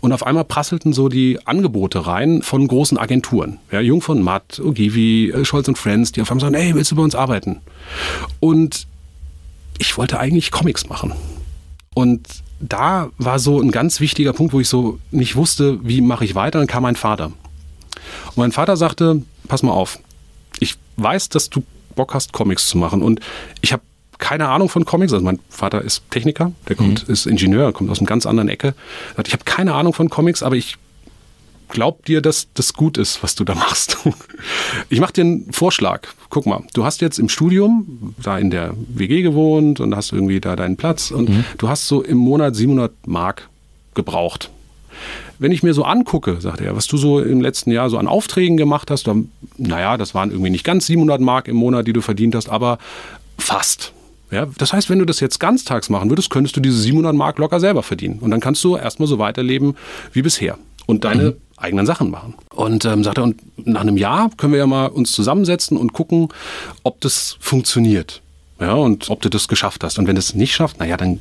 Und 0.00 0.12
auf 0.12 0.26
einmal 0.26 0.44
prasselten 0.44 0.92
so 0.92 1.08
die 1.08 1.38
Angebote 1.46 2.06
rein 2.06 2.42
von 2.42 2.66
großen 2.66 2.98
Agenturen. 2.98 3.58
Ja, 3.70 3.80
Jung 3.80 4.00
von 4.00 4.22
Matt, 4.22 4.60
Ogivi, 4.60 5.30
äh, 5.30 5.44
Scholz 5.44 5.68
und 5.68 5.78
Friends, 5.78 6.12
die 6.12 6.22
auf 6.22 6.30
einmal 6.30 6.42
sagen, 6.42 6.54
hey, 6.54 6.74
willst 6.74 6.90
du 6.90 6.96
bei 6.96 7.02
uns 7.02 7.14
arbeiten? 7.14 7.60
Und 8.40 8.86
ich 9.78 9.96
wollte 9.98 10.18
eigentlich 10.18 10.50
Comics 10.50 10.88
machen. 10.88 11.12
Und 11.94 12.41
da 12.62 13.10
war 13.18 13.38
so 13.38 13.60
ein 13.60 13.70
ganz 13.72 14.00
wichtiger 14.00 14.32
Punkt, 14.32 14.52
wo 14.52 14.60
ich 14.60 14.68
so 14.68 14.98
nicht 15.10 15.36
wusste, 15.36 15.78
wie 15.82 16.00
mache 16.00 16.24
ich 16.24 16.34
weiter. 16.34 16.58
Dann 16.58 16.68
kam 16.68 16.84
mein 16.84 16.96
Vater. 16.96 17.26
Und 17.26 18.36
mein 18.36 18.52
Vater 18.52 18.76
sagte, 18.76 19.22
pass 19.48 19.62
mal 19.62 19.72
auf, 19.72 19.98
ich 20.60 20.76
weiß, 20.96 21.28
dass 21.28 21.50
du 21.50 21.64
Bock 21.96 22.14
hast, 22.14 22.32
Comics 22.32 22.68
zu 22.68 22.78
machen. 22.78 23.02
Und 23.02 23.20
ich 23.60 23.72
habe 23.72 23.82
keine 24.18 24.48
Ahnung 24.48 24.68
von 24.68 24.84
Comics. 24.84 25.12
Also 25.12 25.24
mein 25.24 25.40
Vater 25.48 25.82
ist 25.82 26.08
Techniker, 26.10 26.52
der 26.68 26.76
kommt, 26.76 27.06
mhm. 27.06 27.12
ist 27.12 27.26
Ingenieur, 27.26 27.72
kommt 27.72 27.90
aus 27.90 27.98
einer 27.98 28.06
ganz 28.06 28.24
anderen 28.24 28.48
Ecke. 28.48 28.74
Ich 29.26 29.32
habe 29.32 29.44
keine 29.44 29.74
Ahnung 29.74 29.92
von 29.92 30.08
Comics, 30.08 30.42
aber 30.42 30.54
ich 30.54 30.76
glaub 31.72 32.04
dir, 32.04 32.20
dass 32.20 32.48
das 32.54 32.74
gut 32.74 32.98
ist, 32.98 33.22
was 33.22 33.34
du 33.34 33.44
da 33.44 33.54
machst. 33.56 33.98
Ich 34.88 35.00
mache 35.00 35.14
dir 35.14 35.22
einen 35.22 35.52
Vorschlag. 35.52 36.02
Guck 36.30 36.46
mal, 36.46 36.62
du 36.74 36.84
hast 36.84 37.00
jetzt 37.00 37.18
im 37.18 37.28
Studium 37.28 38.14
da 38.22 38.38
in 38.38 38.50
der 38.50 38.74
WG 38.76 39.22
gewohnt 39.22 39.80
und 39.80 39.96
hast 39.96 40.12
irgendwie 40.12 40.40
da 40.40 40.54
deinen 40.54 40.76
Platz 40.76 41.10
und 41.10 41.28
mhm. 41.28 41.44
du 41.58 41.68
hast 41.68 41.88
so 41.88 42.02
im 42.02 42.18
Monat 42.18 42.54
700 42.54 43.06
Mark 43.06 43.48
gebraucht. 43.94 44.50
Wenn 45.38 45.50
ich 45.50 45.62
mir 45.62 45.74
so 45.74 45.84
angucke, 45.84 46.40
sagt 46.40 46.60
er, 46.60 46.76
was 46.76 46.86
du 46.86 46.96
so 46.96 47.18
im 47.18 47.40
letzten 47.40 47.72
Jahr 47.72 47.90
so 47.90 47.98
an 47.98 48.06
Aufträgen 48.06 48.56
gemacht 48.56 48.90
hast, 48.90 49.06
dann, 49.06 49.30
naja, 49.56 49.96
das 49.96 50.14
waren 50.14 50.30
irgendwie 50.30 50.50
nicht 50.50 50.64
ganz 50.64 50.86
700 50.86 51.20
Mark 51.20 51.48
im 51.48 51.56
Monat, 51.56 51.86
die 51.86 51.92
du 51.92 52.00
verdient 52.00 52.34
hast, 52.34 52.48
aber 52.48 52.78
fast. 53.38 53.92
Ja, 54.30 54.46
das 54.58 54.72
heißt, 54.72 54.88
wenn 54.88 54.98
du 54.98 55.04
das 55.04 55.20
jetzt 55.20 55.40
ganztags 55.40 55.90
machen 55.90 56.10
würdest, 56.10 56.30
könntest 56.30 56.56
du 56.56 56.60
diese 56.60 56.78
700 56.78 57.14
Mark 57.14 57.38
locker 57.38 57.60
selber 57.60 57.82
verdienen. 57.82 58.18
Und 58.20 58.30
dann 58.30 58.40
kannst 58.40 58.62
du 58.62 58.76
erstmal 58.76 59.08
so 59.08 59.18
weiterleben 59.18 59.74
wie 60.12 60.22
bisher 60.22 60.58
und 60.86 61.04
deine 61.04 61.22
mhm. 61.22 61.36
Eigenen 61.62 61.86
Sachen 61.86 62.10
machen. 62.10 62.34
Und 62.54 62.84
ähm, 62.84 63.04
sagt 63.04 63.18
er, 63.18 63.24
und 63.24 63.40
nach 63.66 63.82
einem 63.82 63.96
Jahr 63.96 64.30
können 64.36 64.52
wir 64.52 64.58
ja 64.58 64.66
mal 64.66 64.86
uns 64.86 65.12
zusammensetzen 65.12 65.76
und 65.76 65.92
gucken, 65.92 66.28
ob 66.82 67.00
das 67.00 67.36
funktioniert. 67.40 68.20
Ja, 68.60 68.74
und 68.74 69.10
ob 69.10 69.20
du 69.22 69.28
das 69.28 69.48
geschafft 69.48 69.82
hast. 69.82 69.98
Und 69.98 70.06
wenn 70.06 70.14
du 70.14 70.20
es 70.20 70.34
nicht 70.34 70.54
schafft, 70.54 70.78
naja, 70.78 70.96
dann 70.96 71.18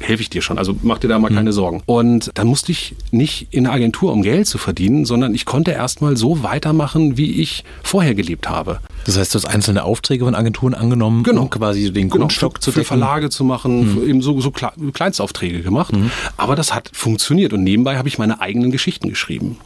helfe 0.00 0.22
ich 0.22 0.30
dir 0.30 0.42
schon. 0.42 0.58
Also 0.58 0.76
mach 0.82 0.98
dir 0.98 1.08
da 1.08 1.18
mal 1.18 1.30
mhm. 1.30 1.36
keine 1.36 1.52
Sorgen. 1.52 1.82
Und 1.86 2.30
dann 2.34 2.46
musste 2.46 2.72
ich 2.72 2.94
nicht 3.10 3.48
in 3.50 3.66
eine 3.66 3.74
Agentur, 3.74 4.12
um 4.12 4.22
Geld 4.22 4.46
zu 4.46 4.58
verdienen, 4.58 5.04
sondern 5.04 5.34
ich 5.34 5.44
konnte 5.44 5.70
erstmal 5.70 6.16
so 6.16 6.42
weitermachen, 6.42 7.16
wie 7.16 7.40
ich 7.40 7.64
vorher 7.82 8.14
gelebt 8.14 8.48
habe. 8.48 8.80
Das 9.04 9.16
heißt, 9.16 9.34
du 9.34 9.38
hast 9.38 9.46
einzelne 9.46 9.84
Aufträge 9.84 10.24
von 10.24 10.34
Agenturen 10.34 10.74
angenommen, 10.74 11.22
genau. 11.22 11.42
um 11.42 11.50
quasi 11.50 11.92
den 11.92 12.08
genau. 12.08 12.22
Grundstock 12.22 12.62
zu. 12.62 12.72
Für 12.72 12.84
Verlage 12.84 13.30
zu 13.30 13.44
machen, 13.44 14.02
mhm. 14.02 14.08
eben 14.08 14.22
so, 14.22 14.40
so 14.40 14.50
Kleinstaufträge 14.50 15.62
gemacht. 15.62 15.94
Mhm. 15.94 16.10
Aber 16.36 16.56
das 16.56 16.74
hat 16.74 16.90
funktioniert 16.92 17.52
und 17.52 17.62
nebenbei 17.62 17.96
habe 17.96 18.08
ich 18.08 18.18
meine 18.18 18.40
eigenen 18.40 18.70
Geschichten 18.70 19.08
geschrieben. 19.08 19.58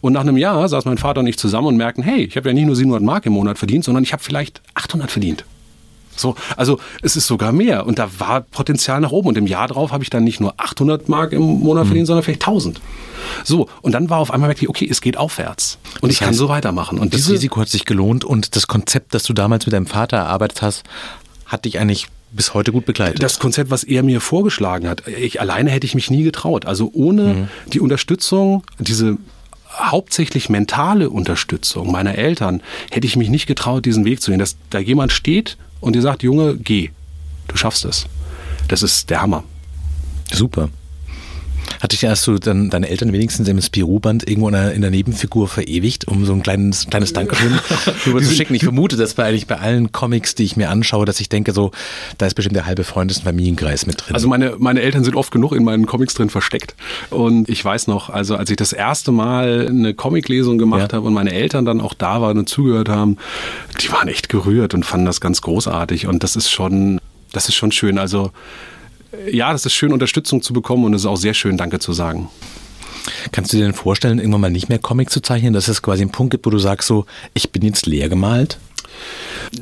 Und 0.00 0.12
nach 0.12 0.20
einem 0.20 0.36
Jahr 0.36 0.68
saß 0.68 0.84
mein 0.84 0.98
Vater 0.98 1.20
und 1.20 1.26
ich 1.26 1.38
zusammen 1.38 1.68
und 1.68 1.76
merkten, 1.76 2.04
hey, 2.04 2.24
ich 2.24 2.36
habe 2.36 2.48
ja 2.48 2.54
nicht 2.54 2.66
nur 2.66 2.76
700 2.76 3.02
Mark 3.02 3.26
im 3.26 3.32
Monat 3.32 3.58
verdient, 3.58 3.84
sondern 3.84 4.04
ich 4.04 4.12
habe 4.12 4.22
vielleicht 4.22 4.62
800 4.74 5.10
verdient. 5.10 5.44
So, 6.16 6.34
also 6.56 6.78
es 7.02 7.16
ist 7.16 7.26
sogar 7.26 7.52
mehr 7.52 7.86
und 7.86 7.98
da 7.98 8.08
war 8.18 8.40
Potenzial 8.40 9.00
nach 9.00 9.10
oben 9.10 9.28
und 9.28 9.38
im 9.38 9.46
Jahr 9.46 9.68
drauf 9.68 9.92
habe 9.92 10.02
ich 10.02 10.10
dann 10.10 10.24
nicht 10.24 10.40
nur 10.40 10.54
800 10.56 11.08
Mark 11.08 11.32
im 11.32 11.42
Monat 11.42 11.84
mhm. 11.84 11.88
verdient, 11.88 12.06
sondern 12.06 12.22
vielleicht 12.24 12.42
1000. 12.42 12.80
So, 13.44 13.68
und 13.82 13.92
dann 13.92 14.10
war 14.10 14.18
auf 14.18 14.30
einmal 14.30 14.48
wirklich, 14.50 14.68
okay, 14.68 14.88
es 14.90 15.00
geht 15.00 15.16
aufwärts 15.16 15.78
und 16.00 16.08
das 16.08 16.10
ich 16.10 16.20
heißt, 16.20 16.28
kann 16.28 16.34
so 16.34 16.48
weitermachen. 16.48 16.98
Und 16.98 17.14
das 17.14 17.28
Risiko 17.28 17.60
hat 17.60 17.68
sich 17.68 17.84
gelohnt 17.84 18.24
und 18.24 18.56
das 18.56 18.66
Konzept, 18.66 19.14
das 19.14 19.24
du 19.24 19.32
damals 19.32 19.66
mit 19.66 19.72
deinem 19.72 19.86
Vater 19.86 20.16
erarbeitet 20.16 20.62
hast, 20.62 20.84
hat 21.46 21.64
dich 21.64 21.78
eigentlich 21.78 22.08
bis 22.32 22.54
heute 22.54 22.72
gut 22.72 22.86
begleitet. 22.86 23.22
Das 23.22 23.38
Konzept, 23.38 23.70
was 23.70 23.84
er 23.84 24.02
mir 24.02 24.20
vorgeschlagen 24.20 24.88
hat, 24.88 25.06
ich 25.08 25.40
alleine 25.40 25.70
hätte 25.70 25.86
ich 25.86 25.94
mich 25.94 26.10
nie 26.10 26.22
getraut. 26.22 26.66
Also 26.66 26.90
ohne 26.92 27.22
mhm. 27.22 27.48
die 27.72 27.80
Unterstützung, 27.80 28.64
diese 28.78 29.16
hauptsächlich 29.72 30.48
mentale 30.48 31.10
Unterstützung 31.10 31.90
meiner 31.90 32.16
Eltern, 32.16 32.62
hätte 32.90 33.06
ich 33.06 33.16
mich 33.16 33.28
nicht 33.28 33.46
getraut, 33.46 33.84
diesen 33.84 34.04
Weg 34.04 34.20
zu 34.20 34.30
gehen. 34.30 34.38
Dass 34.38 34.56
da 34.70 34.78
jemand 34.78 35.12
steht 35.12 35.56
und 35.80 35.94
dir 35.94 36.02
sagt, 36.02 36.22
Junge, 36.22 36.56
geh, 36.56 36.90
du 37.48 37.56
schaffst 37.56 37.84
es. 37.84 38.06
Das 38.68 38.82
ist 38.82 39.10
der 39.10 39.22
Hammer. 39.22 39.44
Super. 40.32 40.68
Hatte 41.80 41.94
ich 41.94 42.04
hast 42.04 42.26
du 42.26 42.38
dann 42.38 42.70
deine 42.70 42.88
Eltern 42.88 43.12
wenigstens 43.12 43.48
im 43.48 43.60
Spirou-Band 43.60 44.28
irgendwo 44.28 44.48
in 44.48 44.54
der, 44.54 44.72
in 44.72 44.82
der, 44.82 44.90
Nebenfigur 44.90 45.48
verewigt, 45.48 46.08
um 46.08 46.24
so 46.24 46.32
ein 46.32 46.42
kleines, 46.42 46.86
kleines 46.88 47.12
Dankeschön 47.12 47.58
rüber 48.06 48.22
zu 48.22 48.32
schicken? 48.32 48.54
Ich 48.54 48.64
vermute 48.64 48.96
das 48.96 49.14
bei 49.14 49.24
eigentlich 49.24 49.46
bei 49.46 49.58
allen 49.58 49.92
Comics, 49.92 50.34
die 50.34 50.44
ich 50.44 50.56
mir 50.56 50.70
anschaue, 50.70 51.04
dass 51.04 51.20
ich 51.20 51.28
denke, 51.28 51.52
so, 51.52 51.72
da 52.18 52.26
ist 52.26 52.34
bestimmt 52.34 52.56
der 52.56 52.66
halbe 52.66 52.84
Freundes- 52.84 53.18
und 53.18 53.24
Familienkreis 53.24 53.86
mit 53.86 54.00
drin. 54.00 54.14
Also 54.14 54.28
meine, 54.28 54.54
meine 54.58 54.80
Eltern 54.80 55.04
sind 55.04 55.16
oft 55.16 55.30
genug 55.30 55.52
in 55.52 55.64
meinen 55.64 55.86
Comics 55.86 56.14
drin 56.14 56.30
versteckt. 56.30 56.74
Und 57.10 57.48
ich 57.48 57.64
weiß 57.64 57.86
noch, 57.88 58.10
also 58.10 58.36
als 58.36 58.50
ich 58.50 58.56
das 58.56 58.72
erste 58.72 59.12
Mal 59.12 59.66
eine 59.68 59.94
Comiclesung 59.94 60.58
gemacht 60.58 60.92
ja. 60.92 60.96
habe 60.96 61.06
und 61.06 61.14
meine 61.14 61.32
Eltern 61.32 61.64
dann 61.64 61.80
auch 61.80 61.94
da 61.94 62.20
waren 62.20 62.38
und 62.38 62.48
zugehört 62.48 62.88
haben, 62.88 63.18
die 63.80 63.90
waren 63.90 64.08
echt 64.08 64.28
gerührt 64.28 64.74
und 64.74 64.84
fanden 64.84 65.06
das 65.06 65.20
ganz 65.20 65.42
großartig. 65.42 66.06
Und 66.06 66.22
das 66.22 66.36
ist 66.36 66.50
schon, 66.50 67.00
das 67.32 67.48
ist 67.48 67.54
schon 67.54 67.72
schön. 67.72 67.98
Also 67.98 68.32
ja, 69.30 69.52
das 69.52 69.66
ist 69.66 69.74
schön, 69.74 69.92
Unterstützung 69.92 70.42
zu 70.42 70.52
bekommen 70.52 70.84
und 70.84 70.94
es 70.94 71.02
ist 71.02 71.06
auch 71.06 71.16
sehr 71.16 71.34
schön, 71.34 71.56
Danke 71.56 71.78
zu 71.78 71.92
sagen. 71.92 72.28
Kannst 73.32 73.52
du 73.52 73.56
dir 73.56 73.64
denn 73.64 73.74
vorstellen, 73.74 74.18
irgendwann 74.18 74.40
mal 74.40 74.50
nicht 74.50 74.68
mehr 74.68 74.78
Comic 74.78 75.10
zu 75.10 75.20
zeichnen, 75.20 75.52
dass 75.52 75.68
es 75.68 75.82
quasi 75.82 76.02
einen 76.02 76.10
Punkt 76.10 76.32
gibt, 76.32 76.46
wo 76.46 76.50
du 76.50 76.58
sagst, 76.58 76.88
so, 76.88 77.06
ich 77.34 77.50
bin 77.50 77.62
jetzt 77.62 77.86
leer 77.86 78.08
gemalt? 78.08 78.58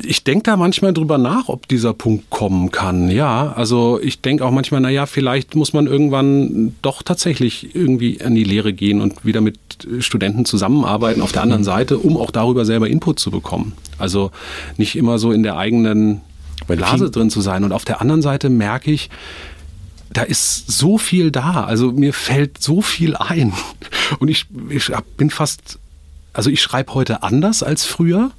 Ich 0.02 0.24
denke 0.24 0.44
da 0.44 0.56
manchmal 0.56 0.92
drüber 0.92 1.18
nach, 1.18 1.48
ob 1.48 1.66
dieser 1.68 1.92
Punkt 1.92 2.30
kommen 2.30 2.70
kann. 2.70 3.10
Ja, 3.10 3.52
also 3.52 3.98
ich 4.00 4.20
denke 4.20 4.44
auch 4.44 4.50
manchmal, 4.50 4.80
naja, 4.80 5.06
vielleicht 5.06 5.56
muss 5.56 5.72
man 5.72 5.86
irgendwann 5.86 6.74
doch 6.82 7.02
tatsächlich 7.02 7.74
irgendwie 7.74 8.22
an 8.22 8.34
die 8.34 8.44
Lehre 8.44 8.72
gehen 8.72 9.00
und 9.00 9.24
wieder 9.24 9.40
mit 9.40 9.58
Studenten 9.98 10.44
zusammenarbeiten 10.44 11.20
auf 11.20 11.32
der 11.32 11.42
anderen 11.42 11.62
mhm. 11.62 11.66
Seite, 11.66 11.98
um 11.98 12.16
auch 12.16 12.30
darüber 12.30 12.64
selber 12.64 12.88
Input 12.88 13.18
zu 13.18 13.30
bekommen. 13.30 13.72
Also 13.98 14.30
nicht 14.76 14.96
immer 14.96 15.18
so 15.18 15.32
in 15.32 15.42
der 15.42 15.56
eigenen 15.56 16.20
Blase 16.66 17.10
drin 17.10 17.30
zu 17.30 17.40
sein. 17.40 17.64
Und 17.64 17.72
auf 17.72 17.84
der 17.84 18.00
anderen 18.00 18.22
Seite 18.22 18.50
merke 18.50 18.90
ich, 18.90 19.10
da 20.12 20.22
ist 20.22 20.70
so 20.70 20.98
viel 20.98 21.30
da. 21.30 21.64
Also 21.64 21.92
mir 21.92 22.12
fällt 22.12 22.62
so 22.62 22.80
viel 22.80 23.16
ein. 23.16 23.52
Und 24.18 24.28
ich, 24.28 24.46
ich 24.68 24.90
bin 25.16 25.30
fast, 25.30 25.78
also 26.32 26.50
ich 26.50 26.62
schreibe 26.62 26.94
heute 26.94 27.22
anders 27.22 27.62
als 27.62 27.84
früher. 27.84 28.30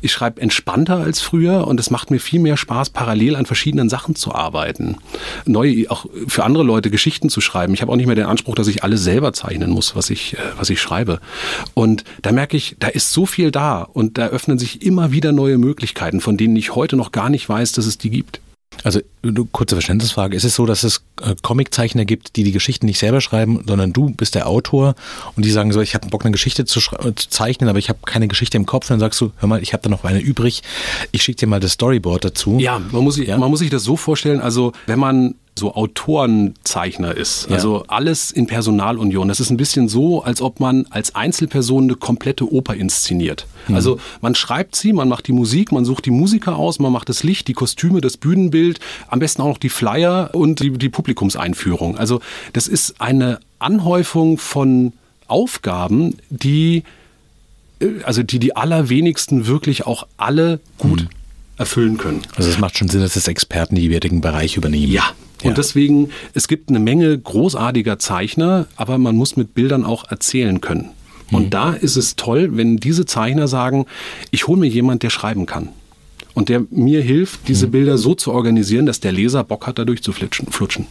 Ich 0.00 0.12
schreibe 0.12 0.40
entspannter 0.40 0.98
als 0.98 1.20
früher 1.20 1.66
und 1.66 1.80
es 1.80 1.90
macht 1.90 2.10
mir 2.10 2.20
viel 2.20 2.40
mehr 2.40 2.56
Spaß, 2.56 2.90
parallel 2.90 3.36
an 3.36 3.46
verschiedenen 3.46 3.88
Sachen 3.88 4.14
zu 4.14 4.34
arbeiten. 4.34 4.98
Neu, 5.46 5.86
auch 5.88 6.06
für 6.26 6.44
andere 6.44 6.62
Leute 6.62 6.90
Geschichten 6.90 7.30
zu 7.30 7.40
schreiben. 7.40 7.72
Ich 7.74 7.82
habe 7.82 7.90
auch 7.90 7.96
nicht 7.96 8.06
mehr 8.06 8.14
den 8.14 8.26
Anspruch, 8.26 8.54
dass 8.54 8.68
ich 8.68 8.84
alles 8.84 9.02
selber 9.02 9.32
zeichnen 9.32 9.70
muss, 9.70 9.96
was 9.96 10.10
ich, 10.10 10.34
äh, 10.34 10.38
was 10.58 10.70
ich 10.70 10.80
schreibe. 10.80 11.20
Und 11.72 12.04
da 12.22 12.32
merke 12.32 12.56
ich, 12.56 12.76
da 12.78 12.88
ist 12.88 13.12
so 13.12 13.26
viel 13.26 13.50
da 13.50 13.82
und 13.82 14.18
da 14.18 14.26
öffnen 14.26 14.58
sich 14.58 14.82
immer 14.82 15.12
wieder 15.12 15.32
neue 15.32 15.58
Möglichkeiten, 15.58 16.20
von 16.20 16.36
denen 16.36 16.56
ich 16.56 16.74
heute 16.74 16.96
noch 16.96 17.12
gar 17.12 17.30
nicht 17.30 17.48
weiß, 17.48 17.72
dass 17.72 17.86
es 17.86 17.96
die 17.96 18.10
gibt. 18.10 18.40
Also 18.84 19.00
kurze 19.52 19.74
Verständnisfrage. 19.74 20.36
Ist 20.36 20.44
es 20.44 20.54
so, 20.54 20.66
dass 20.66 20.84
es 20.84 21.02
äh, 21.22 21.34
Comiczeichner 21.42 22.04
gibt, 22.04 22.36
die 22.36 22.44
die 22.44 22.52
Geschichten 22.52 22.84
nicht 22.84 22.98
selber 22.98 23.22
schreiben, 23.22 23.64
sondern 23.66 23.94
du 23.94 24.10
bist 24.10 24.34
der 24.34 24.46
Autor 24.46 24.94
und 25.36 25.44
die 25.44 25.50
sagen 25.50 25.72
so, 25.72 25.80
ich 25.80 25.94
habe 25.94 26.08
Bock, 26.08 26.24
eine 26.24 26.32
Geschichte 26.32 26.66
zu, 26.66 26.80
äh, 26.98 27.14
zu, 27.14 27.30
zeichnen, 27.30 27.70
aber 27.70 27.78
ich 27.78 27.88
habe 27.88 28.00
keine 28.04 28.28
Geschichte 28.28 28.58
im 28.58 28.66
Kopf. 28.66 28.88
Dann 28.88 29.00
sagst 29.00 29.20
du, 29.22 29.32
hör 29.38 29.48
mal, 29.48 29.62
ich 29.62 29.72
habe 29.72 29.82
da 29.82 29.88
noch 29.88 30.04
eine 30.04 30.20
übrig. 30.20 30.62
Ich 31.12 31.22
schicke 31.22 31.40
dir 31.40 31.46
mal 31.46 31.60
das 31.60 31.72
Storyboard 31.72 32.26
dazu. 32.26 32.58
Ja, 32.60 32.78
man 32.78 33.02
muss, 33.02 33.14
sich, 33.14 33.28
ja? 33.28 33.38
man 33.38 33.50
muss 33.50 33.60
sich 33.60 33.70
das 33.70 33.84
so 33.84 33.96
vorstellen. 33.96 34.40
Also 34.40 34.72
wenn 34.86 34.98
man 34.98 35.34
so 35.56 35.74
Autorenzeichner 35.74 37.16
ist. 37.16 37.48
Ja. 37.48 37.56
Also 37.56 37.84
alles 37.86 38.30
in 38.30 38.46
Personalunion. 38.46 39.28
Das 39.28 39.40
ist 39.40 39.50
ein 39.50 39.56
bisschen 39.56 39.88
so, 39.88 40.22
als 40.22 40.42
ob 40.42 40.58
man 40.60 40.86
als 40.90 41.14
Einzelperson 41.14 41.84
eine 41.84 41.94
komplette 41.94 42.52
Oper 42.52 42.74
inszeniert. 42.74 43.46
Mhm. 43.68 43.76
Also 43.76 44.00
man 44.20 44.34
schreibt 44.34 44.74
sie, 44.74 44.92
man 44.92 45.08
macht 45.08 45.28
die 45.28 45.32
Musik, 45.32 45.70
man 45.70 45.84
sucht 45.84 46.06
die 46.06 46.10
Musiker 46.10 46.56
aus, 46.56 46.78
man 46.80 46.92
macht 46.92 47.08
das 47.08 47.22
Licht, 47.22 47.46
die 47.48 47.52
Kostüme, 47.52 48.00
das 48.00 48.16
Bühnenbild, 48.16 48.80
am 49.08 49.20
besten 49.20 49.42
auch 49.42 49.48
noch 49.48 49.58
die 49.58 49.68
Flyer 49.68 50.30
und 50.32 50.60
die, 50.60 50.70
die 50.72 50.88
Publikumseinführung. 50.88 51.96
Also 51.96 52.20
das 52.52 52.66
ist 52.66 53.00
eine 53.00 53.38
Anhäufung 53.58 54.38
von 54.38 54.92
Aufgaben, 55.28 56.16
die 56.30 56.82
äh, 57.80 58.02
also 58.04 58.22
die 58.22 58.38
die 58.38 58.56
allerwenigsten 58.56 59.46
wirklich 59.46 59.86
auch 59.86 60.06
alle 60.16 60.58
gut 60.78 61.02
mhm. 61.02 61.08
erfüllen 61.58 61.96
können. 61.96 62.22
Also 62.34 62.50
es 62.50 62.58
macht 62.58 62.76
schon 62.76 62.88
Sinn, 62.88 63.00
dass 63.00 63.14
es 63.14 63.28
Experten 63.28 63.76
die 63.76 63.82
jeweiligen 63.82 64.20
Bereich 64.20 64.56
übernehmen. 64.56 64.92
Ja, 64.92 65.12
und 65.44 65.50
ja. 65.50 65.54
deswegen, 65.54 66.10
es 66.32 66.48
gibt 66.48 66.70
eine 66.70 66.80
Menge 66.80 67.16
großartiger 67.16 67.98
Zeichner, 67.98 68.66
aber 68.76 68.98
man 68.98 69.14
muss 69.14 69.36
mit 69.36 69.54
Bildern 69.54 69.84
auch 69.84 70.10
erzählen 70.10 70.60
können. 70.60 70.90
Und 71.30 71.44
mhm. 71.44 71.50
da 71.50 71.72
ist 71.72 71.96
es 71.96 72.16
toll, 72.16 72.56
wenn 72.56 72.78
diese 72.78 73.06
Zeichner 73.06 73.48
sagen, 73.48 73.86
ich 74.30 74.46
hole 74.46 74.58
mir 74.58 74.68
jemand, 74.68 75.02
der 75.02 75.10
schreiben 75.10 75.46
kann. 75.46 75.68
Und 76.34 76.48
der 76.48 76.64
mir 76.70 77.00
hilft, 77.00 77.48
diese 77.48 77.68
mhm. 77.68 77.72
Bilder 77.72 77.98
so 77.98 78.14
zu 78.14 78.32
organisieren, 78.32 78.86
dass 78.86 79.00
der 79.00 79.12
Leser 79.12 79.44
Bock 79.44 79.66
hat, 79.66 79.78
da 79.78 79.84
durchzuflutschen. 79.84 80.86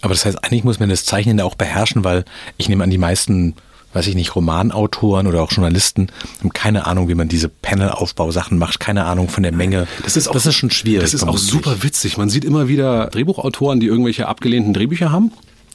Aber 0.00 0.14
das 0.14 0.24
heißt, 0.24 0.42
eigentlich 0.44 0.64
muss 0.64 0.80
man 0.80 0.88
das 0.88 1.04
Zeichnen 1.04 1.40
auch 1.40 1.54
beherrschen, 1.54 2.04
weil 2.04 2.24
ich 2.56 2.68
nehme 2.68 2.84
an, 2.84 2.90
die 2.90 2.98
meisten 2.98 3.54
weiß 3.96 4.08
ich 4.08 4.14
nicht, 4.14 4.36
Romanautoren 4.36 5.26
oder 5.26 5.40
auch 5.42 5.50
Journalisten 5.50 6.08
haben 6.40 6.52
keine 6.52 6.86
Ahnung, 6.86 7.08
wie 7.08 7.14
man 7.14 7.28
diese 7.28 7.48
Panel-Aufbausachen 7.48 8.58
macht, 8.58 8.78
keine 8.78 9.06
Ahnung 9.06 9.30
von 9.30 9.42
der 9.42 9.52
Menge. 9.52 9.88
Das 10.04 10.18
ist, 10.18 10.28
auch, 10.28 10.34
das 10.34 10.44
ist 10.44 10.54
schon 10.54 10.70
schwierig. 10.70 11.00
Das 11.00 11.14
ist 11.14 11.24
auch 11.24 11.38
super 11.38 11.82
witzig. 11.82 12.18
Man 12.18 12.28
sieht 12.28 12.44
immer 12.44 12.68
wieder 12.68 13.06
Drehbuchautoren, 13.06 13.80
die 13.80 13.86
irgendwelche 13.86 14.28
abgelehnten 14.28 14.74
Drehbücher 14.74 15.10
haben 15.10 15.32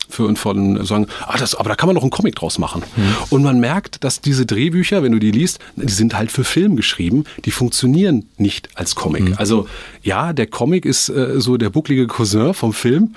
für 0.08 0.26
und 0.26 0.38
von 0.38 0.86
sagen, 0.86 1.08
ah, 1.26 1.38
das, 1.40 1.56
aber 1.56 1.70
da 1.70 1.76
kann 1.76 1.88
man 1.88 1.96
doch 1.96 2.04
einen 2.04 2.12
Comic 2.12 2.36
draus 2.36 2.60
machen. 2.60 2.84
Mhm. 2.96 3.16
Und 3.32 3.42
man 3.42 3.60
merkt, 3.60 4.04
dass 4.04 4.22
diese 4.22 4.46
Drehbücher, 4.46 5.02
wenn 5.02 5.14
du 5.14 5.20
die 5.20 5.32
liest, 5.32 5.58
die 5.76 5.92
sind 5.92 6.14
halt 6.14 6.32
für 6.32 6.44
Film 6.44 6.76
geschrieben, 6.76 7.24
die 7.46 7.52
funktionieren 7.52 8.26
nicht 8.38 8.70
als 8.76 8.94
Comic. 8.94 9.30
Mhm. 9.30 9.36
Also 9.38 9.68
ja, 10.04 10.34
der 10.34 10.46
Comic 10.46 10.86
ist 10.86 11.10
äh, 11.10 11.42
so 11.42 11.58
der 11.58 11.72
bucklige 11.72 12.06
Cousin 12.06 12.54
vom 12.54 12.74
Film, 12.74 13.16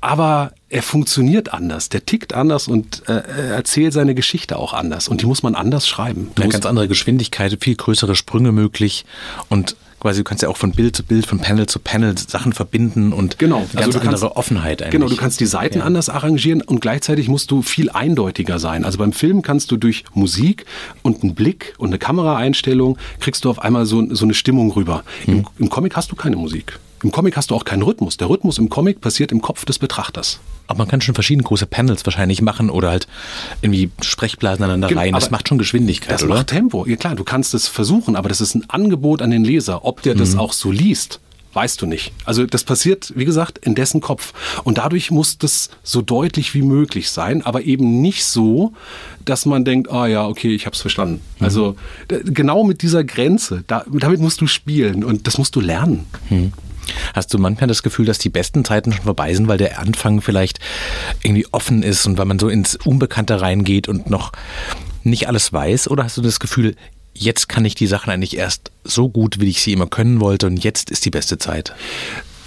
aber 0.00 0.52
er 0.74 0.82
funktioniert 0.82 1.54
anders, 1.54 1.88
der 1.88 2.04
tickt 2.04 2.34
anders 2.34 2.66
und 2.66 3.08
äh, 3.08 3.22
erzählt 3.52 3.92
seine 3.92 4.16
Geschichte 4.16 4.58
auch 4.58 4.72
anders 4.72 5.06
und 5.06 5.22
die 5.22 5.26
muss 5.26 5.44
man 5.44 5.54
anders 5.54 5.86
schreiben. 5.86 6.32
Eine 6.34 6.48
ganz 6.48 6.66
andere 6.66 6.88
Geschwindigkeit, 6.88 7.56
viel 7.60 7.76
größere 7.76 8.16
Sprünge 8.16 8.50
möglich 8.50 9.04
und 9.48 9.76
quasi 10.00 10.20
du 10.20 10.24
kannst 10.24 10.42
ja 10.42 10.48
auch 10.48 10.56
von 10.56 10.72
Bild 10.72 10.96
zu 10.96 11.04
Bild, 11.04 11.26
von 11.26 11.38
Panel 11.38 11.66
zu 11.66 11.78
Panel 11.78 12.18
Sachen 12.18 12.52
verbinden 12.52 13.12
und 13.12 13.38
genau. 13.38 13.58
eine 13.58 13.66
ganz 13.66 13.86
also 13.86 13.98
andere 14.00 14.20
kannst, 14.20 14.36
Offenheit 14.36 14.82
eigentlich. 14.82 14.90
Genau, 14.90 15.08
du 15.08 15.14
kannst 15.14 15.38
die 15.38 15.46
Seiten 15.46 15.78
ja. 15.78 15.84
anders 15.84 16.08
arrangieren 16.08 16.60
und 16.60 16.80
gleichzeitig 16.80 17.28
musst 17.28 17.52
du 17.52 17.62
viel 17.62 17.88
eindeutiger 17.88 18.58
sein. 18.58 18.84
Also 18.84 18.98
beim 18.98 19.12
Film 19.12 19.42
kannst 19.42 19.70
du 19.70 19.76
durch 19.76 20.02
Musik 20.12 20.66
und 21.02 21.22
einen 21.22 21.36
Blick 21.36 21.74
und 21.78 21.90
eine 21.90 21.98
Kameraeinstellung 21.98 22.98
kriegst 23.20 23.44
du 23.44 23.50
auf 23.50 23.60
einmal 23.60 23.86
so, 23.86 24.12
so 24.12 24.24
eine 24.24 24.34
Stimmung 24.34 24.72
rüber. 24.72 25.04
Mhm. 25.26 25.32
Im, 25.32 25.46
Im 25.58 25.70
Comic 25.70 25.94
hast 25.94 26.10
du 26.10 26.16
keine 26.16 26.34
Musik. 26.34 26.80
Im 27.04 27.12
Comic 27.12 27.36
hast 27.36 27.50
du 27.50 27.54
auch 27.54 27.66
keinen 27.66 27.82
Rhythmus. 27.82 28.16
Der 28.16 28.30
Rhythmus 28.30 28.56
im 28.56 28.70
Comic 28.70 29.02
passiert 29.02 29.30
im 29.30 29.42
Kopf 29.42 29.66
des 29.66 29.78
Betrachters. 29.78 30.40
Aber 30.66 30.78
man 30.78 30.88
kann 30.88 31.02
schon 31.02 31.14
verschiedene 31.14 31.46
große 31.46 31.66
Panels 31.66 32.06
wahrscheinlich 32.06 32.40
machen 32.40 32.70
oder 32.70 32.88
halt 32.88 33.06
irgendwie 33.60 33.90
Sprechblasen 34.00 34.64
aneinander 34.64 34.88
genau, 34.88 35.02
rein. 35.02 35.12
Das 35.12 35.30
macht 35.30 35.48
schon 35.48 35.58
Geschwindigkeit, 35.58 36.14
das 36.14 36.22
oder? 36.22 36.30
Das 36.30 36.38
macht 36.40 36.46
Tempo. 36.48 36.86
Ja 36.86 36.96
klar, 36.96 37.14
du 37.14 37.22
kannst 37.22 37.52
es 37.52 37.68
versuchen, 37.68 38.16
aber 38.16 38.30
das 38.30 38.40
ist 38.40 38.54
ein 38.54 38.70
Angebot 38.70 39.20
an 39.20 39.30
den 39.30 39.44
Leser. 39.44 39.84
Ob 39.84 40.00
der 40.00 40.14
mhm. 40.14 40.20
das 40.20 40.38
auch 40.38 40.54
so 40.54 40.70
liest, 40.70 41.20
weißt 41.52 41.82
du 41.82 41.86
nicht. 41.86 42.12
Also 42.24 42.46
das 42.46 42.64
passiert, 42.64 43.12
wie 43.14 43.26
gesagt, 43.26 43.58
in 43.58 43.74
dessen 43.74 44.00
Kopf. 44.00 44.32
Und 44.64 44.78
dadurch 44.78 45.10
muss 45.10 45.36
das 45.36 45.68
so 45.82 46.00
deutlich 46.00 46.54
wie 46.54 46.62
möglich 46.62 47.10
sein, 47.10 47.42
aber 47.42 47.64
eben 47.64 48.00
nicht 48.00 48.24
so, 48.24 48.72
dass 49.26 49.44
man 49.44 49.66
denkt, 49.66 49.90
ah 49.90 50.06
ja, 50.06 50.26
okay, 50.26 50.54
ich 50.54 50.64
habe 50.64 50.74
es 50.74 50.80
verstanden. 50.80 51.20
Mhm. 51.38 51.44
Also 51.44 51.76
genau 52.08 52.64
mit 52.64 52.80
dieser 52.80 53.04
Grenze, 53.04 53.62
da, 53.66 53.84
damit 53.92 54.20
musst 54.20 54.40
du 54.40 54.46
spielen 54.46 55.04
und 55.04 55.26
das 55.26 55.36
musst 55.36 55.54
du 55.54 55.60
lernen. 55.60 56.06
Mhm. 56.30 56.52
Hast 57.14 57.32
du 57.32 57.38
manchmal 57.38 57.68
das 57.68 57.82
Gefühl, 57.82 58.06
dass 58.06 58.18
die 58.18 58.28
besten 58.28 58.64
Zeiten 58.64 58.92
schon 58.92 59.04
vorbei 59.04 59.34
sind, 59.34 59.48
weil 59.48 59.58
der 59.58 59.78
Anfang 59.78 60.20
vielleicht 60.20 60.58
irgendwie 61.22 61.46
offen 61.52 61.82
ist 61.82 62.06
und 62.06 62.18
weil 62.18 62.26
man 62.26 62.38
so 62.38 62.48
ins 62.48 62.76
Unbekannte 62.76 63.40
reingeht 63.40 63.88
und 63.88 64.10
noch 64.10 64.32
nicht 65.02 65.28
alles 65.28 65.52
weiß? 65.52 65.88
Oder 65.88 66.04
hast 66.04 66.16
du 66.16 66.22
das 66.22 66.40
Gefühl, 66.40 66.76
jetzt 67.14 67.48
kann 67.48 67.64
ich 67.64 67.74
die 67.74 67.86
Sachen 67.86 68.10
eigentlich 68.10 68.36
erst 68.36 68.72
so 68.82 69.08
gut, 69.08 69.40
wie 69.40 69.48
ich 69.48 69.62
sie 69.62 69.72
immer 69.72 69.86
können 69.86 70.20
wollte 70.20 70.46
und 70.46 70.62
jetzt 70.62 70.90
ist 70.90 71.04
die 71.04 71.10
beste 71.10 71.38
Zeit? 71.38 71.74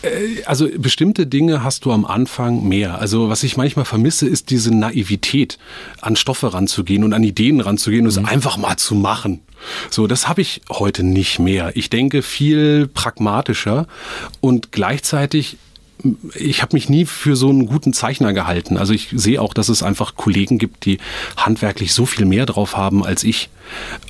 Äh, 0.02 0.44
also 0.46 0.68
bestimmte 0.78 1.28
Dinge 1.28 1.64
hast 1.64 1.86
du 1.86 1.92
am 1.92 2.06
Anfang 2.06 2.68
mehr. 2.68 3.00
Also 3.00 3.30
was 3.30 3.44
ich 3.44 3.58
manchmal 3.58 3.86
vermisse, 3.86 4.28
ist 4.28 4.50
diese 4.50 4.74
Naivität, 4.74 5.58
an 6.02 6.16
Stoffe 6.16 6.54
ranzugehen 6.54 7.04
und 7.04 7.14
an 7.14 7.24
Ideen 7.24 7.62
ranzugehen 7.62 8.06
und 8.06 8.16
mhm. 8.16 8.24
es 8.26 8.30
einfach 8.30 8.58
mal 8.58 8.78
zu 8.78 8.96
machen. 8.96 9.42
So, 9.90 10.08
das 10.08 10.28
habe 10.28 10.42
ich 10.42 10.62
heute 10.70 11.04
nicht 11.04 11.40
mehr. 11.40 11.72
Ich 11.76 11.90
denke 11.90 12.22
viel 12.22 12.88
pragmatischer 12.88 13.88
und 14.40 14.72
gleichzeitig 14.72 15.58
ich 16.36 16.62
habe 16.62 16.76
mich 16.76 16.90
nie 16.90 17.06
für 17.06 17.36
so 17.36 17.50
einen 17.50 17.66
guten 17.66 17.94
Zeichner 17.94 18.34
gehalten. 18.34 18.78
Also 18.78 18.94
ich 18.94 19.10
sehe 19.16 19.42
auch, 19.42 19.54
dass 19.54 19.70
es 19.70 19.84
einfach 19.84 20.16
Kollegen 20.16 20.58
gibt, 20.58 20.86
die 20.86 21.00
handwerklich 21.36 21.94
so 21.94 22.06
viel 22.06 22.26
mehr 22.26 22.46
drauf 22.46 22.78
haben 22.78 23.04
als 23.04 23.24
ich. 23.24 23.50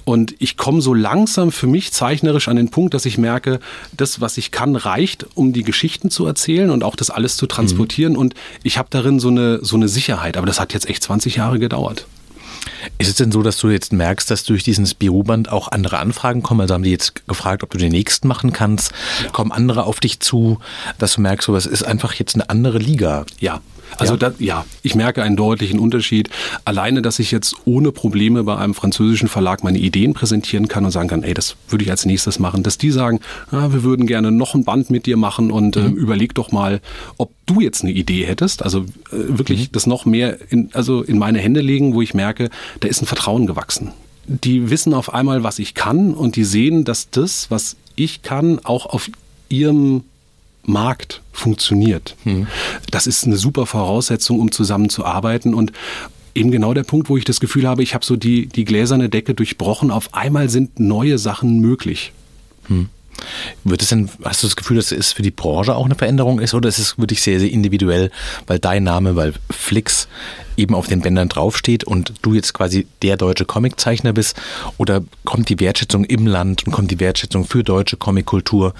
Und 0.05 0.35
ich 0.39 0.57
komme 0.57 0.81
so 0.81 0.93
langsam 0.93 1.51
für 1.51 1.67
mich 1.67 1.91
zeichnerisch 1.91 2.47
an 2.47 2.57
den 2.57 2.69
Punkt, 2.69 2.93
dass 2.93 3.05
ich 3.05 3.17
merke, 3.17 3.59
das, 3.95 4.21
was 4.21 4.37
ich 4.37 4.51
kann, 4.51 4.75
reicht, 4.75 5.25
um 5.35 5.53
die 5.53 5.63
Geschichten 5.63 6.09
zu 6.09 6.25
erzählen 6.25 6.69
und 6.69 6.83
auch 6.83 6.95
das 6.95 7.09
alles 7.09 7.37
zu 7.37 7.47
transportieren. 7.47 8.13
Mhm. 8.13 8.19
Und 8.19 8.33
ich 8.63 8.77
habe 8.77 8.89
darin 8.91 9.19
so 9.19 9.29
eine, 9.29 9.63
so 9.63 9.75
eine 9.75 9.87
Sicherheit. 9.87 10.37
Aber 10.37 10.45
das 10.45 10.59
hat 10.59 10.73
jetzt 10.73 10.89
echt 10.89 11.03
20 11.03 11.37
Jahre 11.37 11.59
gedauert. 11.59 12.05
Ist 12.97 13.09
es 13.09 13.15
denn 13.15 13.31
so, 13.31 13.43
dass 13.43 13.57
du 13.57 13.69
jetzt 13.69 13.93
merkst, 13.93 14.29
dass 14.29 14.43
durch 14.43 14.63
dieses 14.63 14.93
BU-Band 14.93 15.51
auch 15.51 15.71
andere 15.71 15.99
Anfragen 15.99 16.43
kommen? 16.43 16.61
Also 16.61 16.73
haben 16.73 16.83
die 16.83 16.91
jetzt 16.91 17.27
gefragt, 17.27 17.63
ob 17.63 17.69
du 17.71 17.77
den 17.77 17.91
nächsten 17.91 18.27
machen 18.27 18.53
kannst? 18.53 18.91
Ja. 19.23 19.29
Kommen 19.31 19.51
andere 19.51 19.83
auf 19.83 19.99
dich 19.99 20.19
zu, 20.19 20.59
dass 20.97 21.13
du 21.13 21.21
merkst, 21.21 21.45
so, 21.45 21.53
das 21.53 21.65
ist 21.65 21.83
einfach 21.83 22.13
jetzt 22.13 22.35
eine 22.35 22.49
andere 22.49 22.77
Liga? 22.77 23.25
Ja, 23.39 23.61
also 23.97 24.13
ja. 24.13 24.17
Da, 24.17 24.33
ja, 24.39 24.65
ich 24.83 24.95
merke 24.95 25.23
einen 25.23 25.35
deutlichen 25.35 25.79
Unterschied. 25.79 26.29
Alleine, 26.65 27.01
dass 27.01 27.19
ich 27.19 27.31
jetzt 27.31 27.55
ohne 27.65 27.91
Probleme 27.91 28.43
bei 28.43 28.57
einem 28.57 28.73
französischen 28.73 29.27
Verlag 29.27 29.63
meine 29.63 29.77
Ideen 29.77 30.13
präsentieren 30.13 30.67
kann 30.67 30.85
und 30.85 30.91
sagen 30.91 31.07
kann, 31.07 31.23
ey, 31.23 31.33
das 31.33 31.55
würde 31.69 31.83
ich 31.83 31.91
als 31.91 32.05
nächstes 32.05 32.39
machen. 32.39 32.63
Dass 32.63 32.77
die 32.77 32.91
sagen, 32.91 33.19
ah, 33.51 33.69
wir 33.71 33.83
würden 33.83 34.07
gerne 34.07 34.31
noch 34.31 34.55
ein 34.55 34.63
Band 34.63 34.89
mit 34.89 35.05
dir 35.05 35.17
machen 35.17 35.51
und 35.51 35.75
äh, 35.75 35.81
mhm. 35.81 35.97
äh, 35.97 35.99
überleg 35.99 36.35
doch 36.35 36.51
mal, 36.51 36.81
ob 37.17 37.31
du 37.45 37.61
jetzt 37.61 37.83
eine 37.83 37.91
Idee 37.91 38.25
hättest. 38.25 38.63
Also 38.63 38.81
äh, 38.81 38.85
wirklich 39.11 39.69
mhm. 39.69 39.71
das 39.71 39.87
noch 39.87 40.05
mehr 40.05 40.37
in, 40.49 40.69
also 40.73 41.01
in 41.01 41.17
meine 41.17 41.39
Hände 41.39 41.61
legen, 41.61 41.93
wo 41.93 42.01
ich 42.01 42.13
merke, 42.13 42.49
da 42.79 42.87
ist 42.87 43.01
ein 43.01 43.05
Vertrauen 43.07 43.47
gewachsen. 43.47 43.91
Die 44.27 44.69
wissen 44.69 44.93
auf 44.93 45.13
einmal, 45.13 45.43
was 45.43 45.57
ich 45.57 45.73
kann 45.73 46.13
und 46.13 46.35
die 46.35 46.43
sehen, 46.43 46.83
dass 46.83 47.09
das, 47.09 47.49
was 47.49 47.77
ich 47.95 48.21
kann, 48.21 48.59
auch 48.63 48.85
auf 48.85 49.09
ihrem 49.49 50.03
Markt 50.63 51.21
funktioniert. 51.37 52.15
Hm. 52.23 52.47
Das 52.91 53.07
ist 53.07 53.25
eine 53.25 53.37
super 53.37 53.65
Voraussetzung, 53.65 54.39
um 54.39 54.51
zusammenzuarbeiten 54.51 55.53
und 55.53 55.71
eben 56.35 56.51
genau 56.51 56.73
der 56.73 56.83
Punkt, 56.83 57.09
wo 57.09 57.17
ich 57.17 57.25
das 57.25 57.39
Gefühl 57.39 57.67
habe, 57.67 57.83
ich 57.83 57.93
habe 57.93 58.05
so 58.05 58.15
die, 58.15 58.47
die 58.47 58.65
gläserne 58.65 59.09
Decke 59.09 59.33
durchbrochen. 59.33 59.91
Auf 59.91 60.13
einmal 60.13 60.49
sind 60.49 60.79
neue 60.79 61.17
Sachen 61.17 61.59
möglich. 61.59 62.11
Hm. 62.67 62.89
Wird 63.63 63.81
es 63.81 63.89
denn, 63.89 64.09
hast 64.23 64.43
du 64.43 64.47
das 64.47 64.55
Gefühl, 64.55 64.77
dass 64.77 64.91
es 64.91 65.11
für 65.11 65.21
die 65.21 65.31
Branche 65.31 65.75
auch 65.75 65.85
eine 65.85 65.95
Veränderung 65.95 66.39
ist 66.39 66.53
oder 66.53 66.69
ist 66.69 66.79
es 66.79 66.97
wirklich 66.97 67.21
sehr, 67.21 67.39
sehr 67.39 67.51
individuell, 67.51 68.11
weil 68.45 68.59
dein 68.59 68.83
Name, 68.83 69.15
weil 69.15 69.33
Flix 69.49 70.07
eben 70.57 70.75
auf 70.75 70.87
den 70.87 71.01
Bändern 71.01 71.29
draufsteht 71.29 71.83
und 71.83 72.13
du 72.21 72.33
jetzt 72.33 72.53
quasi 72.53 72.87
der 73.01 73.17
deutsche 73.17 73.45
Comiczeichner 73.45 74.13
bist? 74.13 74.35
Oder 74.77 75.03
kommt 75.23 75.49
die 75.49 75.59
Wertschätzung 75.59 76.03
im 76.03 76.27
Land 76.27 76.65
und 76.65 76.73
kommt 76.73 76.91
die 76.91 76.99
Wertschätzung 76.99 77.45
für 77.45 77.63
deutsche 77.63 77.97
Comickultur? 77.97 78.73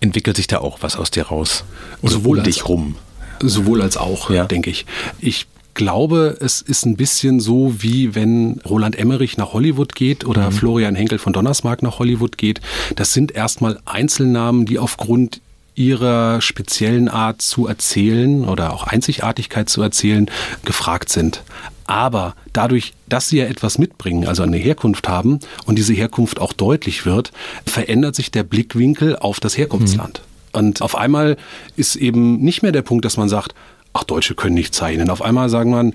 Entwickelt 0.00 0.36
sich 0.36 0.46
da 0.46 0.58
auch 0.58 0.78
was 0.80 0.96
aus 0.96 1.10
dir 1.10 1.24
raus? 1.24 1.64
Oder 2.02 2.12
sowohl 2.12 2.38
um 2.38 2.44
dich 2.44 2.68
rum? 2.68 2.96
Sowohl 3.40 3.82
als 3.82 3.96
auch, 3.96 4.30
ja. 4.30 4.44
denke 4.46 4.70
ich. 4.70 4.86
Ich 5.20 5.46
glaube, 5.76 6.36
es 6.40 6.60
ist 6.60 6.84
ein 6.84 6.96
bisschen 6.96 7.38
so, 7.38 7.74
wie 7.78 8.16
wenn 8.16 8.60
Roland 8.68 8.98
Emmerich 8.98 9.36
nach 9.36 9.52
Hollywood 9.52 9.94
geht 9.94 10.26
oder 10.26 10.50
mhm. 10.50 10.54
Florian 10.54 10.96
Henkel 10.96 11.18
von 11.18 11.32
Donnersmarck 11.32 11.82
nach 11.82 12.00
Hollywood 12.00 12.36
geht. 12.36 12.60
Das 12.96 13.12
sind 13.12 13.30
erstmal 13.30 13.78
Einzelnamen, 13.84 14.66
die 14.66 14.80
aufgrund 14.80 15.40
ihrer 15.76 16.40
speziellen 16.40 17.08
Art 17.08 17.42
zu 17.42 17.66
erzählen 17.66 18.44
oder 18.46 18.72
auch 18.72 18.84
Einzigartigkeit 18.84 19.68
zu 19.68 19.82
erzählen, 19.82 20.28
gefragt 20.64 21.10
sind. 21.10 21.42
Aber 21.84 22.34
dadurch, 22.52 22.94
dass 23.08 23.28
sie 23.28 23.38
ja 23.38 23.44
etwas 23.44 23.78
mitbringen, 23.78 24.26
also 24.26 24.42
eine 24.42 24.56
Herkunft 24.56 25.06
haben 25.08 25.38
und 25.66 25.76
diese 25.76 25.92
Herkunft 25.92 26.40
auch 26.40 26.52
deutlich 26.52 27.06
wird, 27.06 27.30
verändert 27.64 28.16
sich 28.16 28.32
der 28.32 28.42
Blickwinkel 28.42 29.16
auf 29.16 29.38
das 29.38 29.56
Herkunftsland. 29.56 30.22
Mhm. 30.22 30.58
Und 30.58 30.82
auf 30.82 30.96
einmal 30.96 31.36
ist 31.76 31.96
eben 31.96 32.38
nicht 32.38 32.62
mehr 32.62 32.72
der 32.72 32.82
Punkt, 32.82 33.04
dass 33.04 33.18
man 33.18 33.28
sagt, 33.28 33.54
ach, 33.96 34.04
Deutsche 34.04 34.34
können 34.34 34.54
nicht 34.54 34.74
zeichnen. 34.74 35.10
Auf 35.10 35.22
einmal 35.22 35.48
sagen 35.48 35.70
man, 35.70 35.94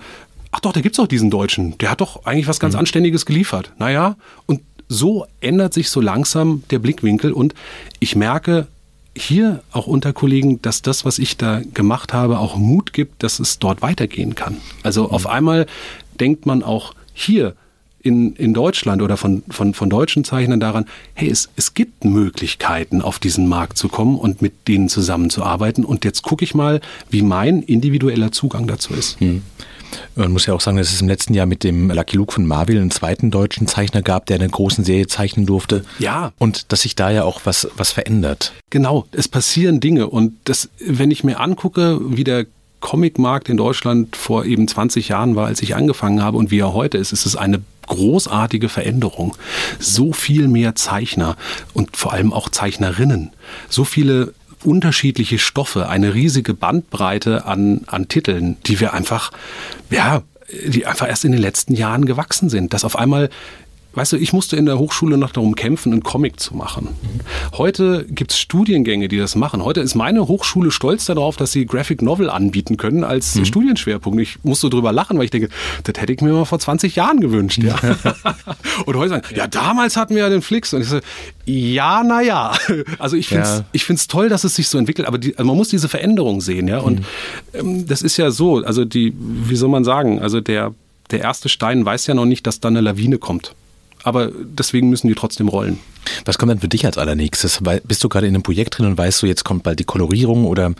ach 0.51 0.59
doch, 0.59 0.73
da 0.73 0.81
gibt's 0.81 0.99
auch 0.99 1.07
diesen 1.07 1.29
Deutschen. 1.29 1.77
Der 1.77 1.91
hat 1.91 2.01
doch 2.01 2.25
eigentlich 2.25 2.47
was 2.47 2.59
ganz 2.59 2.73
mhm. 2.73 2.79
Anständiges 2.79 3.25
geliefert. 3.25 3.71
Naja, 3.77 4.15
und 4.47 4.61
so 4.87 5.25
ändert 5.39 5.73
sich 5.73 5.89
so 5.89 6.01
langsam 6.01 6.63
der 6.71 6.79
Blickwinkel 6.79 7.31
und 7.31 7.53
ich 7.99 8.15
merke 8.15 8.67
hier 9.15 9.61
auch 9.71 9.87
unter 9.87 10.13
Kollegen, 10.13 10.61
dass 10.61 10.81
das, 10.81 11.05
was 11.05 11.19
ich 11.19 11.37
da 11.37 11.61
gemacht 11.73 12.13
habe, 12.13 12.39
auch 12.39 12.55
Mut 12.55 12.93
gibt, 12.93 13.23
dass 13.23 13.39
es 13.39 13.59
dort 13.59 13.81
weitergehen 13.81 14.35
kann. 14.35 14.57
Also 14.83 15.03
mhm. 15.03 15.11
auf 15.11 15.27
einmal 15.27 15.65
denkt 16.19 16.45
man 16.45 16.63
auch 16.63 16.93
hier 17.13 17.55
in, 18.03 18.35
in 18.35 18.53
Deutschland 18.53 19.01
oder 19.01 19.17
von, 19.17 19.43
von, 19.49 19.73
von 19.73 19.89
deutschen 19.89 20.23
Zeichnern 20.23 20.59
daran, 20.59 20.85
hey, 21.13 21.29
es, 21.29 21.49
es 21.55 21.73
gibt 21.73 22.03
Möglichkeiten, 22.05 23.01
auf 23.01 23.19
diesen 23.19 23.47
Markt 23.47 23.77
zu 23.77 23.87
kommen 23.87 24.17
und 24.17 24.41
mit 24.41 24.67
denen 24.67 24.89
zusammenzuarbeiten. 24.89 25.85
Und 25.85 26.05
jetzt 26.05 26.23
gucke 26.23 26.43
ich 26.43 26.53
mal, 26.53 26.81
wie 27.09 27.21
mein 27.21 27.61
individueller 27.61 28.31
Zugang 28.31 28.67
dazu 28.67 28.93
ist. 28.93 29.19
Hm. 29.19 29.41
Man 30.15 30.31
muss 30.31 30.45
ja 30.45 30.53
auch 30.53 30.61
sagen, 30.61 30.77
dass 30.77 30.93
es 30.93 31.01
im 31.01 31.07
letzten 31.07 31.33
Jahr 31.33 31.45
mit 31.45 31.63
dem 31.63 31.91
Lucky 31.91 32.15
Luke 32.15 32.33
von 32.33 32.45
Marvel 32.45 32.77
einen 32.77 32.91
zweiten 32.91 33.29
deutschen 33.29 33.67
Zeichner 33.67 34.01
gab, 34.01 34.25
der 34.25 34.37
eine 34.39 34.49
große 34.49 34.83
Serie 34.83 35.07
zeichnen 35.07 35.45
durfte. 35.45 35.83
Ja. 35.99 36.31
Und 36.37 36.71
dass 36.71 36.81
sich 36.81 36.95
da 36.95 37.11
ja 37.11 37.23
auch 37.23 37.41
was, 37.43 37.67
was 37.75 37.91
verändert. 37.91 38.53
Genau, 38.69 39.05
es 39.11 39.27
passieren 39.27 39.79
Dinge. 39.79 40.07
Und 40.07 40.33
das, 40.45 40.69
wenn 40.79 41.11
ich 41.11 41.23
mir 41.23 41.39
angucke, 41.39 41.99
wie 42.01 42.23
der 42.23 42.45
Comicmarkt 42.79 43.47
in 43.47 43.57
Deutschland 43.57 44.15
vor 44.15 44.45
eben 44.45 44.67
20 44.67 45.09
Jahren 45.09 45.35
war, 45.35 45.47
als 45.47 45.61
ich 45.61 45.75
angefangen 45.75 46.21
habe 46.23 46.37
und 46.37 46.51
wie 46.51 46.59
er 46.59 46.73
heute 46.73 46.97
ist, 46.97 47.11
ist 47.11 47.25
es 47.25 47.35
eine 47.35 47.61
großartige 47.87 48.69
Veränderung. 48.69 49.35
So 49.79 50.13
viel 50.13 50.47
mehr 50.47 50.75
Zeichner 50.75 51.35
und 51.73 51.97
vor 51.97 52.13
allem 52.13 52.33
auch 52.33 52.49
Zeichnerinnen. 52.49 53.31
So 53.69 53.83
viele 53.83 54.33
unterschiedliche 54.63 55.39
Stoffe, 55.39 55.89
eine 55.89 56.13
riesige 56.13 56.53
Bandbreite 56.53 57.45
an, 57.45 57.81
an 57.87 58.07
Titeln, 58.07 58.57
die 58.65 58.79
wir 58.79 58.93
einfach, 58.93 59.31
ja, 59.89 60.21
die 60.65 60.85
einfach 60.85 61.07
erst 61.07 61.25
in 61.25 61.31
den 61.31 61.41
letzten 61.41 61.73
Jahren 61.75 62.05
gewachsen 62.05 62.49
sind. 62.49 62.73
Dass 62.73 62.83
auf 62.83 62.97
einmal 62.97 63.29
Weißt 63.93 64.13
du, 64.13 64.17
ich 64.17 64.31
musste 64.31 64.55
in 64.55 64.65
der 64.65 64.79
Hochschule 64.79 65.17
noch 65.17 65.31
darum 65.31 65.53
kämpfen, 65.53 65.91
einen 65.91 66.01
Comic 66.01 66.39
zu 66.39 66.55
machen. 66.55 66.87
Heute 67.57 68.05
gibt 68.09 68.31
es 68.31 68.39
Studiengänge, 68.39 69.09
die 69.09 69.17
das 69.17 69.35
machen. 69.35 69.65
Heute 69.65 69.81
ist 69.81 69.95
meine 69.95 70.29
Hochschule 70.29 70.71
stolz 70.71 71.05
darauf, 71.05 71.35
dass 71.35 71.51
sie 71.51 71.65
Graphic 71.65 72.01
Novel 72.01 72.29
anbieten 72.29 72.77
können 72.77 73.03
als 73.03 73.35
mhm. 73.35 73.43
Studienschwerpunkt. 73.43 74.21
Ich 74.21 74.39
musste 74.43 74.69
drüber 74.69 74.93
lachen, 74.93 75.17
weil 75.17 75.25
ich 75.25 75.31
denke, 75.31 75.49
das 75.83 76.01
hätte 76.01 76.13
ich 76.13 76.21
mir 76.21 76.31
mal 76.31 76.45
vor 76.45 76.59
20 76.59 76.95
Jahren 76.95 77.19
gewünscht. 77.19 77.61
Ja. 77.61 77.75
und 78.85 78.95
heute 78.95 79.09
sagen, 79.09 79.23
ja, 79.35 79.47
damals 79.47 79.97
hatten 79.97 80.15
wir 80.15 80.23
ja 80.23 80.29
den 80.29 80.41
Flix. 80.41 80.73
Und 80.73 80.81
ich 80.81 80.87
so, 80.87 80.99
ja, 81.45 82.01
naja. 82.03 82.53
Also 82.97 83.17
ich 83.17 83.27
finde 83.27 83.43
es 83.43 83.57
ja. 83.57 83.65
ich 83.73 83.83
find's 83.83 84.07
toll, 84.07 84.29
dass 84.29 84.45
es 84.45 84.55
sich 84.55 84.69
so 84.69 84.77
entwickelt, 84.77 85.05
aber 85.05 85.17
die, 85.17 85.35
also 85.35 85.45
man 85.45 85.57
muss 85.57 85.67
diese 85.67 85.89
Veränderung 85.89 86.39
sehen. 86.39 86.69
ja. 86.69 86.79
Und 86.79 86.99
mhm. 86.99 87.05
ähm, 87.53 87.87
das 87.87 88.01
ist 88.03 88.15
ja 88.15 88.31
so, 88.31 88.63
also 88.63 88.85
die, 88.85 89.13
wie 89.17 89.55
soll 89.57 89.69
man 89.69 89.83
sagen, 89.83 90.21
also 90.21 90.39
der, 90.39 90.73
der 91.09 91.19
erste 91.19 91.49
Stein 91.49 91.85
weiß 91.85 92.07
ja 92.07 92.13
noch 92.13 92.25
nicht, 92.25 92.47
dass 92.47 92.61
da 92.61 92.69
eine 92.69 92.79
Lawine 92.79 93.17
kommt 93.17 93.53
aber 94.03 94.31
deswegen 94.31 94.89
müssen 94.89 95.07
die 95.07 95.15
trotzdem 95.15 95.47
rollen. 95.47 95.79
Was 96.25 96.37
kommt 96.37 96.51
dann 96.51 96.59
für 96.59 96.67
dich 96.67 96.85
als 96.85 96.97
allernächstes? 96.97 97.61
Bist 97.83 98.03
du 98.03 98.09
gerade 98.09 98.27
in 98.27 98.35
einem 98.35 98.43
Projekt 98.43 98.77
drin 98.77 98.85
und 98.85 98.97
weißt 98.97 99.21
du, 99.21 99.27
jetzt 99.27 99.43
kommt 99.43 99.63
bald 99.63 99.79
die 99.79 99.83
Kolorierung 99.83 100.45
oder 100.45 100.73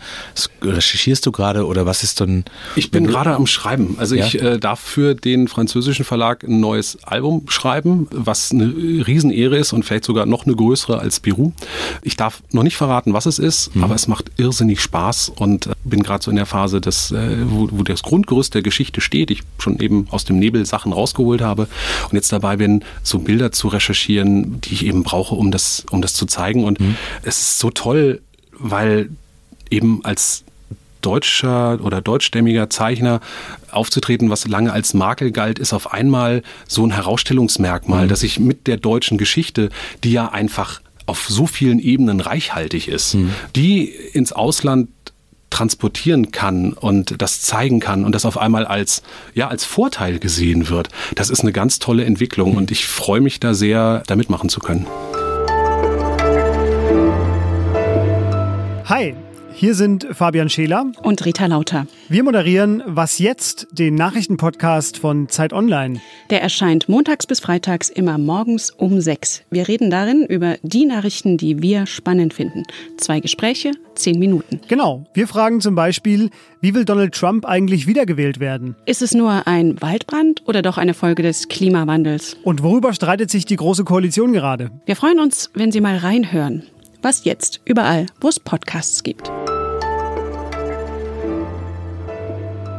recherchierst 0.62 1.24
du 1.26 1.32
gerade 1.32 1.66
oder 1.66 1.86
was 1.86 2.02
ist 2.02 2.20
dann? 2.20 2.44
Ich 2.76 2.90
bin 2.90 3.06
gerade 3.06 3.34
am 3.34 3.46
Schreiben. 3.46 3.96
Also 3.98 4.14
ja? 4.14 4.26
ich 4.26 4.40
äh, 4.40 4.58
darf 4.58 4.80
für 4.80 5.14
den 5.14 5.48
französischen 5.48 6.04
Verlag 6.04 6.44
ein 6.44 6.60
neues 6.60 6.98
Album 7.04 7.44
schreiben, 7.48 8.08
was 8.10 8.52
eine 8.52 8.66
Riesenehre 8.66 9.56
ist 9.58 9.72
und 9.72 9.84
vielleicht 9.84 10.04
sogar 10.04 10.26
noch 10.26 10.46
eine 10.46 10.54
größere 10.54 10.98
als 10.98 11.20
Peru. 11.20 11.52
Ich 12.02 12.16
darf 12.16 12.42
noch 12.52 12.62
nicht 12.62 12.76
verraten, 12.76 13.12
was 13.12 13.26
es 13.26 13.38
ist, 13.38 13.74
mhm. 13.74 13.84
aber 13.84 13.94
es 13.94 14.08
macht 14.08 14.30
irrsinnig 14.36 14.80
Spaß 14.80 15.30
und 15.30 15.66
äh, 15.66 15.74
bin 15.84 16.02
gerade 16.02 16.24
so 16.24 16.30
in 16.30 16.36
der 16.36 16.46
Phase, 16.46 16.80
des, 16.80 17.10
äh, 17.10 17.36
wo, 17.46 17.68
wo 17.70 17.82
das 17.82 18.02
Grundgerüst 18.02 18.54
der 18.54 18.62
Geschichte 18.62 19.00
steht. 19.00 19.30
Ich 19.30 19.42
schon 19.58 19.78
eben 19.80 20.06
aus 20.10 20.24
dem 20.24 20.38
Nebel 20.38 20.64
Sachen 20.66 20.92
rausgeholt 20.92 21.40
habe 21.40 21.68
und 22.10 22.14
jetzt 22.14 22.32
dabei 22.32 22.56
bin, 22.56 22.84
so 23.02 23.18
Bilder 23.18 23.52
zu 23.52 23.68
recherchieren, 23.68 24.60
die 24.60 24.74
ich 24.74 24.86
eben 24.86 25.02
brauche, 25.02 25.11
um 25.12 25.50
das, 25.50 25.84
um 25.90 26.02
das 26.02 26.14
zu 26.14 26.26
zeigen. 26.26 26.64
Und 26.64 26.80
mhm. 26.80 26.96
es 27.22 27.38
ist 27.40 27.58
so 27.58 27.70
toll, 27.70 28.22
weil 28.52 29.10
eben 29.70 30.04
als 30.04 30.44
deutscher 31.00 31.80
oder 31.82 32.00
deutschstämmiger 32.00 32.70
Zeichner 32.70 33.20
aufzutreten, 33.70 34.30
was 34.30 34.46
lange 34.46 34.72
als 34.72 34.94
Makel 34.94 35.32
galt, 35.32 35.58
ist 35.58 35.72
auf 35.72 35.92
einmal 35.92 36.42
so 36.68 36.86
ein 36.86 36.92
Herausstellungsmerkmal, 36.92 38.04
mhm. 38.04 38.08
dass 38.08 38.22
ich 38.22 38.38
mit 38.38 38.66
der 38.66 38.76
deutschen 38.76 39.18
Geschichte, 39.18 39.68
die 40.04 40.12
ja 40.12 40.28
einfach 40.28 40.80
auf 41.06 41.26
so 41.28 41.46
vielen 41.46 41.80
Ebenen 41.80 42.20
reichhaltig 42.20 42.88
ist, 42.88 43.14
mhm. 43.14 43.32
die 43.56 43.86
ins 43.86 44.32
Ausland 44.32 44.88
transportieren 45.52 46.32
kann 46.32 46.72
und 46.72 47.20
das 47.20 47.42
zeigen 47.42 47.78
kann 47.78 48.04
und 48.04 48.14
das 48.14 48.24
auf 48.24 48.38
einmal 48.38 48.66
als, 48.66 49.02
ja, 49.34 49.48
als 49.48 49.64
Vorteil 49.64 50.18
gesehen 50.18 50.68
wird. 50.68 50.88
Das 51.14 51.30
ist 51.30 51.42
eine 51.42 51.52
ganz 51.52 51.78
tolle 51.78 52.04
Entwicklung 52.04 52.56
und 52.56 52.70
ich 52.70 52.86
freue 52.86 53.20
mich 53.20 53.38
da 53.38 53.54
sehr, 53.54 54.02
da 54.06 54.16
mitmachen 54.16 54.48
zu 54.48 54.60
können. 54.60 54.86
Hi, 58.86 59.14
hier 59.62 59.76
sind 59.76 60.08
Fabian 60.10 60.48
Scheler 60.48 60.90
und 61.04 61.24
Rita 61.24 61.46
Lauter. 61.46 61.86
Wir 62.08 62.24
moderieren 62.24 62.82
Was 62.84 63.20
jetzt, 63.20 63.68
den 63.70 63.94
Nachrichtenpodcast 63.94 64.98
von 64.98 65.28
Zeit 65.28 65.52
Online. 65.52 66.00
Der 66.30 66.42
erscheint 66.42 66.88
montags 66.88 67.28
bis 67.28 67.38
freitags 67.38 67.88
immer 67.88 68.18
morgens 68.18 68.72
um 68.72 69.00
sechs. 69.00 69.44
Wir 69.50 69.68
reden 69.68 69.88
darin 69.88 70.26
über 70.26 70.56
die 70.64 70.84
Nachrichten, 70.84 71.36
die 71.36 71.62
wir 71.62 71.86
spannend 71.86 72.34
finden. 72.34 72.64
Zwei 72.96 73.20
Gespräche, 73.20 73.70
zehn 73.94 74.18
Minuten. 74.18 74.60
Genau. 74.66 75.04
Wir 75.14 75.28
fragen 75.28 75.60
zum 75.60 75.76
Beispiel, 75.76 76.30
wie 76.60 76.74
will 76.74 76.84
Donald 76.84 77.14
Trump 77.14 77.46
eigentlich 77.46 77.86
wiedergewählt 77.86 78.40
werden? 78.40 78.74
Ist 78.84 79.00
es 79.00 79.14
nur 79.14 79.46
ein 79.46 79.80
Waldbrand 79.80 80.42
oder 80.44 80.62
doch 80.62 80.76
eine 80.76 80.92
Folge 80.92 81.22
des 81.22 81.46
Klimawandels? 81.46 82.36
Und 82.42 82.64
worüber 82.64 82.92
streitet 82.94 83.30
sich 83.30 83.44
die 83.44 83.54
Große 83.54 83.84
Koalition 83.84 84.32
gerade? 84.32 84.72
Wir 84.86 84.96
freuen 84.96 85.20
uns, 85.20 85.50
wenn 85.54 85.70
Sie 85.70 85.80
mal 85.80 85.98
reinhören. 85.98 86.64
Was 87.00 87.24
jetzt? 87.24 87.60
Überall, 87.64 88.06
wo 88.20 88.28
es 88.28 88.40
Podcasts 88.40 89.04
gibt. 89.04 89.30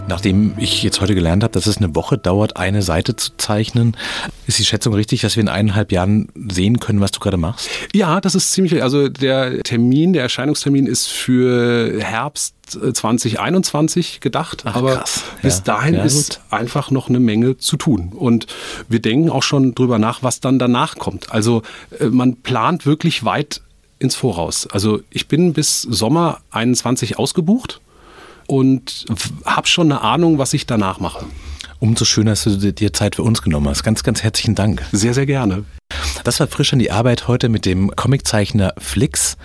Nachdem 0.07 0.53
ich 0.57 0.83
jetzt 0.83 0.99
heute 0.99 1.15
gelernt 1.15 1.43
habe, 1.43 1.53
dass 1.53 1.65
es 1.65 1.77
eine 1.77 1.95
Woche 1.95 2.17
dauert, 2.17 2.57
eine 2.57 2.81
Seite 2.81 3.15
zu 3.15 3.31
zeichnen, 3.37 3.95
ist 4.47 4.59
die 4.59 4.65
Schätzung 4.65 4.93
richtig, 4.93 5.21
dass 5.21 5.37
wir 5.37 5.41
in 5.41 5.47
eineinhalb 5.47 5.91
Jahren 5.91 6.27
sehen 6.51 6.79
können, 6.79 6.99
was 6.99 7.11
du 7.11 7.19
gerade 7.19 7.37
machst? 7.37 7.69
Ja, 7.93 8.19
das 8.19 8.35
ist 8.35 8.51
ziemlich, 8.51 8.83
also 8.83 9.07
der 9.07 9.63
Termin, 9.63 10.13
der 10.13 10.23
Erscheinungstermin 10.23 10.87
ist 10.87 11.07
für 11.07 12.01
Herbst 12.01 12.55
2021 12.67 14.19
gedacht, 14.19 14.63
Ach, 14.65 14.75
aber 14.75 14.97
krass. 14.97 15.23
bis 15.41 15.57
ja. 15.57 15.63
dahin 15.63 15.95
ja, 15.95 16.03
ist 16.03 16.41
einfach 16.49 16.91
noch 16.91 17.07
eine 17.07 17.19
Menge 17.19 17.57
zu 17.57 17.77
tun. 17.77 18.11
Und 18.13 18.47
wir 18.89 18.99
denken 18.99 19.29
auch 19.29 19.43
schon 19.43 19.73
drüber 19.73 19.99
nach, 19.99 20.21
was 20.21 20.41
dann 20.41 20.59
danach 20.59 20.95
kommt. 20.95 21.31
Also 21.31 21.61
äh, 21.99 22.05
man 22.05 22.37
plant 22.37 22.85
wirklich 22.85 23.23
weit 23.23 23.61
ins 23.99 24.15
Voraus. 24.15 24.67
Also 24.67 25.01
ich 25.11 25.27
bin 25.27 25.53
bis 25.53 25.81
Sommer 25.81 26.41
21 26.51 27.17
ausgebucht 27.17 27.79
und 28.53 29.05
habe 29.45 29.67
schon 29.67 29.91
eine 29.91 30.01
Ahnung, 30.01 30.37
was 30.37 30.53
ich 30.53 30.67
danach 30.67 30.99
mache. 30.99 31.25
Umso 31.79 32.05
schöner, 32.05 32.31
dass 32.31 32.43
du 32.43 32.71
dir 32.71 32.93
Zeit 32.93 33.15
für 33.15 33.23
uns 33.23 33.41
genommen 33.41 33.67
hast. 33.67 33.83
Ganz, 33.83 34.03
ganz 34.03 34.21
herzlichen 34.21 34.53
Dank. 34.53 34.83
Sehr, 34.91 35.15
sehr 35.15 35.25
gerne. 35.25 35.65
Das 36.23 36.39
war 36.39 36.47
frisch 36.47 36.71
an 36.71 36.79
die 36.79 36.91
Arbeit 36.91 37.27
heute 37.27 37.49
mit 37.49 37.65
dem 37.65 37.89
Comiczeichner 37.95 38.73
Flix. 38.77 39.37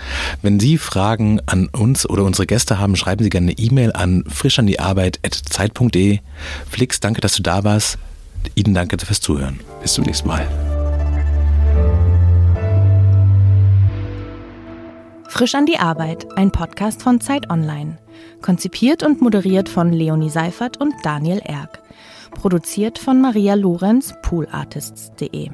Wenn 0.42 0.60
Sie 0.60 0.76
Fragen 0.76 1.40
an 1.46 1.68
uns 1.68 2.08
oder 2.08 2.22
unsere 2.24 2.46
Gäste 2.46 2.78
haben, 2.78 2.96
schreiben 2.96 3.24
Sie 3.24 3.30
gerne 3.30 3.46
eine 3.46 3.58
E-Mail 3.58 3.92
an 3.92 4.24
frischandiarbeit.zeit.de. 4.28 6.18
Flix, 6.70 7.00
danke, 7.00 7.22
dass 7.22 7.34
du 7.34 7.42
da 7.42 7.64
warst. 7.64 7.98
Ihnen 8.54 8.74
danke 8.74 8.98
fürs 9.04 9.20
Zuhören. 9.20 9.58
Bis 9.80 9.94
zum 9.94 10.04
nächsten 10.04 10.28
Mal. 10.28 10.46
Frisch 15.28 15.54
an 15.54 15.66
die 15.66 15.78
Arbeit, 15.78 16.26
ein 16.36 16.52
Podcast 16.52 17.02
von 17.02 17.20
Zeit 17.20 17.50
Online. 17.50 17.96
Konzipiert 18.42 19.02
und 19.02 19.20
moderiert 19.20 19.68
von 19.68 19.92
Leonie 19.92 20.30
Seifert 20.30 20.80
und 20.80 20.94
Daniel 21.02 21.40
Erck. 21.44 21.82
Produziert 22.30 22.98
von 22.98 23.20
Maria 23.20 23.54
Lorenz, 23.54 24.14
poolartists.de. 24.22 25.50